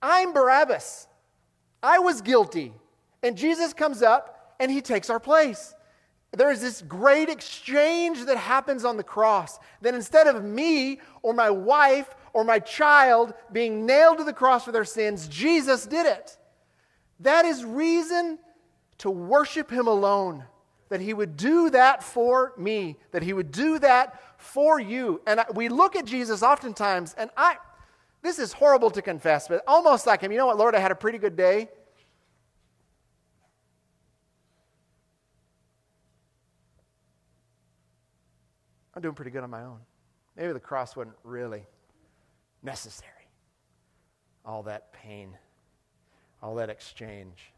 I'm 0.00 0.32
Barabbas. 0.32 1.08
I 1.82 1.98
was 1.98 2.20
guilty. 2.20 2.72
And 3.22 3.36
Jesus 3.36 3.72
comes 3.72 4.02
up 4.02 4.54
and 4.58 4.70
he 4.70 4.80
takes 4.80 5.10
our 5.10 5.20
place. 5.20 5.74
There 6.32 6.50
is 6.50 6.60
this 6.60 6.82
great 6.82 7.28
exchange 7.28 8.24
that 8.26 8.36
happens 8.36 8.84
on 8.84 8.96
the 8.96 9.02
cross. 9.02 9.58
That 9.82 9.94
instead 9.94 10.26
of 10.26 10.44
me 10.44 11.00
or 11.22 11.32
my 11.32 11.50
wife 11.50 12.14
or 12.32 12.44
my 12.44 12.60
child 12.60 13.34
being 13.52 13.84
nailed 13.84 14.18
to 14.18 14.24
the 14.24 14.32
cross 14.32 14.64
for 14.64 14.72
their 14.72 14.84
sins, 14.84 15.26
Jesus 15.26 15.86
did 15.86 16.06
it. 16.06 16.38
That 17.20 17.44
is 17.44 17.64
reason 17.64 18.38
to 18.98 19.10
worship 19.10 19.70
Him 19.70 19.88
alone. 19.88 20.44
That 20.88 21.00
He 21.00 21.14
would 21.14 21.36
do 21.36 21.70
that 21.70 22.02
for 22.02 22.52
me, 22.56 22.96
that 23.10 23.22
He 23.22 23.32
would 23.32 23.50
do 23.50 23.78
that 23.80 24.20
for 24.38 24.80
you. 24.80 25.20
And 25.26 25.44
we 25.54 25.68
look 25.68 25.96
at 25.96 26.04
Jesus 26.04 26.42
oftentimes, 26.42 27.14
and 27.18 27.30
I, 27.36 27.56
this 28.22 28.38
is 28.38 28.52
horrible 28.52 28.90
to 28.90 29.02
confess, 29.02 29.48
but 29.48 29.62
almost 29.66 30.06
like 30.06 30.20
Him, 30.20 30.32
you 30.32 30.38
know 30.38 30.46
what, 30.46 30.58
Lord, 30.58 30.74
I 30.74 30.78
had 30.78 30.90
a 30.90 30.96
pretty 30.96 31.18
good 31.18 31.36
day. 31.36 31.68
I'm 38.94 39.02
doing 39.02 39.14
pretty 39.14 39.30
good 39.30 39.42
on 39.42 39.50
my 39.50 39.62
own. 39.62 39.78
Maybe 40.36 40.52
the 40.52 40.60
cross 40.60 40.96
wasn't 40.96 41.16
really 41.24 41.66
necessary. 42.62 43.10
All 44.44 44.62
that 44.64 44.92
pain, 44.92 45.36
all 46.42 46.54
that 46.56 46.68
exchange. 46.68 47.52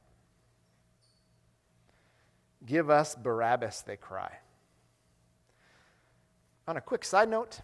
Give 2.64 2.90
us 2.90 3.14
Barabbas, 3.14 3.82
they 3.82 3.96
cry. 3.96 4.32
On 6.68 6.76
a 6.76 6.80
quick 6.80 7.04
side 7.04 7.28
note, 7.28 7.60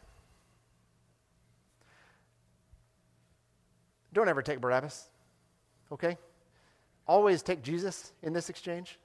don't 4.13 4.29
ever 4.29 4.43
take 4.43 4.61
Barabbas, 4.61 5.09
okay? 5.93 6.17
Always 7.07 7.43
take 7.43 7.63
Jesus 7.63 8.13
in 8.23 8.33
this 8.33 8.51
exchange. 8.51 8.99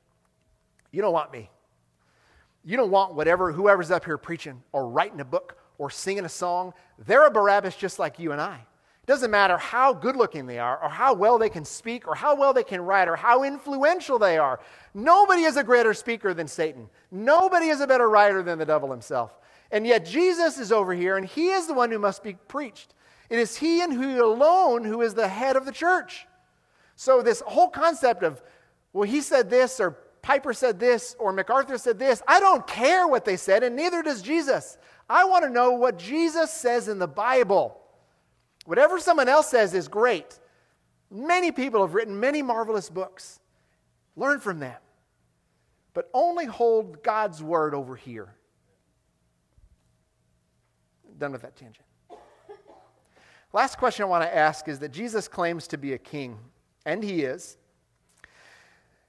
You 0.91 1.01
don't 1.01 1.13
want 1.13 1.31
me. 1.31 1.49
You 2.63 2.77
don't 2.77 2.91
want 2.91 3.15
whatever, 3.15 3.51
whoever's 3.51 3.91
up 3.91 4.05
here 4.05 4.17
preaching 4.17 4.61
or 4.71 4.87
writing 4.87 5.19
a 5.19 5.25
book 5.25 5.57
or 5.77 5.89
singing 5.89 6.25
a 6.25 6.29
song. 6.29 6.73
They're 7.05 7.27
a 7.27 7.31
Barabbas 7.31 7.75
just 7.75 7.99
like 7.99 8.19
you 8.19 8.31
and 8.31 8.39
I. 8.39 8.65
It 9.03 9.07
doesn't 9.07 9.31
matter 9.31 9.57
how 9.57 9.91
good 9.91 10.15
looking 10.15 10.45
they 10.45 10.59
are, 10.59 10.81
or 10.81 10.87
how 10.87 11.13
well 11.13 11.37
they 11.37 11.49
can 11.49 11.65
speak, 11.65 12.07
or 12.07 12.15
how 12.15 12.37
well 12.37 12.53
they 12.53 12.63
can 12.63 12.79
write, 12.79 13.09
or 13.09 13.17
how 13.17 13.43
influential 13.43 14.17
they 14.17 14.37
are. 14.37 14.61
Nobody 14.93 15.41
is 15.41 15.57
a 15.57 15.63
greater 15.63 15.93
speaker 15.93 16.33
than 16.33 16.47
Satan. 16.47 16.87
Nobody 17.11 17.67
is 17.67 17.81
a 17.81 17.87
better 17.87 18.09
writer 18.09 18.41
than 18.41 18.59
the 18.59 18.65
devil 18.65 18.89
himself. 18.89 19.37
And 19.71 19.85
yet 19.85 20.05
Jesus 20.05 20.57
is 20.57 20.71
over 20.71 20.93
here, 20.93 21.17
and 21.17 21.25
he 21.25 21.49
is 21.49 21.67
the 21.67 21.73
one 21.73 21.91
who 21.91 21.99
must 21.99 22.23
be 22.23 22.35
preached. 22.47 22.93
It 23.33 23.39
is 23.39 23.57
he 23.57 23.81
and 23.81 23.91
he 23.91 24.19
alone 24.19 24.83
who 24.83 25.01
is 25.01 25.15
the 25.15 25.27
head 25.27 25.55
of 25.55 25.65
the 25.65 25.71
church. 25.71 26.27
So, 26.95 27.23
this 27.23 27.41
whole 27.41 27.67
concept 27.67 28.21
of, 28.21 28.39
well, 28.93 29.09
he 29.09 29.21
said 29.21 29.49
this, 29.49 29.79
or 29.79 29.97
Piper 30.21 30.53
said 30.53 30.79
this 30.79 31.15
or 31.17 31.33
MacArthur 31.33 31.79
said 31.79 31.97
this. 31.97 32.21
I 32.27 32.39
don't 32.39 32.67
care 32.67 33.07
what 33.07 33.25
they 33.25 33.35
said, 33.35 33.63
and 33.63 33.75
neither 33.75 34.03
does 34.03 34.21
Jesus. 34.21 34.77
I 35.09 35.25
want 35.25 35.45
to 35.45 35.49
know 35.49 35.71
what 35.71 35.97
Jesus 35.97 36.53
says 36.53 36.87
in 36.87 36.99
the 36.99 37.07
Bible. 37.07 37.81
Whatever 38.65 38.99
someone 38.99 39.27
else 39.27 39.49
says 39.49 39.73
is 39.73 39.87
great. 39.87 40.37
Many 41.09 41.51
people 41.51 41.81
have 41.81 41.95
written 41.95 42.19
many 42.19 42.43
marvelous 42.43 42.87
books. 42.87 43.39
Learn 44.15 44.41
from 44.41 44.59
them. 44.59 44.77
But 45.95 46.07
only 46.13 46.45
hold 46.45 47.01
God's 47.01 47.41
word 47.41 47.73
over 47.73 47.95
here. 47.95 48.35
Done 51.17 51.31
with 51.31 51.41
that 51.41 51.55
tangent. 51.55 51.87
Last 53.53 53.77
question 53.77 54.03
I 54.03 54.07
want 54.07 54.23
to 54.23 54.35
ask 54.35 54.67
is 54.67 54.79
that 54.79 54.91
Jesus 54.91 55.27
claims 55.27 55.67
to 55.67 55.77
be 55.77 55.93
a 55.93 55.97
king, 55.97 56.39
and 56.85 57.03
he 57.03 57.21
is. 57.21 57.55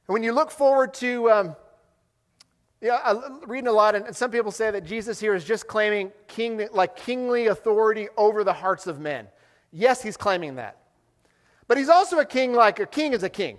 And 0.06 0.12
when 0.12 0.22
you 0.22 0.32
look 0.32 0.50
forward 0.50 0.92
to, 0.94 1.30
um, 1.30 1.56
yeah, 2.82 3.00
I'm 3.02 3.40
reading 3.48 3.68
a 3.68 3.72
lot, 3.72 3.94
and 3.94 4.14
some 4.14 4.30
people 4.30 4.52
say 4.52 4.70
that 4.70 4.84
Jesus 4.84 5.18
here 5.18 5.34
is 5.34 5.44
just 5.44 5.66
claiming 5.66 6.12
king, 6.28 6.68
like 6.72 6.94
kingly 6.94 7.46
authority 7.46 8.08
over 8.18 8.44
the 8.44 8.52
hearts 8.52 8.86
of 8.86 9.00
men. 9.00 9.28
Yes, 9.72 10.02
he's 10.02 10.18
claiming 10.18 10.56
that. 10.56 10.76
But 11.66 11.78
he's 11.78 11.88
also 11.88 12.18
a 12.18 12.26
king 12.26 12.52
like 12.52 12.78
a 12.78 12.86
king 12.86 13.14
is 13.14 13.22
a 13.22 13.30
king. 13.30 13.56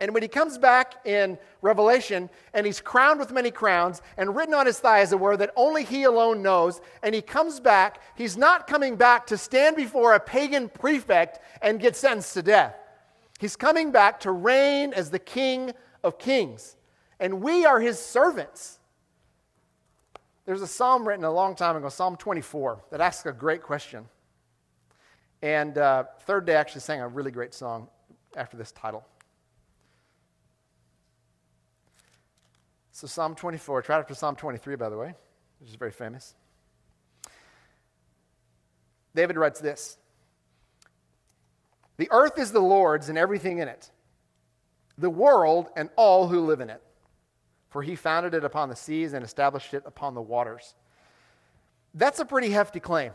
And 0.00 0.14
when 0.14 0.22
he 0.22 0.28
comes 0.28 0.58
back 0.58 1.04
in 1.04 1.38
Revelation 1.60 2.30
and 2.54 2.64
he's 2.64 2.80
crowned 2.80 3.18
with 3.18 3.32
many 3.32 3.50
crowns 3.50 4.00
and 4.16 4.36
written 4.36 4.54
on 4.54 4.66
his 4.66 4.78
thigh 4.78 5.00
is 5.00 5.10
a 5.10 5.18
word 5.18 5.38
that 5.38 5.52
only 5.56 5.82
he 5.82 6.04
alone 6.04 6.40
knows, 6.40 6.80
and 7.02 7.14
he 7.14 7.20
comes 7.20 7.58
back, 7.58 8.00
he's 8.14 8.36
not 8.36 8.68
coming 8.68 8.94
back 8.94 9.26
to 9.26 9.36
stand 9.36 9.76
before 9.76 10.14
a 10.14 10.20
pagan 10.20 10.68
prefect 10.68 11.40
and 11.62 11.80
get 11.80 11.96
sentenced 11.96 12.34
to 12.34 12.42
death. 12.42 12.76
He's 13.40 13.56
coming 13.56 13.90
back 13.90 14.20
to 14.20 14.30
reign 14.30 14.92
as 14.92 15.10
the 15.10 15.18
King 15.18 15.72
of 16.04 16.18
Kings, 16.18 16.76
and 17.18 17.42
we 17.42 17.66
are 17.66 17.80
his 17.80 17.98
servants. 17.98 18.78
There's 20.46 20.62
a 20.62 20.66
psalm 20.66 21.06
written 21.06 21.24
a 21.24 21.32
long 21.32 21.56
time 21.56 21.76
ago, 21.76 21.88
Psalm 21.88 22.16
24, 22.16 22.84
that 22.90 23.00
asks 23.00 23.26
a 23.26 23.32
great 23.32 23.62
question. 23.62 24.06
And 25.42 25.76
uh, 25.76 26.04
Third 26.20 26.46
Day 26.46 26.54
actually 26.54 26.80
sang 26.80 27.00
a 27.00 27.08
really 27.08 27.30
great 27.30 27.52
song 27.52 27.88
after 28.36 28.56
this 28.56 28.72
title. 28.72 29.04
So, 32.98 33.06
Psalm 33.06 33.36
24, 33.36 33.78
it's 33.78 33.88
right 33.88 34.00
after 34.00 34.12
Psalm 34.12 34.34
23, 34.34 34.74
by 34.74 34.88
the 34.88 34.96
way, 34.96 35.14
which 35.60 35.70
is 35.70 35.76
very 35.76 35.92
famous. 35.92 36.34
David 39.14 39.36
writes 39.36 39.60
this 39.60 39.98
The 41.96 42.08
earth 42.10 42.40
is 42.40 42.50
the 42.50 42.58
Lord's 42.58 43.08
and 43.08 43.16
everything 43.16 43.58
in 43.58 43.68
it, 43.68 43.92
the 44.98 45.10
world 45.10 45.68
and 45.76 45.90
all 45.94 46.26
who 46.26 46.44
live 46.44 46.58
in 46.58 46.70
it. 46.70 46.82
For 47.70 47.84
he 47.84 47.94
founded 47.94 48.34
it 48.34 48.42
upon 48.42 48.68
the 48.68 48.74
seas 48.74 49.12
and 49.12 49.24
established 49.24 49.74
it 49.74 49.84
upon 49.86 50.14
the 50.14 50.20
waters. 50.20 50.74
That's 51.94 52.18
a 52.18 52.24
pretty 52.24 52.50
hefty 52.50 52.80
claim. 52.80 53.12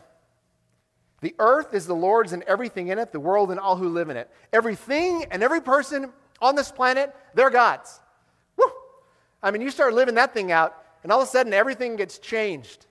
The 1.20 1.36
earth 1.40 1.74
is 1.74 1.88
the 1.88 1.94
Lord's 1.94 2.32
and 2.32 2.44
everything 2.44 2.88
in 2.88 3.00
it, 3.00 3.12
the 3.12 3.20
world 3.20 3.52
and 3.52 3.60
all 3.60 3.76
who 3.76 3.90
live 3.90 4.10
in 4.10 4.16
it. 4.16 4.32
Everything 4.54 5.26
and 5.30 5.44
every 5.44 5.60
person 5.60 6.14
on 6.40 6.56
this 6.56 6.72
planet, 6.72 7.14
they're 7.34 7.50
God's. 7.50 8.00
I 9.44 9.52
mean, 9.52 9.62
you 9.62 9.70
start 9.70 9.94
living 9.94 10.16
that 10.16 10.34
thing 10.34 10.52
out, 10.52 10.76
and 11.04 11.12
all 11.12 11.22
of 11.22 11.28
a 11.28 11.30
sudden 11.30 11.54
everything 11.54 11.98
gets 11.98 12.18
changed. 12.18 12.88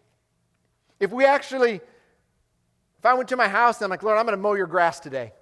If 1.00 1.10
we 1.10 1.24
actually, 1.24 1.76
if 1.76 3.06
I 3.06 3.14
went 3.14 3.30
to 3.30 3.36
my 3.36 3.48
house 3.48 3.78
and 3.78 3.86
I'm 3.86 3.90
like, 3.90 4.02
Lord, 4.02 4.18
I'm 4.18 4.26
going 4.26 4.36
to 4.36 4.42
mow 4.42 4.52
your 4.52 4.66
grass 4.66 5.00
today. 5.00 5.32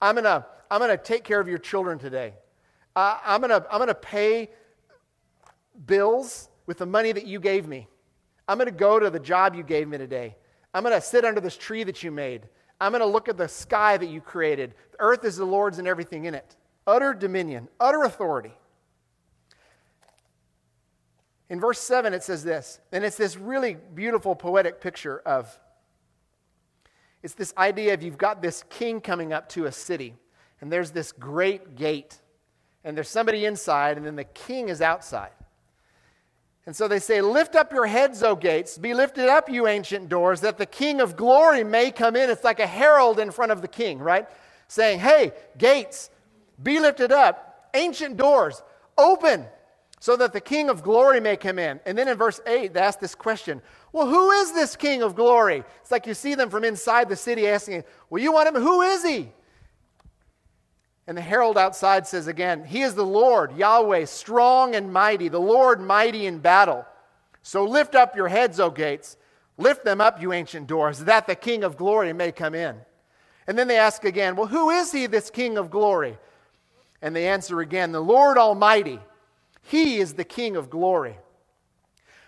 I'm 0.00 0.14
going 0.14 0.24
to, 0.24 0.46
I'm 0.70 0.78
going 0.78 0.96
to 0.96 1.02
take 1.02 1.24
care 1.24 1.40
of 1.40 1.48
your 1.48 1.58
children 1.58 1.98
today. 1.98 2.34
Uh, 2.94 3.18
I'm 3.24 3.40
going 3.40 3.50
to, 3.50 3.66
I'm 3.70 3.78
going 3.78 3.88
to 3.88 3.94
pay 3.94 4.50
bills 5.86 6.48
with 6.66 6.78
the 6.78 6.86
money 6.86 7.12
that 7.12 7.26
you 7.26 7.40
gave 7.40 7.66
me. 7.66 7.88
I'm 8.48 8.56
going 8.56 8.70
to 8.70 8.74
go 8.74 8.98
to 8.98 9.10
the 9.10 9.20
job 9.20 9.54
you 9.54 9.62
gave 9.62 9.88
me 9.88 9.98
today. 9.98 10.36
I'm 10.72 10.84
going 10.84 10.94
to 10.94 11.00
sit 11.00 11.24
under 11.24 11.40
this 11.40 11.56
tree 11.56 11.84
that 11.84 12.02
you 12.02 12.10
made. 12.10 12.48
I'm 12.80 12.92
going 12.92 13.00
to 13.00 13.06
look 13.06 13.28
at 13.28 13.36
the 13.36 13.48
sky 13.48 13.96
that 13.96 14.08
you 14.08 14.20
created. 14.20 14.74
The 14.92 15.00
earth 15.00 15.24
is 15.24 15.36
the 15.36 15.44
Lord's 15.44 15.78
and 15.78 15.88
everything 15.88 16.24
in 16.24 16.34
it. 16.34 16.56
Utter 16.86 17.12
dominion, 17.12 17.68
utter 17.78 18.04
authority. 18.04 18.52
In 21.50 21.58
verse 21.58 21.80
7, 21.80 22.14
it 22.14 22.22
says 22.22 22.44
this, 22.44 22.78
and 22.92 23.04
it's 23.04 23.16
this 23.16 23.36
really 23.36 23.76
beautiful 23.94 24.36
poetic 24.36 24.80
picture 24.80 25.18
of 25.26 25.58
it's 27.22 27.34
this 27.34 27.52
idea 27.58 27.92
of 27.92 28.02
you've 28.02 28.16
got 28.16 28.40
this 28.40 28.64
king 28.70 29.00
coming 29.00 29.32
up 29.32 29.48
to 29.50 29.66
a 29.66 29.72
city, 29.72 30.14
and 30.60 30.72
there's 30.72 30.92
this 30.92 31.12
great 31.12 31.74
gate, 31.74 32.18
and 32.84 32.96
there's 32.96 33.10
somebody 33.10 33.44
inside, 33.44 33.98
and 33.98 34.06
then 34.06 34.16
the 34.16 34.24
king 34.24 34.68
is 34.70 34.80
outside. 34.80 35.32
And 36.64 36.74
so 36.74 36.88
they 36.88 37.00
say, 37.00 37.20
Lift 37.20 37.56
up 37.56 37.72
your 37.72 37.86
heads, 37.86 38.22
O 38.22 38.36
gates, 38.36 38.78
be 38.78 38.94
lifted 38.94 39.28
up, 39.28 39.50
you 39.50 39.66
ancient 39.66 40.08
doors, 40.08 40.40
that 40.42 40.56
the 40.56 40.66
king 40.66 41.00
of 41.00 41.16
glory 41.16 41.64
may 41.64 41.90
come 41.90 42.16
in. 42.16 42.30
It's 42.30 42.44
like 42.44 42.60
a 42.60 42.66
herald 42.66 43.18
in 43.18 43.32
front 43.32 43.52
of 43.52 43.60
the 43.60 43.68
king, 43.68 43.98
right? 43.98 44.26
Saying, 44.68 45.00
Hey, 45.00 45.32
gates, 45.58 46.10
be 46.62 46.78
lifted 46.78 47.12
up, 47.12 47.68
ancient 47.74 48.16
doors, 48.16 48.62
open 48.96 49.46
so 50.00 50.16
that 50.16 50.32
the 50.32 50.40
King 50.40 50.70
of 50.70 50.82
glory 50.82 51.20
may 51.20 51.36
come 51.36 51.58
in. 51.58 51.78
And 51.84 51.96
then 51.96 52.08
in 52.08 52.16
verse 52.16 52.40
8, 52.46 52.72
they 52.72 52.80
ask 52.80 52.98
this 52.98 53.14
question 53.14 53.60
Well, 53.92 54.08
who 54.08 54.30
is 54.30 54.52
this 54.52 54.74
King 54.74 55.02
of 55.02 55.14
glory? 55.14 55.62
It's 55.82 55.90
like 55.90 56.06
you 56.06 56.14
see 56.14 56.34
them 56.34 56.48
from 56.48 56.64
inside 56.64 57.08
the 57.08 57.16
city 57.16 57.46
asking, 57.46 57.84
Well, 58.08 58.22
you 58.22 58.32
want 58.32 58.48
him? 58.48 58.60
Who 58.60 58.80
is 58.80 59.04
he? 59.04 59.30
And 61.06 61.16
the 61.16 61.22
herald 61.22 61.58
outside 61.58 62.06
says 62.06 62.28
again, 62.28 62.64
He 62.64 62.80
is 62.80 62.94
the 62.94 63.04
Lord, 63.04 63.56
Yahweh, 63.56 64.06
strong 64.06 64.74
and 64.74 64.92
mighty, 64.92 65.28
the 65.28 65.38
Lord 65.38 65.80
mighty 65.80 66.26
in 66.26 66.38
battle. 66.38 66.86
So 67.42 67.64
lift 67.64 67.94
up 67.94 68.16
your 68.16 68.28
heads, 68.28 68.58
O 68.58 68.70
gates. 68.70 69.18
Lift 69.58 69.84
them 69.84 70.00
up, 70.00 70.22
you 70.22 70.32
ancient 70.32 70.66
doors, 70.66 71.00
that 71.00 71.26
the 71.26 71.34
King 71.34 71.62
of 71.62 71.76
glory 71.76 72.14
may 72.14 72.32
come 72.32 72.54
in. 72.54 72.76
And 73.46 73.58
then 73.58 73.68
they 73.68 73.76
ask 73.76 74.04
again, 74.04 74.34
Well, 74.34 74.46
who 74.46 74.70
is 74.70 74.92
he, 74.92 75.04
this 75.04 75.28
King 75.28 75.58
of 75.58 75.70
glory? 75.70 76.16
And 77.02 77.14
they 77.14 77.28
answer 77.28 77.60
again, 77.60 77.92
The 77.92 78.00
Lord 78.00 78.38
Almighty 78.38 79.00
he 79.62 79.98
is 79.98 80.14
the 80.14 80.24
King 80.24 80.56
of 80.56 80.70
glory. 80.70 81.18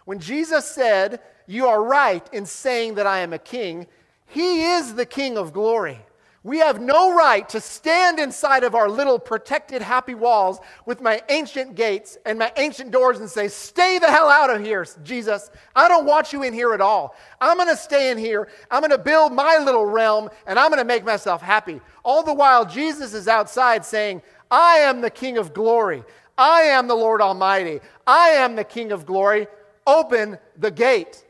When 0.04 0.18
Jesus 0.18 0.66
said, 0.66 1.20
You 1.46 1.68
are 1.68 1.82
right 1.82 2.26
in 2.32 2.46
saying 2.46 2.94
that 2.94 3.06
I 3.06 3.20
am 3.20 3.32
a 3.32 3.38
king, 3.38 3.86
He 4.26 4.64
is 4.72 4.94
the 4.94 5.06
King 5.06 5.36
of 5.36 5.52
glory. 5.52 5.98
We 6.44 6.58
have 6.58 6.80
no 6.80 7.14
right 7.14 7.48
to 7.50 7.60
stand 7.60 8.18
inside 8.18 8.64
of 8.64 8.74
our 8.74 8.88
little 8.88 9.20
protected, 9.20 9.80
happy 9.80 10.14
walls 10.14 10.58
with 10.86 11.00
my 11.00 11.22
ancient 11.28 11.76
gates 11.76 12.18
and 12.26 12.36
my 12.36 12.52
ancient 12.56 12.90
doors 12.90 13.20
and 13.20 13.30
say, 13.30 13.46
Stay 13.46 14.00
the 14.00 14.08
hell 14.08 14.28
out 14.28 14.50
of 14.50 14.60
here, 14.60 14.84
Jesus. 15.04 15.50
I 15.76 15.86
don't 15.86 16.04
want 16.04 16.32
you 16.32 16.42
in 16.42 16.52
here 16.52 16.74
at 16.74 16.80
all. 16.80 17.14
I'm 17.40 17.56
going 17.56 17.68
to 17.68 17.76
stay 17.76 18.10
in 18.10 18.18
here. 18.18 18.48
I'm 18.72 18.80
going 18.80 18.90
to 18.90 18.98
build 18.98 19.32
my 19.32 19.58
little 19.58 19.86
realm 19.86 20.30
and 20.48 20.58
I'm 20.58 20.70
going 20.70 20.80
to 20.80 20.84
make 20.84 21.04
myself 21.04 21.42
happy. 21.42 21.80
All 22.04 22.24
the 22.24 22.34
while, 22.34 22.66
Jesus 22.66 23.14
is 23.14 23.28
outside 23.28 23.84
saying, 23.84 24.22
I 24.52 24.76
am 24.80 25.00
the 25.00 25.10
King 25.10 25.38
of 25.38 25.54
glory. 25.54 26.04
I 26.36 26.62
am 26.62 26.86
the 26.86 26.94
Lord 26.94 27.22
Almighty. 27.22 27.80
I 28.06 28.28
am 28.28 28.54
the 28.54 28.64
King 28.64 28.92
of 28.92 29.06
glory. 29.06 29.48
Open 29.86 30.38
the 30.58 30.70
gate. 30.70 31.24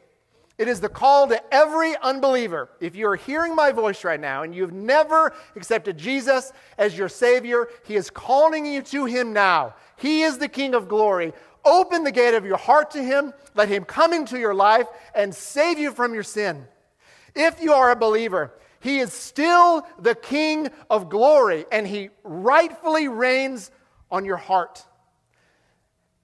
It 0.58 0.66
is 0.66 0.80
the 0.80 0.88
call 0.88 1.28
to 1.28 1.54
every 1.54 1.96
unbeliever. 2.02 2.68
If 2.80 2.96
you're 2.96 3.14
hearing 3.14 3.54
my 3.54 3.70
voice 3.70 4.04
right 4.04 4.20
now 4.20 4.42
and 4.42 4.54
you've 4.54 4.72
never 4.72 5.34
accepted 5.54 5.96
Jesus 5.96 6.52
as 6.76 6.98
your 6.98 7.08
Savior, 7.08 7.68
He 7.84 7.94
is 7.94 8.10
calling 8.10 8.66
you 8.66 8.82
to 8.82 9.04
Him 9.04 9.32
now. 9.32 9.74
He 9.96 10.22
is 10.22 10.38
the 10.38 10.48
King 10.48 10.74
of 10.74 10.88
glory. 10.88 11.32
Open 11.64 12.02
the 12.02 12.12
gate 12.12 12.34
of 12.34 12.44
your 12.44 12.56
heart 12.56 12.90
to 12.90 13.02
Him. 13.02 13.32
Let 13.54 13.68
Him 13.68 13.84
come 13.84 14.12
into 14.12 14.38
your 14.38 14.54
life 14.54 14.88
and 15.14 15.32
save 15.32 15.78
you 15.78 15.92
from 15.92 16.12
your 16.12 16.24
sin. 16.24 16.66
If 17.36 17.62
you 17.62 17.72
are 17.72 17.92
a 17.92 17.96
believer, 17.96 18.52
He 18.82 18.98
is 18.98 19.12
still 19.12 19.86
the 20.00 20.16
King 20.16 20.68
of 20.90 21.08
glory 21.08 21.64
and 21.70 21.86
He 21.86 22.10
rightfully 22.24 23.06
reigns 23.06 23.70
on 24.10 24.24
your 24.24 24.36
heart. 24.36 24.84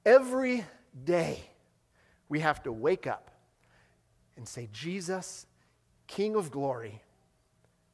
Every 0.04 0.64
day, 1.04 1.40
we 2.28 2.40
have 2.40 2.62
to 2.64 2.72
wake 2.72 3.06
up 3.06 3.30
and 4.36 4.46
say, 4.46 4.68
Jesus, 4.72 5.46
King 6.08 6.34
of 6.34 6.50
glory, 6.50 7.00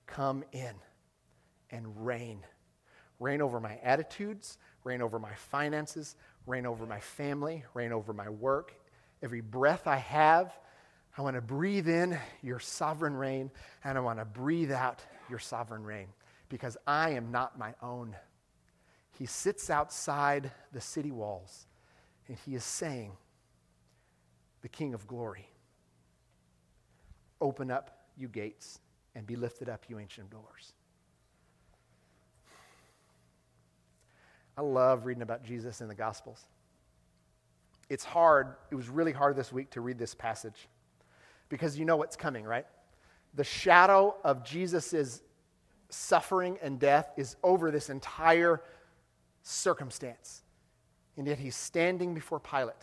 come 0.07 0.45
in 0.53 0.75
and 1.71 2.07
reign. 2.07 2.41
Reign 3.21 3.43
over 3.43 3.61
my 3.61 3.79
attitudes, 3.83 4.57
reign 4.83 5.03
over 5.03 5.19
my 5.19 5.35
finances, 5.35 6.17
reign 6.47 6.65
over 6.65 6.87
my 6.87 7.01
family, 7.01 7.65
reign 7.75 7.93
over 7.93 8.15
my 8.15 8.31
work. 8.31 8.75
Every 9.23 9.43
breath 9.43 9.87
I 9.87 9.97
have, 9.97 10.59
I 11.17 11.23
want 11.23 11.37
to 11.37 11.41
breathe 11.41 11.89
in 11.89 12.19
your 12.43 12.59
sovereign 12.59 13.15
reign, 13.15 13.51
and 13.85 13.97
I 13.97 14.01
want 14.01 14.19
to 14.19 14.25
breathe 14.25 14.73
out 14.73 15.01
your 15.31 15.39
sovereign 15.39 15.85
reign 15.85 16.09
because 16.49 16.77
I 16.87 17.11
am 17.11 17.31
not 17.31 17.59
my 17.59 17.75
own. 17.83 18.17
He 19.13 19.27
sits 19.27 19.71
outside 19.71 20.51
the 20.73 20.81
city 20.81 21.13
walls 21.13 21.67
and 22.27 22.37
he 22.45 22.55
is 22.55 22.65
saying, 22.65 23.13
The 24.63 24.69
King 24.69 24.93
of 24.95 25.07
glory, 25.07 25.49
open 27.41 27.71
up, 27.71 28.07
you 28.17 28.29
gates, 28.29 28.81
and 29.15 29.27
be 29.27 29.37
lifted 29.37 29.69
up, 29.69 29.85
you 29.89 30.01
ancient 30.01 30.31
doors. 30.31 30.73
I 34.57 34.63
love 34.63 35.05
reading 35.05 35.23
about 35.23 35.45
Jesus 35.45 35.81
in 35.81 35.89
the 35.89 35.95
Gospels. 35.95 36.45
It's 37.89 38.05
hard, 38.05 38.55
it 38.71 38.75
was 38.75 38.89
really 38.89 39.13
hard 39.13 39.37
this 39.37 39.53
week 39.53 39.71
to 39.71 39.81
read 39.81 39.99
this 39.99 40.15
passage 40.15 40.69
because 41.49 41.79
you 41.79 41.85
know 41.85 41.97
what's 41.97 42.17
coming, 42.17 42.45
right? 42.45 42.67
The 43.35 43.45
shadow 43.45 44.17
of 44.25 44.45
Jesus' 44.45 45.23
suffering 45.89 46.59
and 46.63 46.79
death 46.79 47.13
is 47.17 47.37
over 47.43 47.71
this 47.71 47.91
entire 47.91 48.63
circumstance. 49.43 50.43
And 51.17 51.27
yet 51.27 51.39
he's 51.39 51.57
standing 51.57 52.15
before 52.15 52.41
Pilate, 52.41 52.75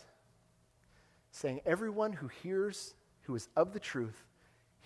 saying, 1.32 1.62
Everyone 1.66 2.14
who 2.14 2.28
hears, 2.28 2.96
who 3.24 3.36
is 3.36 3.50
of 3.56 3.74
the 3.74 3.80
truth, 3.80 4.26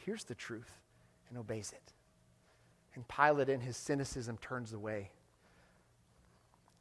hears 0.05 0.23
the 0.23 0.35
truth 0.35 0.71
and 1.29 1.37
obeys 1.37 1.71
it. 1.71 1.93
And 2.95 3.07
Pilate, 3.07 3.49
in 3.49 3.59
his 3.59 3.77
cynicism, 3.77 4.37
turns 4.37 4.73
away. 4.73 5.11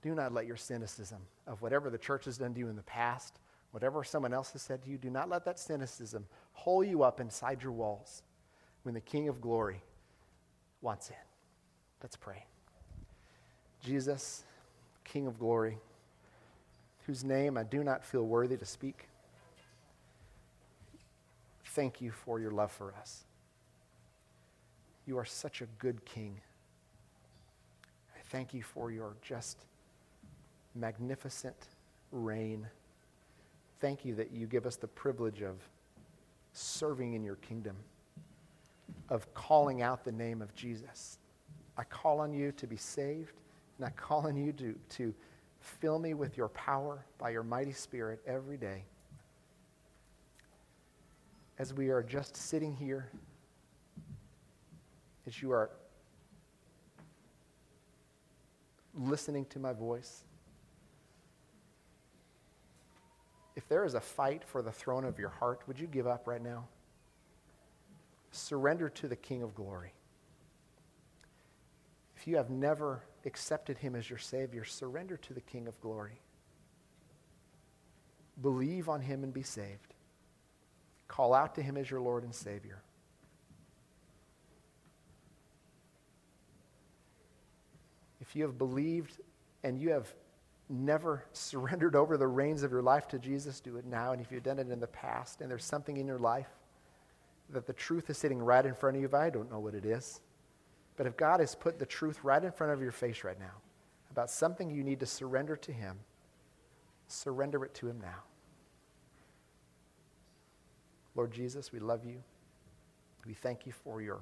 Do 0.00 0.14
not 0.14 0.32
let 0.32 0.46
your 0.46 0.56
cynicism 0.56 1.18
of 1.46 1.60
whatever 1.60 1.90
the 1.90 1.98
church 1.98 2.26
has 2.26 2.38
done 2.38 2.54
to 2.54 2.60
you 2.60 2.68
in 2.68 2.76
the 2.76 2.82
past, 2.82 3.40
whatever 3.74 4.04
someone 4.04 4.32
else 4.32 4.52
has 4.52 4.62
said 4.62 4.80
to 4.84 4.88
you, 4.88 4.96
do 4.96 5.10
not 5.10 5.28
let 5.28 5.44
that 5.44 5.58
cynicism 5.58 6.24
hole 6.52 6.84
you 6.84 7.02
up 7.02 7.18
inside 7.18 7.60
your 7.60 7.72
walls 7.72 8.22
when 8.84 8.94
the 8.94 9.00
King 9.00 9.28
of 9.28 9.40
glory 9.40 9.82
wants 10.80 11.10
in. 11.10 11.16
Let's 12.00 12.14
pray. 12.14 12.44
Jesus, 13.82 14.44
King 15.02 15.26
of 15.26 15.40
glory 15.40 15.78
whose 17.06 17.24
name 17.24 17.58
I 17.58 17.64
do 17.64 17.82
not 17.82 18.04
feel 18.04 18.22
worthy 18.22 18.56
to 18.56 18.64
speak. 18.64 19.08
Thank 21.64 22.00
you 22.00 22.12
for 22.12 22.38
your 22.38 22.52
love 22.52 22.70
for 22.70 22.94
us. 22.94 23.24
You 25.04 25.18
are 25.18 25.24
such 25.24 25.62
a 25.62 25.66
good 25.80 26.04
king. 26.04 26.40
I 28.16 28.20
thank 28.30 28.54
you 28.54 28.62
for 28.62 28.92
your 28.92 29.16
just 29.20 29.58
magnificent 30.76 31.56
reign. 32.12 32.68
Thank 33.84 34.06
you 34.06 34.14
that 34.14 34.32
you 34.32 34.46
give 34.46 34.64
us 34.64 34.76
the 34.76 34.86
privilege 34.86 35.42
of 35.42 35.56
serving 36.54 37.12
in 37.12 37.22
your 37.22 37.36
kingdom, 37.36 37.76
of 39.10 39.32
calling 39.34 39.82
out 39.82 40.04
the 40.04 40.12
name 40.12 40.40
of 40.40 40.54
Jesus. 40.54 41.18
I 41.76 41.84
call 41.84 42.20
on 42.20 42.32
you 42.32 42.52
to 42.52 42.66
be 42.66 42.76
saved, 42.76 43.34
and 43.76 43.86
I 43.86 43.90
call 43.90 44.26
on 44.26 44.36
you 44.36 44.52
to, 44.52 44.74
to 44.96 45.14
Fill 45.64 45.98
me 45.98 46.12
with 46.12 46.36
your 46.36 46.50
power 46.50 47.06
by 47.16 47.30
your 47.30 47.42
mighty 47.42 47.72
Spirit 47.72 48.20
every 48.26 48.58
day. 48.58 48.84
As 51.58 51.72
we 51.72 51.88
are 51.88 52.02
just 52.02 52.36
sitting 52.36 52.76
here, 52.76 53.08
as 55.26 55.40
you 55.40 55.52
are 55.52 55.70
listening 58.94 59.46
to 59.46 59.58
my 59.58 59.72
voice, 59.72 60.24
if 63.56 63.68
there 63.68 63.84
is 63.84 63.94
a 63.94 64.00
fight 64.00 64.42
for 64.44 64.62
the 64.62 64.72
throne 64.72 65.04
of 65.04 65.18
your 65.18 65.28
heart, 65.28 65.60
would 65.66 65.78
you 65.78 65.86
give 65.86 66.06
up 66.06 66.26
right 66.26 66.42
now? 66.42 66.66
Surrender 68.32 68.88
to 68.88 69.08
the 69.08 69.16
King 69.16 69.42
of 69.42 69.54
glory. 69.54 69.92
If 72.16 72.26
you 72.26 72.36
have 72.36 72.50
never 72.50 73.02
accepted 73.24 73.78
him 73.78 73.94
as 73.94 74.10
your 74.10 74.18
Savior, 74.18 74.64
surrender 74.64 75.16
to 75.18 75.34
the 75.34 75.40
King 75.40 75.68
of 75.68 75.80
glory. 75.80 76.20
Believe 78.40 78.88
on 78.88 79.00
him 79.00 79.22
and 79.22 79.32
be 79.32 79.42
saved. 79.42 79.94
Call 81.06 81.32
out 81.32 81.54
to 81.54 81.62
him 81.62 81.76
as 81.76 81.88
your 81.90 82.00
Lord 82.00 82.24
and 82.24 82.34
Savior. 82.34 82.82
If 88.20 88.34
you 88.34 88.42
have 88.42 88.58
believed 88.58 89.20
and 89.62 89.78
you 89.78 89.90
have 89.90 90.12
never 90.68 91.24
surrendered 91.32 91.96
over 91.96 92.16
the 92.16 92.26
reins 92.26 92.62
of 92.62 92.70
your 92.70 92.82
life 92.82 93.08
to 93.08 93.18
Jesus, 93.18 93.60
do 93.60 93.76
it 93.76 93.86
now. 93.86 94.12
And 94.12 94.20
if 94.20 94.30
you've 94.30 94.42
done 94.42 94.58
it 94.58 94.70
in 94.70 94.80
the 94.80 94.86
past 94.86 95.40
and 95.40 95.50
there's 95.50 95.64
something 95.64 95.96
in 95.96 96.06
your 96.06 96.18
life 96.18 96.48
that 97.50 97.66
the 97.66 97.72
truth 97.72 98.08
is 98.10 98.18
sitting 98.18 98.38
right 98.38 98.64
in 98.64 98.74
front 98.74 98.96
of 98.96 99.02
you, 99.02 99.08
but 99.08 99.20
I 99.20 99.30
don't 99.30 99.50
know 99.50 99.60
what 99.60 99.74
it 99.74 99.84
is. 99.84 100.20
But 100.96 101.06
if 101.06 101.16
God 101.16 101.40
has 101.40 101.54
put 101.54 101.78
the 101.78 101.86
truth 101.86 102.20
right 102.22 102.42
in 102.42 102.52
front 102.52 102.72
of 102.72 102.80
your 102.80 102.92
face 102.92 103.24
right 103.24 103.38
now 103.38 103.60
about 104.10 104.30
something 104.30 104.70
you 104.70 104.84
need 104.84 105.00
to 105.00 105.06
surrender 105.06 105.56
to 105.56 105.72
Him, 105.72 105.98
surrender 107.08 107.64
it 107.64 107.74
to 107.74 107.88
Him 107.88 108.00
now. 108.00 108.22
Lord 111.14 111.32
Jesus, 111.32 111.72
we 111.72 111.80
love 111.80 112.04
you. 112.04 112.22
We 113.26 113.34
thank 113.34 113.66
you 113.66 113.72
for 113.72 114.00
your 114.02 114.20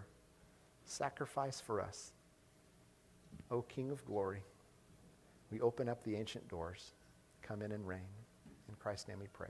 sacrifice 0.84 1.60
for 1.60 1.80
us. 1.80 2.12
O 3.50 3.62
King 3.62 3.90
of 3.90 4.04
glory, 4.04 4.42
we 5.52 5.60
open 5.60 5.88
up 5.88 6.02
the 6.02 6.16
ancient 6.16 6.48
doors. 6.48 6.92
Come 7.42 7.60
in 7.60 7.72
and 7.72 7.86
reign. 7.86 8.00
In 8.68 8.74
Christ's 8.76 9.06
name 9.06 9.18
we 9.20 9.26
pray. 9.26 9.40